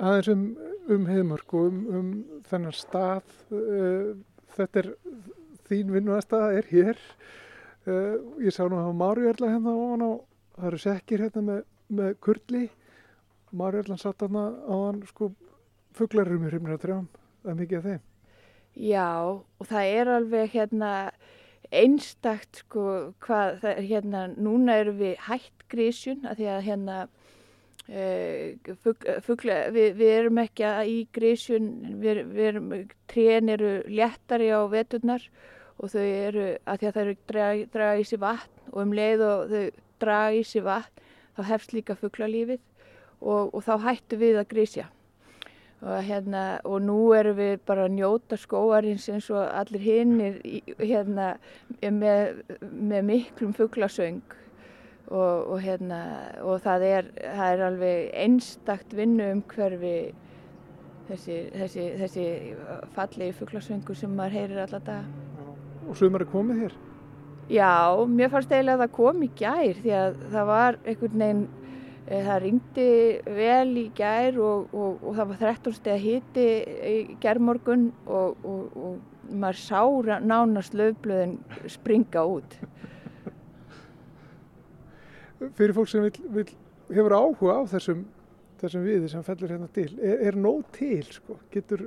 Aðeins 0.00 0.30
um, 0.32 0.44
um 0.88 1.06
heiðmörk 1.08 1.54
og 1.58 1.68
um, 1.68 1.80
um 1.98 2.10
þennan 2.48 2.76
stað, 2.76 3.34
uh, 3.52 4.14
þetta 4.56 4.82
er 4.82 4.90
þín 5.68 5.92
vinnuðastað 5.94 6.56
er 6.60 6.70
hér. 6.70 7.02
Uh, 7.84 8.16
ég 8.40 8.54
sá 8.56 8.64
nú 8.64 8.80
að 8.80 8.96
Marjörla 9.00 9.52
hérna 9.52 9.76
ofan 9.76 10.06
á, 10.08 10.12
það 10.56 10.68
eru 10.70 10.82
sekkir 10.86 11.24
hérna 11.26 11.44
með, 11.46 11.60
með 12.00 12.14
kurli. 12.24 12.64
Marjörlan 13.56 14.00
satt 14.00 14.24
hérna 14.24 14.46
á 14.64 14.74
hann 14.74 15.02
sko 15.10 15.32
fugglarum 15.96 16.46
í 16.46 16.52
hrimnir 16.52 16.78
að 16.78 16.84
trjám, 16.86 17.06
það 17.42 17.52
er 17.52 17.60
mikið 17.60 17.78
af 17.78 17.88
þeim. 17.90 18.02
Já, 18.80 19.10
og 19.60 19.68
það 19.68 19.92
er 19.98 20.12
alveg 20.14 20.52
hérna 20.54 20.90
einstakt 21.70 22.64
sko 22.64 22.84
hvað, 23.22 23.60
það, 23.62 23.80
hérna 23.90 24.26
núna 24.34 24.78
erum 24.82 25.00
við 25.00 25.16
hætt 25.26 25.66
grísjun 25.70 26.24
að 26.26 26.40
því 26.40 26.48
að 26.54 26.62
hérna 26.66 27.00
Uh, 27.88 28.74
fugla, 29.24 29.64
við, 29.74 29.94
við 29.98 30.10
erum 30.14 30.38
ekki 30.42 30.68
í 30.86 30.98
grísjun, 31.16 31.70
við, 32.02 32.20
við 32.28 32.48
erum, 32.52 32.68
trén 33.10 33.50
eru 33.50 33.72
léttari 33.88 34.50
á 34.52 34.60
veturnar 34.70 35.24
og 35.80 35.90
þau 35.90 36.04
eru, 36.04 36.46
að 36.68 36.82
því 36.82 36.90
að 36.90 36.98
þau 36.98 37.14
draga, 37.32 37.68
draga 37.72 37.98
í 37.98 38.06
sig 38.06 38.20
vatn 38.20 38.70
og 38.70 38.82
um 38.84 38.94
leið 38.94 39.24
og 39.26 39.50
þau 39.50 39.64
draga 40.04 40.36
í 40.36 40.44
sig 40.46 40.64
vatn 40.66 41.08
þá 41.34 41.42
hefst 41.48 41.74
líka 41.74 41.96
fuglalífið 41.98 42.60
og, 43.20 43.50
og 43.54 43.60
þá 43.64 43.74
hættu 43.88 44.18
við 44.20 44.40
að 44.40 44.50
grísja 44.52 44.86
og, 45.80 45.96
hérna, 46.04 46.44
og 46.68 46.82
nú 46.84 46.98
erum 47.16 47.38
við 47.38 47.54
bara 47.68 47.86
að 47.88 47.96
njóta 47.96 48.38
skóarins 48.40 49.08
eins 49.12 49.30
og 49.32 49.40
allir 49.40 49.84
hinnir 49.84 50.38
hérna, 50.78 51.32
með, 51.80 52.42
með 52.60 53.06
miklum 53.08 53.56
fuglasöng 53.56 54.20
Og, 55.10 55.46
og, 55.50 55.56
hérna, 55.58 55.96
og 56.46 56.60
það, 56.62 56.84
er, 56.86 57.06
það 57.18 57.52
er 57.52 57.62
alveg 57.66 58.10
einstakt 58.14 58.92
vinnu 58.94 59.24
um 59.34 59.40
hverfi 59.50 59.94
þessi, 61.08 61.38
þessi, 61.54 61.86
þessi 61.98 62.26
fallegi 62.94 63.34
fugglasöngu 63.40 63.96
sem 63.98 64.12
maður 64.14 64.36
heyrir 64.38 64.62
alla 64.64 64.80
daga. 64.86 65.48
Og 65.88 65.98
sumar 65.98 66.22
er 66.22 66.30
komið 66.30 66.62
hér? 66.64 66.76
Já, 67.50 67.72
mér 68.06 68.30
fannst 68.30 68.52
eiginlega 68.52 68.76
að 68.78 68.84
það 68.84 68.92
kom 69.00 69.24
í 69.26 69.30
gær 69.40 69.80
því 69.80 69.94
að 69.98 70.20
það 70.30 70.50
var 70.52 70.78
einhvern 70.84 71.24
veginn, 71.24 71.42
það 72.10 72.38
ringdi 72.44 72.90
vel 73.40 73.70
í 73.80 73.84
gær 73.98 74.38
og, 74.38 74.74
og 74.78 75.08
það 75.18 75.32
var 75.32 75.40
13 75.42 75.76
steg 75.80 76.04
hitti 76.04 76.46
í 76.90 76.94
gærmorgun 77.22 77.88
og 78.06 78.46
maður 79.30 79.60
sá 79.62 79.82
nánast 80.22 80.74
löfblöðin 80.78 81.36
springa 81.70 82.24
út 82.26 82.56
fyrir 85.56 85.76
fólk 85.76 85.90
sem 85.90 86.04
vil, 86.06 86.18
vil, 86.34 86.50
hefur 86.90 87.16
áhuga 87.16 87.60
á 87.60 87.62
þessum, 87.70 88.02
þessum 88.60 88.84
viði 88.86 89.12
sem 89.12 89.24
fellur 89.26 89.54
hérna 89.54 89.70
til, 89.74 89.90
er, 89.98 90.26
er 90.30 90.38
nóg 90.38 90.66
til 90.76 91.04
sko? 91.08 91.38
Getur 91.52 91.86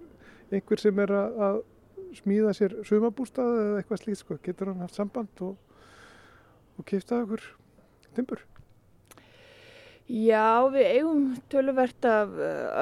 einhver 0.53 0.81
sem 0.81 1.03
er 1.03 1.13
að, 1.17 1.43
að 1.47 1.59
smíða 2.21 2.55
sér 2.57 2.79
sumabústað 2.85 3.59
eða 3.59 3.81
eitthvað 3.81 4.01
slíkt 4.03 4.23
sko, 4.23 4.39
getur 4.45 4.71
hann 4.71 4.81
haft 4.85 4.97
samband 4.97 5.45
og, 5.45 5.53
og 6.77 6.89
kiptað 6.89 7.27
okkur 7.27 7.47
timbur? 8.17 8.43
Já, 10.03 10.67
við 10.67 10.89
eigum 10.97 11.27
töluvert 11.49 12.05
af 12.05 12.33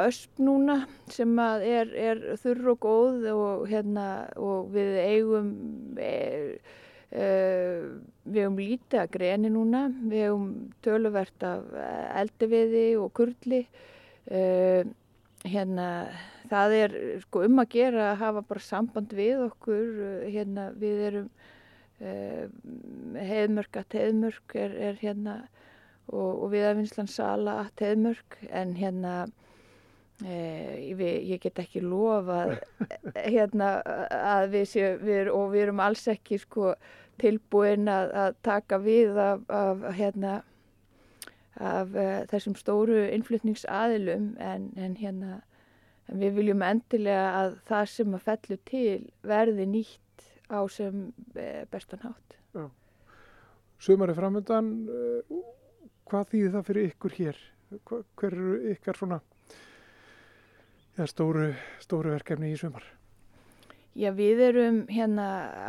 ösp 0.07 0.39
núna 0.41 0.80
sem 1.13 1.32
er, 1.39 1.91
er 1.93 2.24
þurr 2.41 2.72
og 2.74 2.80
góð 2.82 3.28
og, 3.36 3.67
hérna, 3.69 4.05
og 4.41 4.72
við 4.74 4.95
eigum 5.03 5.51
er, 6.01 6.55
Uh, 6.57 6.80
við 7.12 8.38
hefum 8.39 8.59
lítið 8.62 9.01
að 9.01 9.12
greni 9.12 9.51
núna, 9.51 9.82
við 9.91 10.26
hefum 10.26 10.45
töluvert 10.86 11.43
af 11.43 11.66
eldiviði 12.22 12.86
og 13.01 13.12
kurli. 13.18 13.66
Uh, 14.32 14.88
hérna, 15.43 15.88
það 16.51 16.76
er 16.78 16.95
sko, 17.24 17.43
um 17.47 17.59
að 17.64 17.72
gera 17.74 18.12
að 18.12 18.22
hafa 18.22 18.45
bara 18.53 18.64
samband 18.64 19.16
við 19.18 19.43
okkur. 19.49 19.88
Hérna, 20.30 20.70
við 20.78 21.07
erum 21.09 21.32
heiðmörk 22.01 23.78
að 23.78 23.97
heiðmörk 23.99 24.55
er, 24.57 24.72
er 24.89 24.95
hérna 24.97 25.36
og, 26.09 26.32
og 26.32 26.47
viðavinslan 26.49 27.09
sala 27.12 27.59
að 27.62 27.84
heiðmörk 27.86 28.39
en 28.49 28.74
hérna 28.80 29.14
Ég, 30.22 30.99
ég 31.01 31.39
get 31.41 31.57
ekki 31.64 31.82
lofa 31.82 32.43
hérna, 33.34 33.72
að 34.14 34.51
við 34.53 34.66
séum 34.70 34.99
við, 35.07 35.30
og 35.34 35.47
við 35.49 35.64
erum 35.64 35.82
alls 35.82 36.03
ekki 36.12 36.38
sko, 36.43 36.76
tilbúin 37.22 37.89
að, 37.91 38.11
að 38.24 38.36
taka 38.45 38.80
við 38.82 39.19
af, 39.22 39.45
af, 39.53 39.86
hérna, 39.97 40.34
af 41.61 41.95
uh, 41.95 42.11
þessum 42.32 42.57
stóru 42.59 42.99
innflutningsaðilum 43.11 44.34
en, 44.41 44.69
en, 44.78 44.97
hérna, 44.99 45.39
en 46.09 46.22
við 46.22 46.38
viljum 46.39 46.65
endilega 46.65 47.32
að 47.43 47.57
það 47.69 47.89
sem 47.95 48.17
að 48.17 48.28
fellu 48.28 48.59
til 48.69 48.99
verði 49.34 49.67
nýtt 49.76 50.28
á 50.51 50.59
sem 50.72 51.09
uh, 51.36 51.63
bestan 51.72 52.03
hátt. 52.05 52.38
Já. 52.57 52.67
Sumar 53.82 54.13
er 54.13 54.19
framöndan, 54.19 54.72
uh, 54.89 55.43
hvað 56.09 56.34
þýðir 56.34 56.55
það 56.57 56.69
fyrir 56.69 56.89
ykkur 56.91 57.19
hér? 57.19 57.43
Hver 57.88 58.34
eru 58.34 58.55
ykkar 58.74 58.97
svona 58.99 59.22
ja, 60.97 61.05
stóru, 61.07 61.53
stóru 61.80 62.11
verkefni 62.11 62.51
í 62.51 62.57
sumar? 62.59 62.84
Já, 63.92 64.08
við 64.16 64.39
erum 64.46 64.76
hérna, 64.88 65.26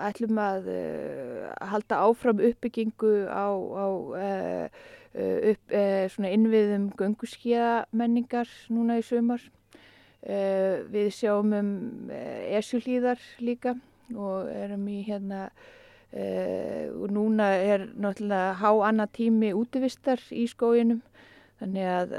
ætlum 0.07 0.39
að 0.39 0.69
uh, 0.71 1.49
halda 1.73 2.05
áfram 2.05 2.39
uppbyggingu 2.39 3.27
á, 3.27 3.51
á 3.51 3.87
uh, 3.91 4.67
upp, 5.51 5.75
uh, 5.75 6.29
innviðum 6.31 6.93
gönguskíða 7.01 7.89
menningar 7.91 8.47
núna 8.71 9.01
í 9.01 9.05
sumar. 9.07 9.43
Við 10.23 11.09
sjáum 11.11 11.51
um 11.51 11.71
esjulíðar 12.55 13.19
líka 13.43 13.73
og 14.15 14.53
erum 14.55 14.85
í 14.87 15.01
hérna, 15.03 15.49
og 16.15 17.11
núna 17.11 17.49
er 17.59 17.89
náttúrulega 17.91 18.53
há 18.61 18.71
annað 18.87 19.17
tími 19.19 19.51
útivistar 19.51 20.23
í 20.31 20.45
skóginum 20.47 21.01
þannig 21.59 21.91
að, 21.91 22.15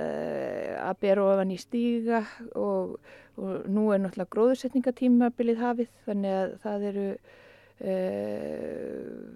að 0.83 0.99
bera 0.99 1.29
ofan 1.29 1.55
í 1.55 1.61
stíga 1.63 2.25
og, 2.59 2.97
og 3.37 3.65
nú 3.71 3.87
er 3.93 4.01
náttúrulega 4.03 4.33
gróðursetningatímabilið 4.35 5.61
hafið 5.63 5.89
þannig 6.05 6.35
að 6.37 6.53
það 6.63 6.85
eru 6.89 7.07
uh, 7.13 7.87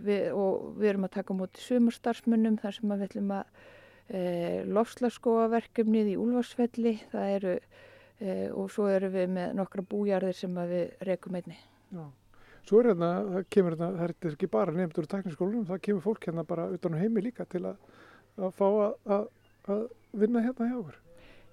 við, 0.06 0.28
og 0.38 0.70
við 0.78 0.92
erum 0.92 1.08
að 1.08 1.16
taka 1.18 1.38
móti 1.38 1.66
sumarstarfsmunum 1.66 2.60
þar 2.62 2.78
sem 2.78 2.94
við 2.94 3.08
ætlum 3.08 3.34
að 3.40 3.46
uh, 3.48 4.60
lofslagsskóaverkefnið 4.78 6.14
í 6.14 6.20
Úlfarsfelli 6.22 6.94
það 7.14 7.34
eru 7.40 7.56
uh, 7.58 8.48
og 8.54 8.70
svo 8.76 8.88
erum 8.94 9.16
við 9.18 9.34
með 9.40 9.58
nokkra 9.62 9.86
bújarðir 9.90 10.38
sem 10.38 10.62
við 10.70 10.86
rekum 11.10 11.40
einni. 11.40 11.58
Já. 11.90 12.06
Svo 12.68 12.82
er 12.82 12.92
hérna, 12.92 13.12
það 13.32 13.50
kemur 13.56 13.74
hérna, 13.78 13.90
það 13.96 14.06
er 14.10 14.34
ekki 14.36 14.52
bara 14.52 14.76
nefndur 14.76 15.06
úr 15.06 15.12
tekniskólanum, 15.14 15.68
það 15.70 15.84
kemur 15.88 16.04
fólk 16.04 16.26
hérna 16.28 16.44
bara 16.48 16.68
utan 16.76 16.98
á 17.00 17.02
heimi 17.02 17.24
líka 17.24 17.48
til 17.48 17.64
að, 17.70 17.78
að 18.36 18.58
fá 18.58 18.66
að, 18.68 19.30
að 19.72 19.86
vinna 20.12 20.44
hérna 20.44 20.68
hjá 20.68 20.80
okkur. 20.82 20.98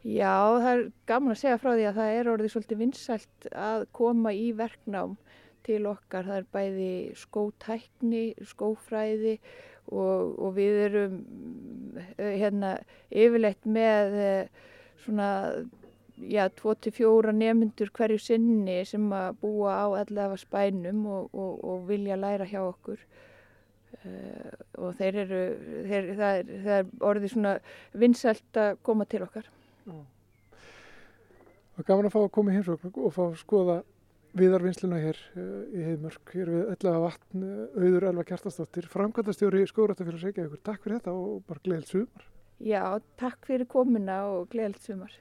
Já, 0.05 0.61
það 0.61 0.71
er 0.71 0.83
gaman 1.09 1.33
að 1.33 1.39
segja 1.41 1.61
frá 1.63 1.71
því 1.73 1.85
að 1.89 1.99
það 1.99 2.15
er 2.15 2.29
orðið 2.29 2.51
svolítið 2.53 2.81
vinsælt 2.83 3.47
að 3.57 3.85
koma 3.97 4.35
í 4.37 4.51
verknám 4.57 5.15
til 5.65 5.79
okkar. 5.89 6.27
Það 6.29 6.41
er 6.41 6.51
bæði 6.53 6.91
skótækni, 7.17 8.25
skófræði 8.51 9.39
og, 9.89 10.35
og 10.37 10.53
við 10.59 10.81
erum 10.91 11.17
eh, 12.19 12.35
hérna 12.43 12.75
yfirleitt 13.09 13.65
með 13.65 14.19
eh, 14.21 14.69
svona 15.07 15.31
já, 16.21 16.51
2-4 16.61 17.33
nefnundur 17.33 17.93
hverju 17.97 18.21
sinni 18.21 18.83
sem 18.85 19.09
að 19.09 19.41
búa 19.41 19.73
á 19.73 19.87
allavega 20.05 20.37
spænum 20.45 21.05
og, 21.09 21.33
og, 21.33 21.65
og 21.65 21.89
vilja 21.89 22.21
læra 22.21 22.45
hjá 22.49 22.61
okkur. 22.67 23.01
Uh, 24.05 24.51
og 24.83 24.97
þeir 24.99 25.17
eru, 25.23 25.43
þeir, 25.87 26.09
það, 26.19 26.39
er, 26.39 26.49
það 26.65 26.79
er 26.81 26.89
orðið 27.09 27.31
svona 27.33 27.53
vinsælt 28.03 28.59
að 28.59 28.73
koma 28.85 29.07
til 29.09 29.23
okkar. 29.25 29.47
Það 29.85 31.83
er 31.83 31.89
gaman 31.91 32.09
að 32.09 32.15
fá 32.15 32.21
að 32.23 32.33
koma 32.37 32.53
í 32.53 32.57
heimsókn 32.59 32.95
og 33.03 33.15
fá 33.15 33.23
að 33.27 33.37
skoða 33.41 33.81
viðarvinnsluna 34.35 35.01
hér 35.03 35.19
uh, 35.39 35.59
í 35.71 35.83
Heiðmörk. 35.89 36.33
Hér 36.35 36.53
við 36.53 36.87
að 36.91 37.03
vatn 37.05 37.45
uh, 37.47 37.67
auður 37.79 38.09
Elva 38.11 38.25
Kjartastóttir, 38.29 38.89
framkvæmdastjóri 38.91 39.67
Skóratafélags 39.71 40.27
Reykjavíkur. 40.27 40.63
Takk 40.67 40.83
fyrir 40.83 41.01
þetta 41.01 41.15
og 41.19 41.45
bara 41.49 41.63
gleðilt 41.67 41.93
sumar. 41.93 42.27
Já, 42.63 42.83
takk 43.21 43.47
fyrir 43.47 43.71
komuna 43.71 44.25
og 44.31 44.49
gleðilt 44.53 44.83
sumar. 44.83 45.15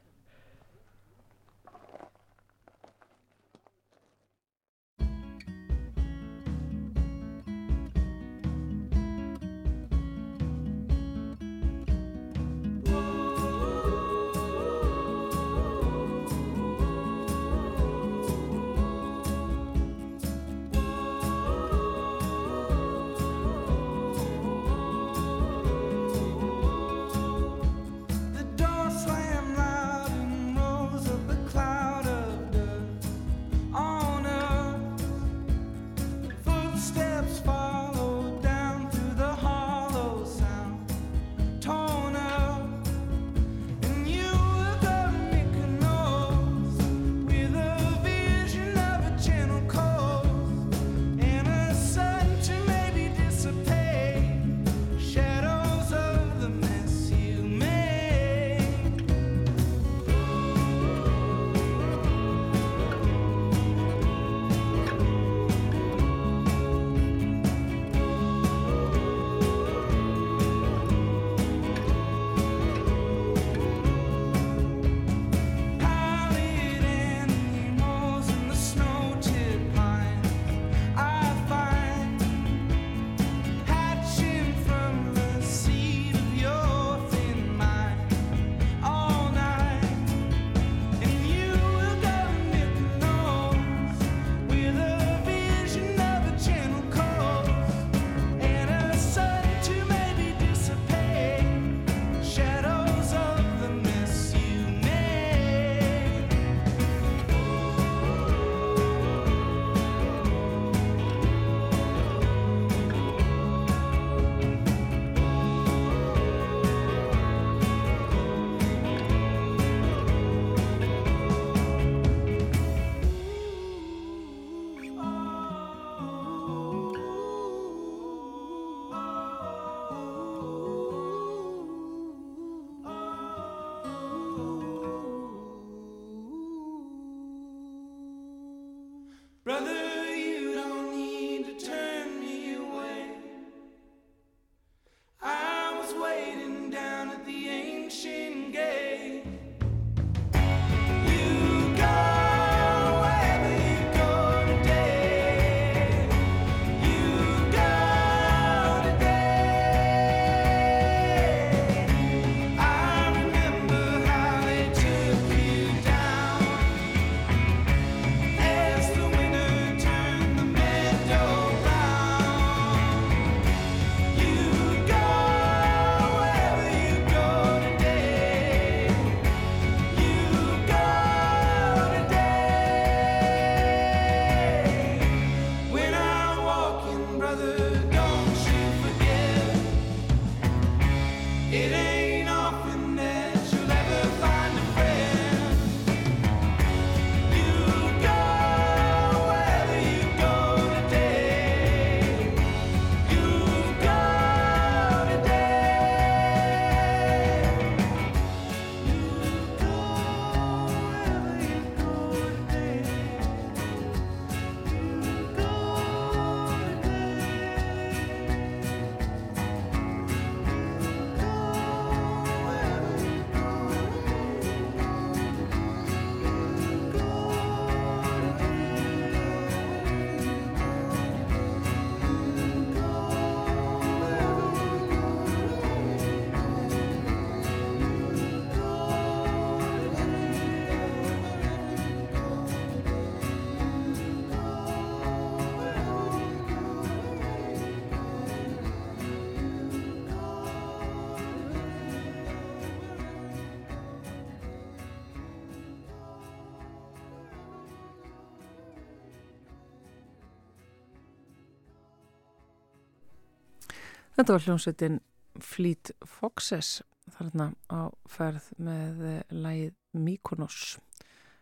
Þetta 264.14 264.34
var 264.36 264.44
hljómsveitin 264.46 264.98
Fleet 265.42 265.90
Foxes 266.06 266.84
þarna 267.16 267.48
á 267.74 267.90
ferð 268.06 268.52
með 268.62 269.00
eh, 269.10 269.32
lagið 269.34 269.74
Mykonos. 269.98 270.76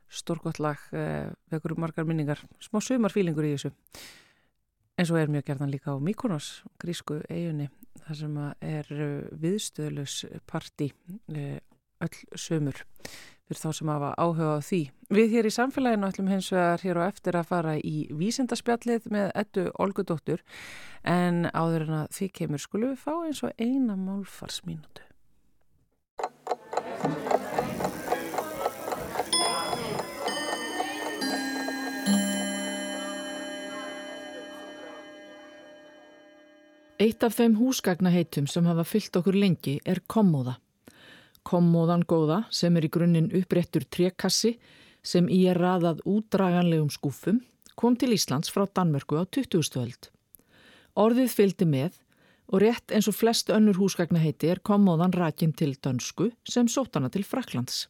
Stórgott 0.08 0.62
lag 0.64 0.80
eh, 0.96 1.28
vekur 1.52 1.76
margar 1.76 2.08
minningar, 2.08 2.40
smá 2.64 2.80
sumarfílingur 2.80 3.50
í 3.50 3.52
þessu. 3.58 3.74
Eins 4.96 5.12
og 5.12 5.20
er 5.20 5.34
mjög 5.34 5.50
gerðan 5.50 5.74
líka 5.74 5.92
á 5.92 6.00
Mykonos, 6.00 6.62
grísku 6.80 7.20
eigunni 7.28 7.68
þar 8.06 8.20
sem 8.22 8.40
er 8.64 8.96
viðstöðlus 9.44 10.22
parti 10.48 10.94
öll 11.28 12.40
sömur 12.40 12.86
fyrir 13.48 13.62
þá 13.62 13.70
sem 13.78 13.92
hafa 13.92 14.12
áhuga 14.18 14.50
á 14.56 14.60
því. 14.64 14.82
Við 15.12 15.36
hér 15.36 15.50
í 15.50 15.54
samfélaginu 15.56 16.08
ætlum 16.08 16.32
hins 16.32 16.50
vegar 16.54 16.84
hér 16.86 17.02
á 17.02 17.04
eftir 17.08 17.38
að 17.40 17.50
fara 17.52 17.76
í 17.78 18.08
vísindaspjallið 18.16 19.08
með 19.12 19.32
ettu 19.44 19.68
Olgudóttur 19.82 20.44
en 21.04 21.48
áður 21.52 21.88
en 21.88 21.96
að 22.02 22.12
því 22.18 22.32
kemur 22.40 22.64
skulum 22.64 22.94
við 22.94 23.06
fá 23.06 23.14
eins 23.26 23.44
og 23.44 23.56
eina 23.60 23.98
málfarsmínútu. 24.00 25.08
Eitt 37.02 37.24
af 37.26 37.34
þeim 37.34 37.56
húsgagnaheitum 37.58 38.46
sem 38.46 38.68
hafa 38.70 38.84
fyllt 38.86 39.16
okkur 39.18 39.34
lengi 39.34 39.80
er 39.90 40.04
kommóða. 40.06 40.60
Kommóðan 41.48 42.04
góða 42.06 42.44
sem 42.54 42.76
er 42.78 42.86
í 42.86 42.92
grunninn 42.94 43.32
uppréttur 43.38 43.86
trekassi 43.90 44.58
sem 45.02 45.30
í 45.30 45.44
er 45.50 45.58
raðað 45.58 46.04
útdraganlegum 46.06 46.92
skúfum 46.94 47.42
kom 47.76 47.96
til 47.98 48.14
Íslands 48.14 48.52
frá 48.54 48.68
Danmörku 48.70 49.18
á 49.18 49.26
20. 49.26 49.82
öld. 49.82 50.12
Orðið 50.94 51.34
fylgdi 51.34 51.66
með 51.66 51.98
og 52.52 52.62
rétt 52.62 52.92
eins 52.92 53.08
og 53.08 53.16
flest 53.16 53.50
önnur 53.50 53.80
húsgagnaheiti 53.80 54.52
er 54.52 54.62
kommóðan 54.62 55.16
rakin 55.16 55.54
til 55.56 55.74
dönsku 55.80 56.30
sem 56.44 56.68
sótana 56.68 57.10
til 57.10 57.24
Fraklands. 57.24 57.88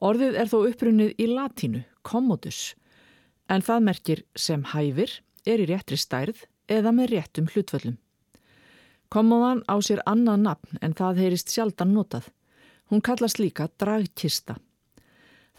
Orðið 0.00 0.36
er 0.40 0.50
þó 0.50 0.58
upprunnið 0.64 1.16
í 1.20 1.26
latínu, 1.30 1.82
kommodus, 2.02 2.74
en 3.48 3.62
það 3.62 3.86
merkir 3.86 4.22
sem 4.34 4.64
hæfir, 4.72 5.12
er 5.46 5.62
í 5.62 5.68
réttri 5.70 5.98
stærð 6.00 6.44
eða 6.68 6.92
með 6.94 7.14
réttum 7.14 7.48
hlutvöllum. 7.52 7.96
Kommóðan 9.10 9.62
á 9.66 9.74
sér 9.82 10.02
annað 10.06 10.44
nafn 10.44 10.80
en 10.80 10.94
það 10.94 11.24
heyrist 11.24 11.50
sjaldan 11.50 11.94
notað. 11.94 12.28
Hún 12.90 13.02
kallast 13.02 13.38
líka 13.38 13.68
dragkista. 13.78 14.56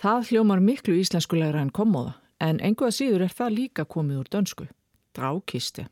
Það 0.03 0.25
hljómar 0.29 0.59
miklu 0.59 0.97
íslenskulegra 0.99 1.61
en 1.63 1.69
kommóða 1.71 2.17
en 2.43 2.57
enguða 2.59 2.91
síður 2.91 3.23
er 3.23 3.31
það 3.31 3.53
líka 3.55 3.85
komið 3.87 4.17
úr 4.19 4.29
dönsku. 4.33 4.65
Dragkisti. 5.15 5.85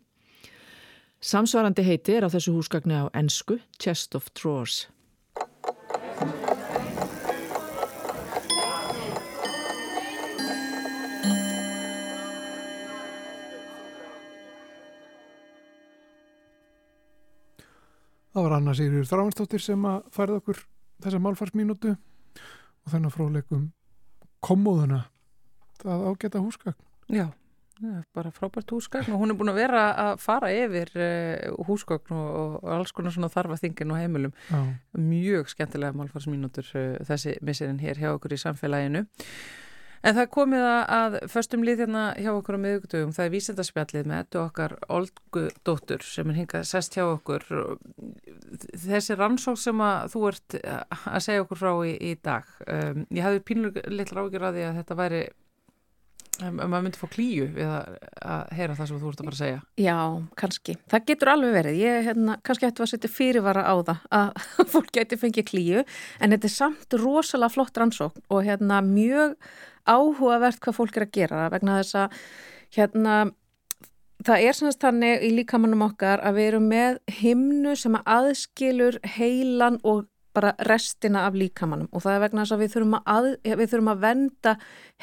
Samsvarandi 1.23 1.85
heiti 1.87 2.17
er 2.17 2.27
á 2.27 2.29
þessu 2.33 2.51
húsgagni 2.57 2.97
á 2.99 3.07
ensku 3.15 3.59
Chest 3.79 4.15
of 4.19 4.27
Drawers. 4.35 4.89
Það 18.33 18.43
var 18.43 18.57
Anna 18.57 18.75
Sigurður 18.75 19.07
Þráinsdóttir 19.07 19.63
sem 19.63 19.87
að 19.87 20.03
færða 20.15 20.41
okkur 20.43 20.61
þessa 21.03 21.21
málfarsmínútu 21.23 21.95
og 21.95 22.93
þennan 22.93 23.13
fróðleikum 23.13 23.67
kommóðuna 24.43 25.05
það 25.79 26.07
ágæta 26.09 26.41
húsgagn. 26.43 26.75
Já, 27.09 27.27
bara 28.15 28.31
frábært 28.35 28.71
húsgagn 28.73 29.13
og 29.15 29.21
hún 29.21 29.31
er 29.31 29.37
búin 29.39 29.51
að 29.53 29.61
vera 29.61 29.83
að 30.03 30.19
fara 30.23 30.51
yfir 30.51 30.91
uh, 30.99 31.63
húsgagn 31.67 32.15
og, 32.15 32.59
og 32.59 32.73
alls 32.75 32.93
konar 32.95 33.15
svona 33.15 33.31
þarfaþingin 33.31 33.93
og 33.93 34.01
heimilum. 34.01 34.35
Já. 34.49 34.59
Mjög 34.99 35.53
skemmtilega 35.53 35.95
málfarsmínútur 35.95 36.67
uh, 36.75 36.99
þessi 37.07 37.37
missirinn 37.45 37.81
hér 37.83 38.01
hjá 38.01 38.11
okkur 38.13 38.35
í 38.35 38.41
samfélaginu. 38.43 39.05
En 39.99 40.15
það 40.15 40.29
komið 40.31 40.65
að, 40.65 41.15
föstum 41.31 41.63
lið 41.67 41.83
hérna 41.83 42.03
hjá 42.15 42.29
okkur 42.31 42.55
á 42.55 42.63
miðugdögum, 42.63 43.11
það 43.15 43.25
er 43.25 43.33
vísendarspjallið 43.33 44.07
með 44.07 44.21
ettu 44.23 44.39
okkar 44.39 44.75
Olgu 44.95 45.43
dóttur 45.67 46.05
sem 46.07 46.31
er 46.31 46.39
hingað 46.39 46.67
sest 46.69 46.95
hjá 46.95 47.03
okkur. 47.03 47.43
Þessi 48.85 49.17
rannsók 49.19 49.59
sem 49.59 49.83
að 49.83 50.07
þú 50.13 50.23
ert 50.31 50.57
að 50.63 51.19
segja 51.25 51.43
okkur 51.43 51.59
frá 51.59 51.71
í, 51.83 51.93
í 51.99 52.13
dag, 52.23 52.47
um, 52.63 53.03
ég 53.11 53.27
hafði 53.27 53.43
pínlega 53.51 53.85
litla 53.91 54.23
ágjör 54.23 54.47
að 54.49 54.59
því 54.59 54.65
að 54.69 54.79
þetta 54.79 54.99
væri, 55.01 55.21
um, 56.45 56.59
maður 56.59 56.85
myndi 56.85 56.99
fá 57.01 57.07
klíu 57.11 57.47
við 57.55 57.69
að, 57.69 57.95
að 58.33 58.53
heyra 58.57 58.77
það 58.77 58.91
sem 58.91 59.01
þú 59.01 59.11
ert 59.11 59.23
að 59.23 59.29
bara 59.29 59.39
segja. 59.39 59.61
Já, 59.79 59.97
kannski. 60.39 60.77
Það 60.91 61.07
getur 61.11 61.33
alveg 61.33 61.57
verið. 61.59 61.79
Ég, 61.83 61.97
hérna, 62.09 62.37
kannski 62.47 62.69
ættu 62.69 62.85
að 62.85 62.91
setja 62.93 63.11
fyrirvara 63.13 63.65
á 63.65 63.75
það 63.89 64.05
að 64.19 64.45
fólk 64.73 64.93
geti 64.99 65.19
fengið 65.19 65.49
klíu, 65.49 65.83
en 66.19 66.35
þetta 66.35 66.49
er 66.49 66.55
samt 66.55 66.99
rosalega 67.01 67.55
flott 67.55 67.81
rannsókn 67.81 68.25
og 68.29 68.47
hérna 68.47 68.83
mjög 68.85 69.35
áhugavert 69.89 70.61
hvað 70.63 70.79
fólk 70.79 70.97
er 70.97 71.07
að 71.07 71.13
gera 71.15 71.49
vegna 71.53 71.79
þess 71.79 71.97
að 72.03 72.17
hérna 72.75 73.15
það 74.25 74.45
er 74.45 74.57
semst 74.57 74.83
þannig 74.83 75.25
í 75.25 75.31
líkamannum 75.37 75.85
okkar 75.87 76.23
að 76.25 76.39
við 76.39 76.49
erum 76.51 76.69
með 76.71 76.99
himnu 77.19 77.75
sem 77.79 77.95
að 77.97 78.09
aðskilur 78.17 78.99
heilan 79.15 79.79
og 79.87 80.07
bara 80.35 80.53
restina 80.67 81.25
af 81.27 81.37
líkamannum 81.37 81.89
og 81.91 82.03
það 82.03 82.15
er 82.15 82.23
vegna 82.25 82.43
þess 82.43 82.55
að 82.55 82.63
við 82.63 82.75
þurfum 82.75 82.97
að, 82.99 83.29
við 83.45 83.71
þurfum 83.71 83.93
að 83.93 84.03
venda 84.03 84.53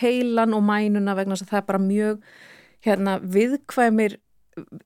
heilan 0.03 0.55
og 0.57 0.63
mænuna 0.67 1.17
vegna 1.19 1.37
þess 1.37 1.47
að 1.47 1.53
það 1.55 1.61
er 1.61 1.67
bara 1.71 1.83
mjög 1.87 2.21
hérna, 2.87 3.17
viðkvæmir 3.37 4.19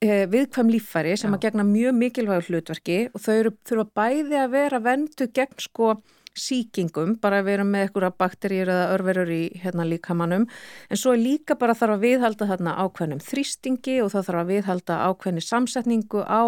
eh, 0.00 0.24
viðkvæm 0.30 0.72
líffæri 0.74 1.16
sem 1.20 1.30
Já. 1.30 1.36
að 1.36 1.44
gegna 1.46 1.66
mjög 1.68 1.98
mikilvægur 1.98 2.48
hlutverki 2.48 3.00
og 3.12 3.24
þau 3.24 3.34
eru, 3.34 3.54
þurfa 3.68 3.86
bæði 4.00 4.40
að 4.40 4.56
vera 4.56 4.82
vendu 4.84 5.28
gegn 5.36 5.62
sko 5.62 5.94
sýkingum, 6.40 7.16
bara 7.20 7.40
að 7.40 7.50
vera 7.50 7.66
með 7.68 7.86
eitthvað 7.86 8.16
bakteríur 8.20 8.72
eða 8.72 8.88
örverur 8.94 9.32
í 9.34 9.42
hérna 9.62 9.86
líkamannum 9.88 10.46
en 10.48 11.00
svo 11.00 11.14
er 11.14 11.22
líka 11.22 11.58
bara 11.60 11.76
þarf 11.76 11.98
að 11.98 12.06
viðhalda 12.06 12.48
þarna 12.50 12.76
ákveðnum 12.84 13.22
þrýstingi 13.24 14.00
og 14.04 14.12
það 14.14 14.26
þarf 14.30 14.42
að 14.42 14.52
viðhalda 14.54 14.98
ákveðni 15.10 15.44
samsetningu 15.44 16.24
á 16.24 16.42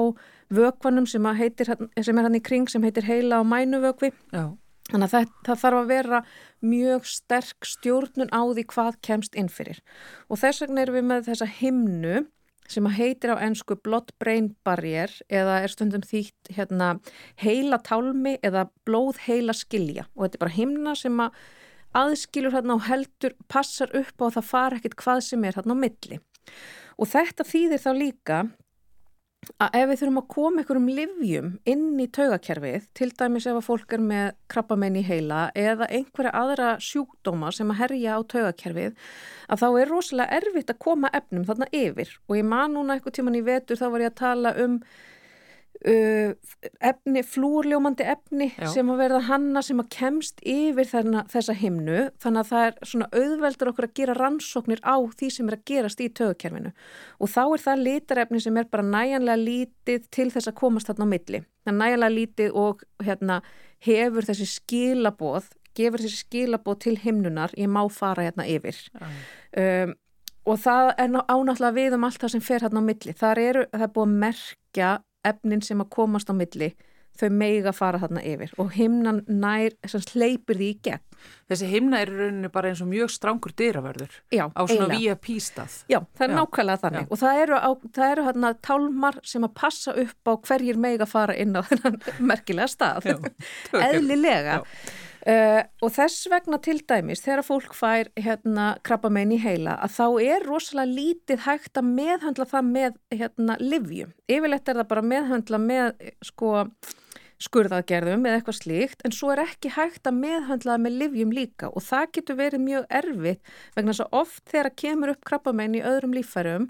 vökvanum 0.53 1.07
sem, 1.09 1.31
heitir, 1.39 1.73
sem 1.77 2.19
er 2.19 2.29
hann 2.29 2.39
í 2.39 2.45
kring 2.45 2.69
sem 2.69 2.85
heitir 2.85 3.07
heila 3.09 3.41
og 3.41 3.49
mænuvökvi. 3.49 4.13
Já, 4.33 4.51
Þannig 4.91 5.07
að 5.07 5.13
það, 5.13 5.29
það 5.47 5.61
þarf 5.63 5.79
að 5.79 5.91
vera 5.93 6.21
mjög 6.67 7.09
sterk 7.09 7.67
stjórnun 7.69 8.33
á 8.35 8.43
því 8.43 8.65
hvað 8.73 8.99
kemst 9.07 9.37
inn 9.39 9.51
fyrir. 9.53 9.79
Og 10.29 10.41
þess 10.43 10.65
vegna 10.65 10.83
erum 10.85 10.99
við 10.99 11.07
með 11.09 11.29
þessa 11.31 11.49
himnu 11.61 12.25
sem 12.71 12.87
að 12.89 12.99
heitir 12.99 13.33
á 13.35 13.43
ennsku 13.43 13.77
blood-brain 13.85 14.53
barrier 14.65 15.13
eða 15.33 15.61
er 15.65 15.73
stundum 15.73 16.05
þýtt 16.07 16.53
hérna, 16.57 16.95
heila 17.41 17.79
tálmi 17.83 18.39
eða 18.45 18.69
blóð 18.87 19.21
heila 19.27 19.55
skilja. 19.57 20.07
Og 20.15 20.27
þetta 20.27 20.39
er 20.39 20.45
bara 20.45 20.57
himna 20.57 20.95
sem 20.99 21.21
að 21.21 21.43
aðskilur 22.03 22.57
hérna 22.57 22.79
og 22.79 22.87
heldur, 22.89 23.37
passar 23.53 23.93
upp 23.97 24.17
á 24.23 24.25
að 24.29 24.37
það 24.39 24.49
fara 24.49 24.79
ekkit 24.81 24.99
hvað 25.03 25.25
sem 25.29 25.45
er 25.45 25.59
hérna 25.59 25.77
á 25.77 25.83
milli. 25.83 26.21
Og 27.01 27.11
þetta 27.13 27.49
þýðir 27.49 27.83
þá 27.83 27.93
líka 27.99 28.43
að 29.63 29.77
ef 29.79 29.89
við 29.91 30.01
þurfum 30.01 30.19
að 30.21 30.27
koma 30.31 30.63
einhverjum 30.63 30.89
livjum 30.97 31.49
inn 31.73 32.01
í 32.01 32.07
taugakerfið, 32.15 32.85
til 32.95 33.09
dæmis 33.19 33.47
ef 33.51 33.59
að 33.59 33.67
fólk 33.67 33.95
er 33.97 34.03
með 34.07 34.27
krabbamenn 34.53 34.99
í 35.01 35.05
heila 35.07 35.41
eða 35.59 35.89
einhverja 35.91 36.35
aðra 36.39 36.69
sjúkdóma 36.83 37.51
sem 37.55 37.73
að 37.75 37.81
herja 37.83 38.19
á 38.19 38.21
taugakerfið, 38.35 38.99
að 39.51 39.65
þá 39.65 39.69
er 39.71 39.91
rosalega 39.91 40.39
erfitt 40.39 40.71
að 40.71 40.83
koma 40.87 41.11
efnum 41.19 41.47
þarna 41.49 41.71
yfir. 41.75 42.13
Og 42.31 42.39
ég 42.39 42.47
man 42.47 42.77
núna 42.77 42.97
eitthvað 42.97 43.19
tíman 43.19 43.41
í 43.41 43.47
vetur 43.47 43.81
þá 43.81 43.89
var 43.89 44.07
ég 44.07 44.13
að 44.13 44.21
tala 44.23 44.55
um 44.63 44.79
uh, 45.89 46.33
efni, 46.81 47.23
flúrljómandi 47.27 48.07
efni 48.07 48.49
Já. 48.55 48.67
sem 48.75 48.91
að 48.93 49.01
verða 49.05 49.21
hanna 49.29 49.63
sem 49.63 49.81
að 49.83 49.89
kemst 49.97 50.43
yfir 50.47 50.89
þarna, 50.91 51.25
þessa 51.33 51.57
himnu. 51.59 52.03
Þannig 52.23 52.43
að 52.45 52.51
það 52.53 52.67
er 52.67 52.91
svona 52.93 53.09
auðveldur 53.13 53.73
okkur 53.73 53.89
að 53.89 53.97
gera 54.01 54.19
rannsóknir 54.19 54.85
á 54.85 54.97
því 55.19 55.31
sem 55.37 55.51
er 55.51 55.59
að 55.59 55.65
gerast 55.73 56.05
í 56.05 56.11
tögukerfinu. 56.21 56.75
Og 57.21 57.33
þá 57.33 57.43
er 57.47 57.65
það 57.67 57.87
litarefni 57.89 58.45
sem 58.45 58.61
er 58.61 58.71
bara 58.71 58.87
næjanlega 58.87 59.43
lítið 59.43 60.07
til 60.15 60.31
þess 60.35 60.53
að 60.53 60.59
komast 60.63 60.91
þarna 60.91 61.09
á 61.09 61.13
milli. 61.15 61.43
Næjanlega 61.71 62.17
lítið 62.19 62.57
og 62.59 62.87
hérna, 63.03 63.43
hefur 63.83 64.29
þessi 64.29 64.47
skilaboð 64.47 65.51
gefur 65.77 66.03
þessi 66.05 66.27
skilaboð 66.27 66.81
til 66.85 66.99
himnunar 67.01 67.53
ég 67.57 67.71
má 67.73 67.81
fara 67.93 68.27
hérna 68.27 68.45
yfir. 68.45 68.77
Um, 69.57 69.95
og 70.45 70.59
það 70.59 70.91
er 70.99 71.09
ná- 71.13 71.25
ánáttúrulega 71.31 71.77
við 71.77 71.97
um 71.97 72.05
allt 72.05 72.21
það 72.21 72.35
sem 72.35 72.45
fer 72.45 72.65
hérna 72.67 72.83
á 72.83 72.89
milli. 72.89 73.15
Þar 73.17 73.39
eru, 73.39 73.65
það 73.73 73.87
er 73.87 73.93
búið 73.95 74.09
að 74.09 74.21
merkja 74.25 74.91
efnin 75.25 75.63
sem 75.63 75.81
að 75.85 75.91
komast 75.95 76.31
á 76.31 76.35
milli, 76.35 76.73
þau 77.21 77.29
meiga 77.37 77.75
fara 77.77 77.99
þarna 78.01 78.23
yfir 78.25 78.55
og 78.57 78.71
himnan 78.73 79.19
nær, 79.29 79.75
sem 79.85 80.01
hleypir 80.15 80.57
því 80.57 80.69
í 80.73 80.77
gegn. 80.89 81.03
Þessi 81.53 81.67
himna 81.69 82.01
er 82.01 82.09
í 82.09 82.17
rauninni 82.17 82.49
bara 82.51 82.71
eins 82.73 82.81
og 82.83 82.89
mjög 82.89 83.13
strangur 83.13 83.53
dyravörður 83.55 84.15
Já, 84.33 84.47
á 84.49 84.63
svona 84.65 84.89
eiginlega. 84.97 85.19
VIP 85.21 85.43
stað. 85.45 85.77
Já, 85.93 85.99
það 86.17 86.25
er 86.25 86.33
Já, 86.33 86.39
nákvæmlega 86.41 86.81
þannig 86.87 87.05
já. 87.05 87.11
og 87.13 87.21
það 87.21 87.43
eru, 87.45 87.59
á, 87.61 87.71
það 87.99 88.15
eru 88.15 88.25
hérna 88.31 88.53
tálmar 88.65 89.21
sem 89.35 89.45
að 89.47 89.55
passa 89.61 89.95
upp 90.07 90.33
á 90.33 90.33
hverjir 90.49 90.81
meiga 90.81 91.07
fara 91.07 91.37
inn 91.37 91.53
á 91.55 91.63
þennan 91.69 92.01
merkilega 92.33 92.73
stað. 92.73 93.13
Eðlilega. 93.93 94.63
Uh, 95.23 95.61
og 95.79 95.93
þess 95.95 96.25
vegna 96.33 96.59
til 96.59 96.81
dæmis 96.83 97.21
þegar 97.23 97.45
fólk 97.47 97.77
fær 97.79 98.09
hérna 98.19 98.73
krabbamein 98.83 99.31
í 99.37 99.39
heila 99.39 99.77
að 99.85 99.93
þá 99.95 100.07
er 100.25 100.47
rosalega 100.49 100.97
lítið 100.97 101.45
hægt 101.45 101.79
að 101.79 101.93
meðhöndla 101.93 102.47
það 102.51 102.73
með 102.73 102.97
hérna 103.15 103.57
livjum. 103.63 104.11
Yfirleitt 104.27 104.73
er 104.73 104.81
það 104.81 104.91
bara 104.91 105.05
meðhöndla 105.13 105.61
með 105.63 105.85
eh, 106.03 106.17
sko 106.27 106.65
skurðaðgerðum 107.43 108.27
eða 108.27 108.39
eitthvað 108.39 108.59
slíkt 108.59 109.03
en 109.07 109.15
svo 109.15 109.33
er 109.33 109.43
ekki 109.43 109.73
hægt 109.75 110.07
að 110.09 110.19
meðhöndla 110.21 110.75
það 110.77 110.83
með 110.85 110.97
livjum 111.01 111.35
líka. 111.35 111.71
Og 111.73 111.85
það 111.85 112.07
getur 112.17 112.39
verið 112.39 112.63
mjög 112.63 112.87
erfitt 112.99 113.53
vegna 113.77 113.93
þess 113.93 114.05
að 114.05 114.17
oft 114.21 114.43
þegar 114.53 114.71
kemur 114.83 115.13
upp 115.13 115.27
krabbamein 115.29 115.77
í 115.79 115.83
öðrum 115.93 116.17
líffærum 116.17 116.69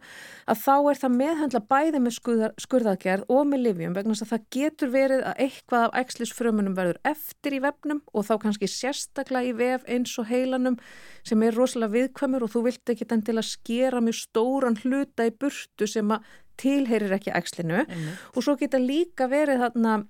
að 0.48 0.62
þá 0.62 0.74
er 0.76 1.00
það 1.02 1.16
meðhöndla 1.18 1.62
bæði 1.72 2.02
með 2.02 2.16
skurðar, 2.18 2.54
skurðaðgerð 2.64 3.32
og 3.36 3.48
með 3.50 3.64
livjum 3.66 3.96
vegna 3.98 4.16
þess 4.16 4.26
að 4.26 4.32
það 4.32 4.46
getur 4.58 4.92
verið 4.96 5.24
að 5.28 5.42
eitthvað 5.46 5.86
af 5.88 5.98
æxlisfrömunum 6.02 6.78
verður 6.78 7.00
eftir 7.12 7.58
í 7.58 7.62
vefnum 7.62 8.02
og 8.12 8.28
þá 8.28 8.34
kannski 8.46 8.70
sérstaklega 8.70 9.52
í 9.52 9.56
vef 9.58 9.88
eins 9.90 10.14
og 10.20 10.30
heilanum 10.30 10.78
sem 11.26 11.42
er 11.46 11.56
rosalega 11.56 11.96
viðkvæmur 11.98 12.46
og 12.46 12.54
þú 12.54 12.64
vilt 12.68 12.94
ekki 12.94 13.08
den 13.10 13.24
til 13.26 13.36
að 13.38 13.50
skera 13.50 14.02
mjög 14.02 14.18
stóran 14.22 14.78
hluta 14.82 15.28
í 15.28 15.34
burtu 15.34 15.88
sem 15.90 16.10
að 16.14 16.26
tilheyrir 16.60 17.14
ekki 17.16 17.32
æxlinu. 17.34 17.84
Og 18.36 18.44
svo 18.44 18.56
geta 18.60 18.80
líka 18.80 19.28
verið 19.30 19.62
þarna 19.64 20.02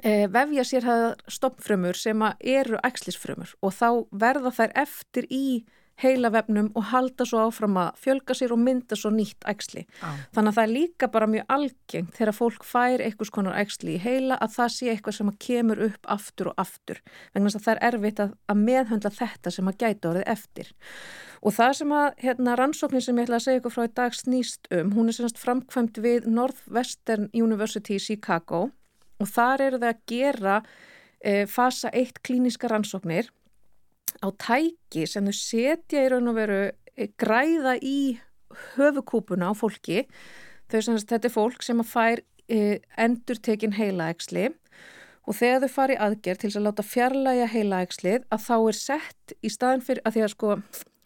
vefja 0.00 0.64
sér 0.64 0.86
það 0.88 1.06
stopfrömmur 1.28 1.98
sem 1.98 2.24
eru 2.40 2.80
æxlisfrömmur 2.86 3.54
og 3.60 3.74
þá 3.76 3.88
verða 4.10 4.52
þær 4.56 4.76
eftir 4.86 5.28
í 5.28 5.44
heila 6.00 6.30
vefnum 6.32 6.70
og 6.78 6.86
halda 6.90 7.24
svo 7.28 7.42
áfram 7.46 7.76
að 7.80 7.98
fjölga 8.02 8.36
sér 8.36 8.54
og 8.54 8.60
mynda 8.62 8.96
svo 8.98 9.12
nýtt 9.14 9.44
æxli. 9.48 9.84
Já. 9.84 10.08
Þannig 10.34 10.52
að 10.52 10.56
það 10.56 10.64
er 10.64 10.72
líka 10.72 11.08
bara 11.12 11.28
mjög 11.30 11.54
algengt 11.56 12.16
þegar 12.16 12.36
fólk 12.38 12.66
fær 12.66 13.04
einhvers 13.04 13.32
konar 13.34 13.58
æxli 13.60 13.96
í 13.96 14.02
heila 14.02 14.38
að 14.42 14.56
það 14.56 14.74
sé 14.76 14.90
eitthvað 14.92 15.18
sem 15.18 15.32
kemur 15.46 15.84
upp 15.88 16.10
aftur 16.16 16.52
og 16.52 16.62
aftur. 16.64 17.02
Vegna 17.34 17.50
þess 17.52 17.60
að 17.60 17.66
það 17.66 17.74
er 17.74 17.84
erfitt 17.90 18.24
að, 18.24 18.34
að 18.48 18.62
meðhöndla 18.66 19.14
þetta 19.18 19.54
sem 19.54 19.70
að 19.70 19.78
gæta 19.84 20.12
orðið 20.12 20.28
eftir. 20.36 20.74
Og 21.42 21.56
það 21.56 21.72
sem 21.80 21.96
að 21.98 22.20
hérna, 22.22 22.58
rannsóknin 22.58 23.02
sem 23.02 23.18
ég 23.18 23.26
ætla 23.26 23.40
að 23.40 23.46
segja 23.46 23.62
ykkur 23.62 23.74
frá 23.74 23.86
í 23.86 23.96
dag 23.98 24.14
snýst 24.14 24.70
um, 24.74 24.92
hún 24.94 25.10
er 25.10 25.18
semast 25.18 25.42
framkvæmt 25.42 25.98
við 26.02 26.28
Northwestern 26.30 27.28
University 27.34 27.98
í 27.98 28.02
Chicago 28.02 28.68
og 29.22 29.30
þar 29.30 29.66
eru 29.68 29.80
það 29.82 29.92
að 29.92 30.02
gera 30.12 30.56
e, 31.22 31.44
fasa 31.50 31.92
1 31.94 32.20
klíniska 32.26 32.70
rannsóknir 32.70 33.30
á 34.22 34.28
tæki 34.34 35.06
sem 35.08 35.26
þau 35.28 35.36
setja 35.38 36.04
í 36.04 36.10
raun 36.12 36.30
og 36.32 36.38
veru 36.38 36.60
e, 36.68 37.08
græða 37.18 37.76
í 37.78 38.18
höfukúpuna 38.74 39.50
á 39.50 39.52
fólki. 39.56 40.04
Þau 40.68 40.80
sem 40.84 40.98
þetta 41.00 41.28
er 41.28 41.34
fólk 41.34 41.64
sem 41.64 41.80
að 41.80 41.92
fær 41.92 42.24
e, 42.48 42.80
endur 43.00 43.40
tekin 43.40 43.76
heilaæksli 43.78 44.50
og 45.22 45.38
þegar 45.38 45.64
þau 45.64 45.74
fari 45.76 45.98
aðgerð 46.02 46.42
til 46.42 46.52
að 46.56 46.64
láta 46.66 46.86
fjarlæga 46.86 47.50
heilaækslið 47.52 48.24
að 48.34 48.46
þá 48.48 48.56
er 48.58 48.78
sett 48.78 49.36
í 49.40 49.52
staðin 49.52 49.84
fyrir 49.86 50.02
að 50.06 50.16
því 50.16 50.24
að 50.26 50.32
sko 50.34 50.54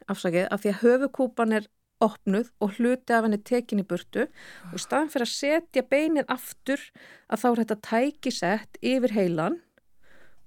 afsakið 0.07 0.47
að 0.49 0.63
því 0.63 0.73
að 0.73 0.81
höfukúpan 0.85 1.57
er 1.59 1.67
opnuð 2.05 2.51
og 2.61 2.77
hluti 2.77 3.15
af 3.15 3.25
henni 3.25 3.39
tekin 3.41 3.81
í 3.83 3.87
burtu. 3.89 4.27
Og 4.71 4.77
í 4.79 4.83
staðin 4.83 5.13
fyrir 5.13 5.27
að 5.27 5.35
setja 5.35 5.87
beinið 5.87 6.29
aftur 6.33 6.83
að 7.31 7.43
þá 7.43 7.49
er 7.51 7.63
þetta 7.63 7.79
tæki 7.91 8.35
sett 8.35 8.79
yfir 8.83 9.17
heilan 9.17 9.61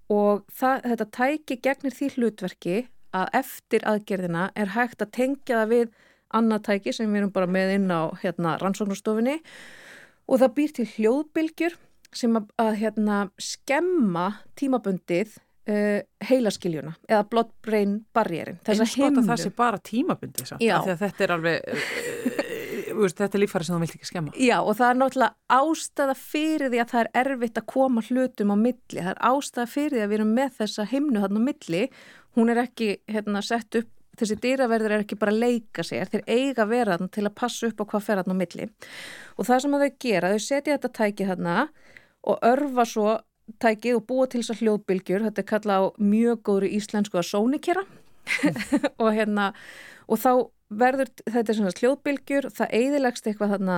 og 0.10 0.45
það, 0.50 0.86
þetta 0.91 1.10
tæki 1.18 1.60
gegnir 1.64 1.95
því 1.95 2.12
hlutverki 2.16 2.78
að 3.16 3.34
eftir 3.41 3.86
aðgerðina 3.89 4.50
er 4.58 4.74
hægt 4.76 5.02
að 5.02 5.14
tengja 5.18 5.62
það 5.62 5.74
við 5.74 5.91
annað 6.39 6.66
tæki 6.68 6.93
sem 6.93 7.10
við 7.10 7.24
erum 7.24 7.34
bara 7.34 7.50
með 7.50 7.76
inn 7.78 7.89
á 7.89 8.14
hérna, 8.22 8.58
rannsóknarstofinni 8.62 9.39
og 10.30 10.41
það 10.41 10.56
býr 10.58 10.74
til 10.78 10.88
hljóðbylgjur 10.93 11.78
sem 12.14 12.38
að, 12.38 12.50
að 12.62 12.76
hérna, 12.84 13.18
skemma 13.41 14.28
tímabundið 14.58 15.38
uh, 15.70 15.99
heilaskiljuna 16.30 16.95
eða 17.07 17.24
blood-brain 17.32 17.99
barrierin. 18.15 18.59
Eins 18.65 18.95
gott 18.97 19.22
að 19.22 19.32
það 19.32 19.43
sé 19.45 19.53
bara 19.55 19.80
að 19.80 21.03
þetta 21.05 21.26
er 21.26 21.36
alveg 21.38 21.70
uh, 21.74 22.39
veist, 23.03 23.20
þetta 23.20 23.38
er 23.38 23.43
líffæri 23.43 23.67
sem 23.67 23.76
þú 23.76 23.82
vilt 23.84 23.95
ekki 23.97 24.09
skemma 24.09 24.34
Já 24.39 24.57
og 24.59 24.74
það 24.80 24.89
er 24.89 24.99
náttúrulega 25.01 25.59
ástæða 25.59 26.15
fyrir 26.20 26.74
því 26.74 26.82
að 26.82 26.91
það 26.93 27.03
er 27.03 27.11
erfitt 27.24 27.61
að 27.61 27.70
koma 27.74 28.03
hlutum 28.09 28.53
á 28.53 28.57
milli. 28.59 28.99
Það 28.99 29.13
er 29.13 29.22
ástæða 29.30 29.70
fyrir 29.76 29.95
því 29.95 30.03
að 30.03 30.11
við 30.11 30.20
erum 30.20 30.36
með 30.39 30.51
þessa 30.59 30.89
himnu 30.89 31.24
hann 31.24 31.39
á 31.39 31.41
milli. 31.45 31.86
Hún 32.38 32.53
er 32.53 32.61
ekki 32.63 32.89
hérna, 33.09 33.43
sett 33.45 33.80
upp, 33.80 33.89
þessi 34.20 34.38
dýraverður 34.43 34.95
er 34.95 35.05
ekki 35.05 35.20
bara 35.20 35.34
að 35.34 35.43
leika 35.45 35.86
sér. 35.86 36.11
Þeir 36.11 36.26
eiga 36.28 36.67
þarna 36.70 37.09
til 37.15 37.26
að 37.26 37.38
passa 37.39 37.70
upp 37.70 37.82
á 37.84 37.89
hvað 37.93 38.05
fer 38.07 38.22
hann 38.22 38.36
á 38.36 38.41
milli. 38.41 38.70
Og 39.38 39.49
það 39.49 39.63
sem 39.63 39.80
þau 39.84 39.89
gera, 40.05 40.34
þau 40.34 40.45
setja 40.45 40.76
þetta 40.78 40.93
tæki 40.99 41.30
þarna 41.30 41.57
og 42.30 42.41
örfa 42.43 42.86
svo 42.86 43.17
tækið 43.64 43.97
og 43.97 44.06
búa 44.10 44.28
til 44.30 44.41
þessar 44.43 44.62
hljóðbylgjur. 44.64 45.26
Þetta 45.28 45.43
er 45.43 45.50
kallað 45.50 45.86
á 45.86 45.88
mjög 46.02 46.41
góðri 46.50 46.72
íslensku 46.78 47.20
að 47.20 47.30
sónikera 47.32 47.86
og 49.02 49.14
hérna 49.16 49.52
og 50.10 50.22
þá 50.22 50.32
verður 50.70 51.10
þetta 51.26 51.56
svona 51.58 51.78
hljóðbylgjur, 51.80 52.50
það 52.54 52.76
eigðilegst 52.78 53.30
eitthvað 53.30 53.56
þarna 53.56 53.78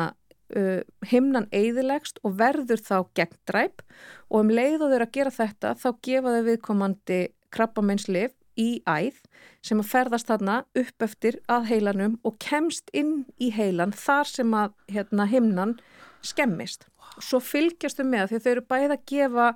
uh, 0.58 0.82
himnan 1.08 1.48
eigðilegst 1.56 2.20
og 2.28 2.36
verður 2.42 2.84
þá 2.84 2.98
gegndræp 3.18 3.84
og 4.30 4.44
um 4.44 4.52
leið 4.52 4.82
og 4.82 4.92
þau 4.92 4.98
eru 4.98 5.08
að 5.08 5.16
gera 5.18 5.36
þetta 5.36 5.74
þá 5.80 5.90
gefa 6.08 6.36
þau 6.36 6.44
viðkomandi 6.50 7.22
krabbameinslif 7.52 8.36
í 8.60 8.70
æð 8.88 9.22
sem 9.64 9.80
að 9.82 9.92
ferðast 9.92 10.30
þarna 10.32 10.62
upp 10.78 11.06
eftir 11.06 11.40
að 11.52 11.70
heilanum 11.72 12.18
og 12.28 12.38
kemst 12.44 12.92
inn 12.98 13.24
í 13.40 13.52
heilan 13.56 13.96
þar 13.96 14.28
sem 14.28 14.56
að 14.58 14.76
hérna, 14.92 15.28
himnan 15.30 15.78
skemmist. 16.26 16.88
Svo 17.20 17.42
fylgjast 17.44 18.00
þau 18.00 18.08
með 18.08 18.32
því 18.32 18.42
þau 18.42 18.52
eru 18.52 18.66
bæði 18.72 18.96
að 18.96 19.06
gefa 19.12 19.48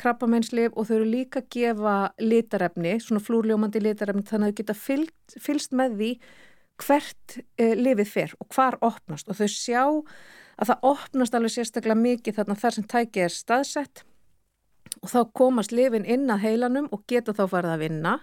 krabbameinslif 0.00 0.76
og 0.76 0.88
þau 0.88 0.94
eru 0.96 1.08
líka 1.10 1.42
að 1.42 1.50
gefa 1.52 1.96
litarefni, 2.22 2.94
svona 3.02 3.22
flúrljómandi 3.22 3.82
litarefni 3.82 4.24
þannig 4.28 4.48
að 4.48 4.54
þau 4.54 4.60
geta 4.62 4.78
fylgst, 4.78 5.36
fylgst 5.44 5.76
með 5.76 5.98
því 5.98 6.12
hvert 6.82 7.36
uh, 7.36 7.74
lifið 7.78 8.08
fer 8.08 8.32
og 8.40 8.48
hvar 8.54 8.78
opnast. 8.80 9.28
Og 9.28 9.38
þau 9.38 9.50
sjá 9.52 9.82
að 9.82 10.70
það 10.70 10.88
opnast 10.92 11.36
alveg 11.36 11.54
sérstaklega 11.56 12.00
mikið 12.00 12.38
þarna 12.38 12.58
þar 12.62 12.78
sem 12.78 12.88
tæki 12.88 13.26
er 13.26 13.34
staðsett 13.34 14.04
og 15.02 15.08
þá 15.08 15.20
komast 15.36 15.72
lifin 15.72 16.04
inn 16.08 16.30
að 16.30 16.44
heilanum 16.46 16.88
og 16.92 17.04
geta 17.10 17.34
þá 17.36 17.44
farið 17.50 17.74
að 17.74 17.84
vinna 17.86 18.16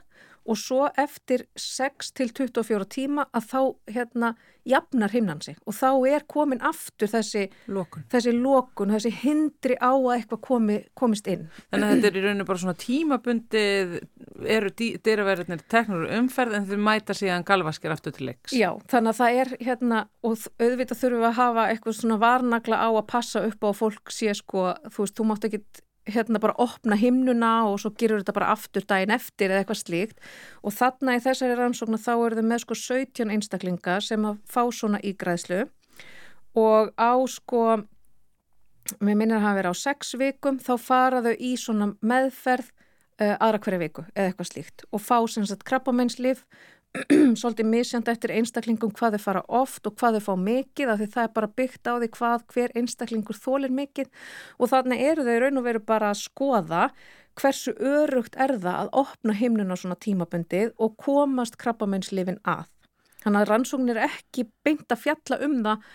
og 0.49 0.57
svo 0.57 0.87
eftir 0.97 1.45
6 1.59 2.13
til 2.17 2.31
24 2.33 2.87
tíma 2.89 3.27
að 3.35 3.51
þá 3.51 3.61
hérna 3.93 4.31
jafnar 4.69 5.13
himnan 5.13 5.41
sig 5.41 5.57
og 5.65 5.75
þá 5.77 5.89
er 6.09 6.25
komin 6.29 6.61
aftur 6.65 7.09
þessi 7.09 7.45
Lokun. 7.71 8.05
þessi 8.11 8.33
lokun, 8.35 8.93
þessi 8.93 9.11
hindri 9.23 9.77
á 9.79 9.93
að 9.93 10.09
eitthvað 10.17 10.41
komi, 10.45 10.77
komist 10.97 11.29
inn. 11.31 11.47
Þannig 11.71 11.87
að 11.87 11.93
þetta 11.95 12.09
er 12.09 12.19
í 12.19 12.23
rauninu 12.25 12.47
bara 12.49 12.63
svona 12.63 12.77
tímabundið 12.83 13.95
eru 14.57 14.73
dýraverðinir 14.79 15.65
teknur 15.71 16.07
umferð 16.19 16.59
en 16.59 16.69
þau 16.69 16.77
mæta 16.89 17.17
síðan 17.17 17.47
galvaskir 17.47 17.93
aftur 17.95 18.15
til 18.15 18.29
leiks. 18.29 18.55
Já, 18.55 18.71
þannig 18.91 19.13
að 19.13 19.21
það 19.21 19.41
er 19.43 19.53
hérna 19.69 20.01
og 20.25 20.47
auðvitað 20.59 21.03
þurfum 21.03 21.23
við 21.23 21.29
að 21.31 21.39
hafa 21.39 21.67
eitthvað 21.73 21.99
svona 21.99 22.21
varnagla 22.23 22.81
á 22.81 22.89
að 22.89 23.05
passa 23.09 23.45
upp 23.47 23.69
á 23.69 23.71
fólk 23.75 24.13
sé 24.13 24.33
sko, 24.37 24.71
þú 24.89 25.05
veist, 25.05 25.17
þú 25.17 25.29
mátt 25.29 25.49
ekki 25.49 25.63
hérna 26.13 26.41
bara 26.41 26.57
opna 26.61 26.97
himnuna 26.99 27.51
og 27.69 27.79
svo 27.83 27.91
gerur 27.97 28.23
þetta 28.23 28.35
bara 28.35 28.51
aftur 28.53 28.85
daginn 28.87 29.13
eftir 29.15 29.51
eða 29.51 29.63
eitthvað 29.63 29.81
slíkt. 29.83 30.17
Og 30.63 30.75
þarna 30.75 31.17
í 31.17 31.23
þessari 31.23 31.57
rannsóknu 31.59 31.99
þá 32.01 32.11
eru 32.15 32.39
þau 32.39 32.49
með 32.49 32.63
sko 32.65 32.79
17 32.81 33.35
einstaklinga 33.35 33.99
sem 34.03 34.27
að 34.29 34.41
fá 34.49 34.61
svona 34.73 35.01
ígræðslu. 35.05 35.63
Og 36.59 36.91
á 36.97 37.13
sko 37.29 37.63
mér 38.97 39.15
minnir 39.15 39.37
að 39.37 39.45
hafa 39.45 39.59
verið 39.59 39.77
á 39.77 39.83
sex 39.83 40.15
vikum 40.17 40.59
þá 40.63 40.73
fara 40.81 41.23
þau 41.25 41.33
í 41.35 41.53
svona 41.61 41.91
meðferð 42.01 42.71
uh, 43.21 43.35
aðra 43.37 43.61
hverja 43.63 43.81
viku 43.83 44.05
eða 44.15 44.31
eitthvað 44.31 44.51
slíkt. 44.51 44.85
Og 44.93 45.03
fá 45.03 45.17
sem 45.29 45.45
sagt 45.47 45.65
krabbameinslif 45.67 46.45
svolítið 47.39 47.67
misjand 47.69 48.07
eftir 48.09 48.33
einstaklingum 48.33 48.91
hvað 48.97 49.17
þau 49.17 49.23
fara 49.25 49.43
oft 49.59 49.85
og 49.85 49.95
hvað 49.99 50.17
þau 50.17 50.25
fá 50.25 50.33
mikið 50.41 50.91
af 50.93 50.99
því 51.01 51.07
það 51.13 51.23
er 51.27 51.33
bara 51.35 51.49
byggt 51.61 51.89
á 51.89 51.93
því 51.93 52.09
hvað 52.15 52.45
hver 52.53 52.75
einstaklingur 52.81 53.37
þólir 53.37 53.75
mikið 53.77 54.09
og 54.57 54.71
þannig 54.71 55.03
eru 55.11 55.25
þau 55.27 55.37
raun 55.43 55.61
og 55.61 55.67
veru 55.67 55.83
bara 55.91 56.09
að 56.09 56.21
skoða 56.23 56.87
hversu 57.39 57.75
örugt 57.77 58.35
er 58.41 58.55
það 58.57 58.83
að 58.83 58.93
opna 59.03 59.35
himnuna 59.37 59.77
svona 59.79 59.99
tímabundið 60.01 60.73
og 60.81 60.97
komast 60.99 61.59
krabbameinslifin 61.61 62.41
að. 62.43 62.65
Þannig 63.23 63.41
að 63.41 63.49
rannsóknir 63.51 64.01
ekki 64.07 64.47
beint 64.65 64.89
að 64.89 65.03
fjalla 65.03 65.39
um 65.45 65.59
það 65.65 65.85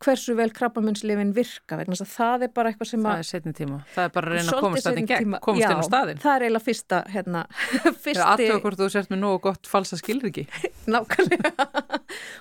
hversu 0.00 0.34
vel 0.38 0.48
krabbameinslifin 0.56 1.32
virka 1.36 1.76
vegna 1.78 1.96
þess 1.96 2.06
að 2.06 2.12
það 2.14 2.44
er 2.46 2.52
bara 2.56 2.70
eitthvað 2.72 2.90
sem 2.90 3.02
Það 3.04 3.12
að 3.12 3.22
er 3.22 3.28
setni 3.28 3.52
tíma. 3.56 3.78
Það 3.94 4.06
er 4.06 4.12
bara 4.14 4.30
að 4.30 4.36
reyna 4.36 4.54
að 4.54 4.64
komast 4.64 4.86
þetta 4.88 5.02
í 5.02 5.08
gegn, 5.10 5.36
komast 5.44 5.64
inn 5.64 5.76
á 5.76 5.80
Já, 5.80 5.88
staðinn. 5.88 6.20
Það 6.22 6.36
er 6.36 6.44
eiginlega 6.46 6.66
fyrsta, 6.66 7.00
hérna, 7.14 7.42
fyrsti, 8.06 8.26
aðtöða 8.26 8.60
hvort 8.64 8.80
þú 8.80 8.88
sért 8.94 9.12
með 9.12 9.22
nógu 9.24 9.40
gott 9.48 9.70
falsa 9.70 9.98
skilriki. 10.00 10.46
nákvæmlega, 10.94 11.66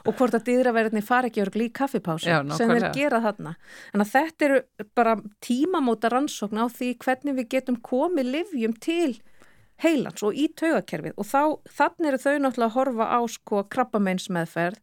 og 0.07 0.19
hvort 0.19 0.39
að 0.39 0.45
dýraverðinni 0.49 1.05
fari 1.05 1.31
ekki 1.31 1.43
örgli 1.43 1.67
í 1.67 1.73
kaffipásu 1.81 2.31
Já, 2.31 2.39
sem 2.55 2.71
þeir 2.71 2.87
gera 2.95 3.21
þarna. 3.27 3.55
En 3.93 4.05
þetta 4.07 4.49
eru 4.49 4.61
bara 4.95 5.17
tímamóta 5.43 6.13
rannsókn 6.13 6.63
á 6.63 6.65
því 6.71 6.93
hvernig 7.03 7.41
við 7.41 7.51
getum 7.57 7.81
komið 7.83 8.33
livjum 8.39 8.79
til 8.79 9.19
heilans 9.83 10.23
og 10.27 10.35
í 10.35 10.49
taugakerfið 10.59 11.15
og 11.15 11.27
þá, 11.27 11.41
þannig 11.77 12.09
eru 12.09 12.19
þau 12.19 12.33
náttúrulega 12.43 12.67
að 12.67 12.75
horfa 12.75 13.05
á 13.15 13.19
sko 13.31 13.61
krabbameinsmeðferð 13.71 14.81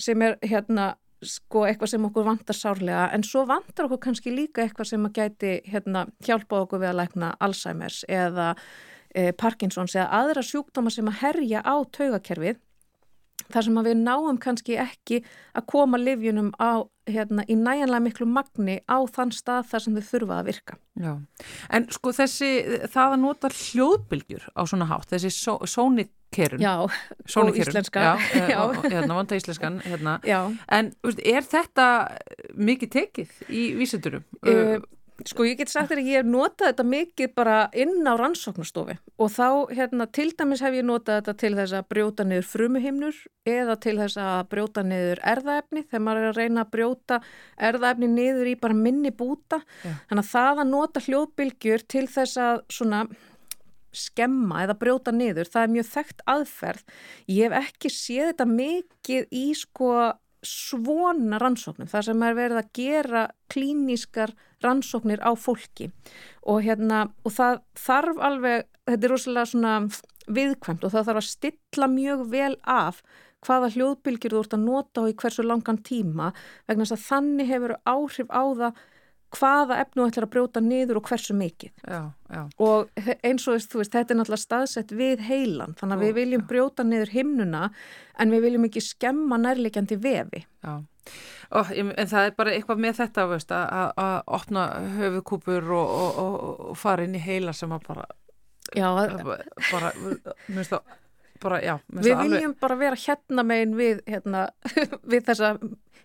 sem 0.00 0.24
er 0.24 0.38
hérna 0.40 0.94
sko 1.24 1.64
eitthvað 1.66 1.92
sem 1.92 2.04
okkur 2.08 2.26
vantar 2.26 2.56
sárlega 2.56 3.08
en 3.14 3.24
svo 3.26 3.44
vantar 3.48 3.88
okkur 3.88 4.02
kannski 4.06 4.34
líka 4.34 4.62
eitthvað 4.62 4.92
sem 4.92 5.08
að 5.08 5.18
gæti 5.18 5.52
hérna 5.66 6.06
hjálpa 6.24 6.62
okkur 6.64 6.82
við 6.84 6.92
að 6.92 7.00
lækna 7.00 7.32
Alzheimer's 7.42 8.04
eða 8.08 8.52
eh, 9.14 9.32
Parkinsons 9.34 9.96
eða 9.96 10.22
aðra 10.22 10.44
sjúkdóma 10.46 10.92
sem 10.94 11.10
að 11.10 11.20
herja 11.24 11.64
á 11.66 11.74
taugakerfið 11.96 12.62
þar 13.52 13.66
sem 13.66 13.80
við 13.86 13.96
náum 14.02 14.38
kannski 14.42 14.76
ekki 14.80 15.22
að 15.56 15.66
koma 15.70 15.98
livjunum 16.00 16.50
á, 16.60 16.84
hérna, 17.08 17.44
í 17.48 17.56
næjanlega 17.56 18.04
miklu 18.04 18.26
magni 18.28 18.78
á 18.84 18.98
þann 19.08 19.32
stað 19.32 19.70
þar 19.70 19.84
sem 19.84 19.96
þau 19.96 20.06
þurfa 20.10 20.38
að 20.42 20.50
virka. 20.50 20.76
Já, 20.98 21.12
en 21.70 21.86
sko 21.94 22.12
þessi, 22.12 22.50
það 22.92 23.14
að 23.14 23.22
nota 23.24 23.50
hljóðbylgjur 23.54 24.48
á 24.52 24.62
svona 24.68 24.88
hátt, 24.90 25.08
þessi 25.14 25.30
só, 25.32 25.54
sónikerun. 25.64 26.60
Já, 26.60 26.74
og 26.84 27.56
íslenska. 27.56 28.04
Já, 28.04 28.12
eh, 28.42 28.52
Já. 28.52 28.60
og- 28.66 28.84
hérna, 28.84 29.16
vanda 29.16 29.38
íslenskan, 29.40 29.80
hérna. 29.86 30.18
Já. 30.28 30.42
En 30.68 30.92
veist, 31.06 31.24
er 31.24 31.48
þetta 31.48 31.88
mikið 32.58 32.94
tekið 32.98 33.34
í 33.48 33.64
vísindurum? 33.80 34.24
Uh, 34.44 34.78
sko 35.26 35.46
ég 35.48 35.58
get 35.58 35.70
sagt 35.72 35.90
þér 35.90 36.00
að 36.02 36.08
ég 36.08 36.20
hef 36.20 36.28
notað 36.30 36.68
þetta 36.68 36.84
mikið 36.86 37.32
bara 37.34 37.56
inn 37.74 38.06
á 38.06 38.14
rannsóknastofi 38.20 38.98
og 39.18 39.32
þá 39.34 39.48
hérna 39.74 40.06
til 40.14 40.28
dæmis 40.38 40.62
hef 40.62 40.76
ég 40.78 40.86
notað 40.86 41.18
þetta 41.20 41.34
til 41.42 41.50
þess 41.58 41.78
að 41.78 41.88
brjóta 41.90 42.26
niður 42.28 42.46
frumuhimnur 42.52 43.18
eða 43.48 43.78
til 43.82 43.96
þess 43.98 44.20
að 44.22 44.42
brjóta 44.52 44.84
niður 44.86 45.22
erðaefni 45.32 45.82
þegar 45.88 46.04
maður 46.06 46.26
er 46.26 46.30
að 46.30 46.38
reyna 46.42 46.64
að 46.64 46.70
brjóta 46.76 47.20
erðaefni 47.70 48.10
niður 48.12 48.52
í 48.52 48.54
bara 48.60 48.78
minni 48.78 49.10
búta 49.10 49.62
Já. 49.82 49.96
þannig 50.12 50.22
að 50.22 50.30
það 50.36 50.62
að 50.62 50.70
nota 50.70 51.04
hljóðbylgjur 51.08 51.86
til 51.96 52.06
þess 52.06 52.40
að 52.44 52.62
svona 52.78 53.02
skemma 53.98 54.62
eða 54.64 54.76
brjóta 54.78 55.12
niður, 55.14 55.48
það 55.48 55.64
er 55.64 55.74
mjög 55.74 55.86
þekkt 55.88 56.24
aðferð. 56.28 56.96
Ég 57.32 57.48
hef 57.48 57.68
ekki 57.68 57.92
séð 57.92 58.32
þetta 58.32 58.48
mikið 58.52 59.30
í 59.34 59.46
sko 59.58 59.92
svona 60.44 61.40
rannsóknum, 61.42 61.88
þar 61.90 62.06
sem 62.06 62.22
er 62.22 62.36
verið 62.38 62.60
að 62.60 62.68
gera 62.78 63.24
klínískar 63.50 64.34
rannsóknir 64.64 65.22
á 65.22 65.30
fólki 65.38 65.90
og 66.42 66.62
hérna, 66.66 67.06
og 67.24 67.34
það 67.34 67.62
þarf 67.78 68.20
alveg, 68.28 68.68
þetta 68.88 69.08
er 69.08 69.14
rosalega 69.14 69.52
svona 69.52 69.74
viðkvæmt 70.28 70.84
og 70.84 70.92
það 70.92 71.08
þarf 71.08 71.22
að 71.22 71.30
stilla 71.30 71.88
mjög 71.92 72.28
vel 72.32 72.54
af 72.66 73.02
hvaða 73.46 73.72
hljóðbylgjur 73.74 74.34
þú 74.34 74.44
ert 74.44 74.54
að 74.56 74.64
nota 74.66 75.02
og 75.02 75.10
í 75.12 75.18
hversu 75.18 75.44
langan 75.46 75.82
tíma 75.86 76.32
vegna 76.68 76.84
þess 76.84 76.96
að 76.96 77.04
þannig 77.06 77.52
hefur 77.52 77.76
áhrif 77.86 78.32
á 78.34 78.42
það 78.62 78.86
hvaða 79.36 79.78
efnu 79.82 80.06
ætlar 80.08 80.26
að 80.26 80.32
brjóta 80.32 80.60
niður 80.64 81.00
og 81.00 81.08
hversu 81.10 81.34
mikið. 81.36 81.72
Já, 81.84 82.00
já. 82.32 82.42
Og 82.64 82.88
eins 83.20 83.44
og 83.48 83.60
þú 83.60 83.82
veist, 83.82 83.92
þetta 83.92 84.14
er 84.14 84.18
náttúrulega 84.20 84.44
staðsett 84.44 84.94
við 84.96 85.24
heilan, 85.28 85.74
þannig 85.78 85.96
að 85.96 86.00
Ó, 86.00 86.04
við 86.06 86.14
viljum 86.16 86.44
brjóta 86.48 86.86
niður 86.86 87.12
himnuna 87.12 87.64
en 88.18 88.32
við 88.32 88.46
viljum 88.46 88.68
ekki 88.68 88.84
skemma 88.84 89.40
nærleikjandi 89.42 89.98
vefi. 90.00 90.44
Já, 90.64 90.72
Ég, 91.72 91.90
en 91.96 92.08
það 92.10 92.26
er 92.28 92.34
bara 92.36 92.52
eitthvað 92.52 92.80
með 92.84 92.96
þetta 92.98 93.26
veist, 93.30 93.52
að, 93.56 93.68
að, 93.72 93.92
að 94.04 94.16
opna 94.38 94.64
höfukúpur 94.98 95.70
og, 95.72 95.92
og, 96.02 96.18
og, 96.24 96.64
og 96.72 96.76
fara 96.76 97.06
inn 97.08 97.14
í 97.16 97.22
heila 97.24 97.54
sem 97.56 97.72
að 97.72 97.86
bara, 97.88 98.04
Já, 98.76 98.88
bara, 99.72 99.92
bara, 101.40 101.60
já, 101.64 101.78
við 101.88 102.10
það 102.10 102.18
alveg- 102.20 102.34
viljum 102.34 102.54
bara 102.60 102.76
vera 102.82 102.98
hérna 103.00 103.44
megin 103.48 103.76
við, 103.78 104.02
hérna, 104.10 104.42
við 105.14 105.24
þessa 105.30 105.54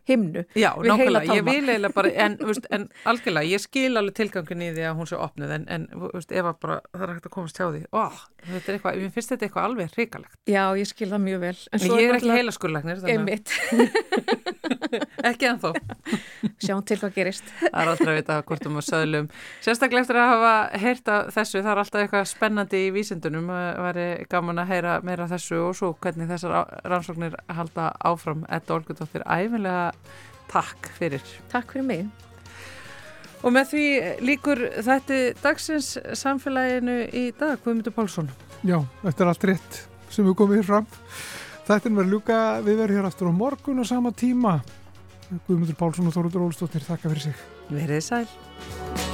himnu. 0.10 0.44
Já, 0.56 0.70
heila 0.76 0.96
nákvæmlega, 0.98 1.36
ég 1.38 1.46
vil 1.48 1.70
eiginlega 1.70 1.94
bara, 1.96 2.12
en, 2.26 2.38
veist, 2.44 2.66
en 2.76 2.90
algjörlega, 3.10 3.50
ég 3.54 3.62
skil 3.64 3.98
alveg 4.00 4.16
tilgangin 4.18 4.62
í 4.66 4.72
því 4.76 4.84
að 4.90 4.98
hún 5.00 5.08
sé 5.10 5.16
opnuð, 5.20 5.52
en, 5.58 5.66
en 5.72 5.84
veist, 6.14 6.32
ef 6.32 6.46
að 6.50 6.58
bara, 6.64 6.78
það 6.92 7.06
er 7.08 7.14
hægt 7.14 7.28
að 7.30 7.36
komast 7.38 7.58
hjá 7.62 7.68
því, 7.70 7.82
ó, 7.94 8.04
þetta 8.44 8.68
er 8.68 8.78
eitthvað, 8.78 8.94
mér 9.04 9.14
finnst 9.16 9.30
þetta 9.34 9.46
eitthvað 9.48 9.68
alveg 9.70 9.86
hrikalegt. 9.98 10.36
Já, 10.50 10.64
ég 10.80 10.88
skil 10.90 11.10
það 11.14 11.22
mjög 11.28 11.40
vel. 11.46 11.58
En 11.72 11.80
ég 11.88 12.04
er 12.10 12.16
ekki 12.20 12.34
heilaskurlæknir, 12.38 12.98
Einmitt, 13.14 13.48
ekki 15.32 15.46
ennþá. 15.52 15.72
sjáum 16.64 16.84
til 16.88 17.00
hvað 17.00 17.16
gerist. 17.16 17.48
Það 17.64 17.80
er 17.84 17.88
aldrei 17.94 18.12
að 18.12 18.20
vita 18.20 18.40
hvort 18.48 18.66
um 18.68 18.78
að 18.80 18.88
söðlum. 18.90 19.28
Sérstaklega 19.64 20.04
eftir 20.04 20.18
að 20.20 20.32
hafa 20.34 20.54
heyrt 20.84 21.08
af 21.14 21.32
þessu, 21.36 21.58
það 21.62 21.72
er 21.74 21.80
alltaf 21.84 22.02
eitthvað 22.04 22.30
spennandi 22.32 22.78
í 22.88 22.92
vísindunum. 22.96 23.48
Það 23.54 23.84
væri 23.88 24.08
gaman 24.32 24.64
að 24.64 24.70
heyra 24.74 24.94
æfinlega 29.90 30.22
takk 30.54 30.90
fyrir. 30.98 31.24
Takk 31.52 31.74
fyrir 31.74 31.88
mig. 31.88 32.04
Og 33.44 33.52
með 33.52 33.74
því 33.74 33.86
líkur 34.24 34.62
þetta 34.86 35.22
dagsins 35.42 35.96
samfélaginu 36.16 37.00
í 37.12 37.26
dag, 37.36 37.58
Guðmundur 37.64 37.96
Pálsson. 37.96 38.30
Já, 38.64 38.80
þetta 39.02 39.26
er 39.26 39.32
allt 39.32 39.48
rétt 39.50 39.80
sem 40.14 40.28
við 40.28 40.38
komum 40.40 40.56
hér 40.56 40.68
fram. 40.68 40.88
Þættin 41.68 41.98
verður 41.98 42.14
ljúka, 42.14 42.38
við 42.64 42.80
verðum 42.84 43.02
hér 43.02 43.10
aftur 43.10 43.32
á 43.32 43.34
morgun 43.36 43.84
á 43.84 43.86
sama 43.88 44.14
tíma. 44.16 44.60
Guðmundur 45.48 45.80
Pálsson 45.80 46.08
og 46.08 46.16
Þóruður 46.16 46.48
Ólstóttir, 46.48 46.86
þakka 46.86 47.12
fyrir 47.12 47.28
sig. 47.32 47.44
Verið 47.74 48.06
sæl. 48.06 49.13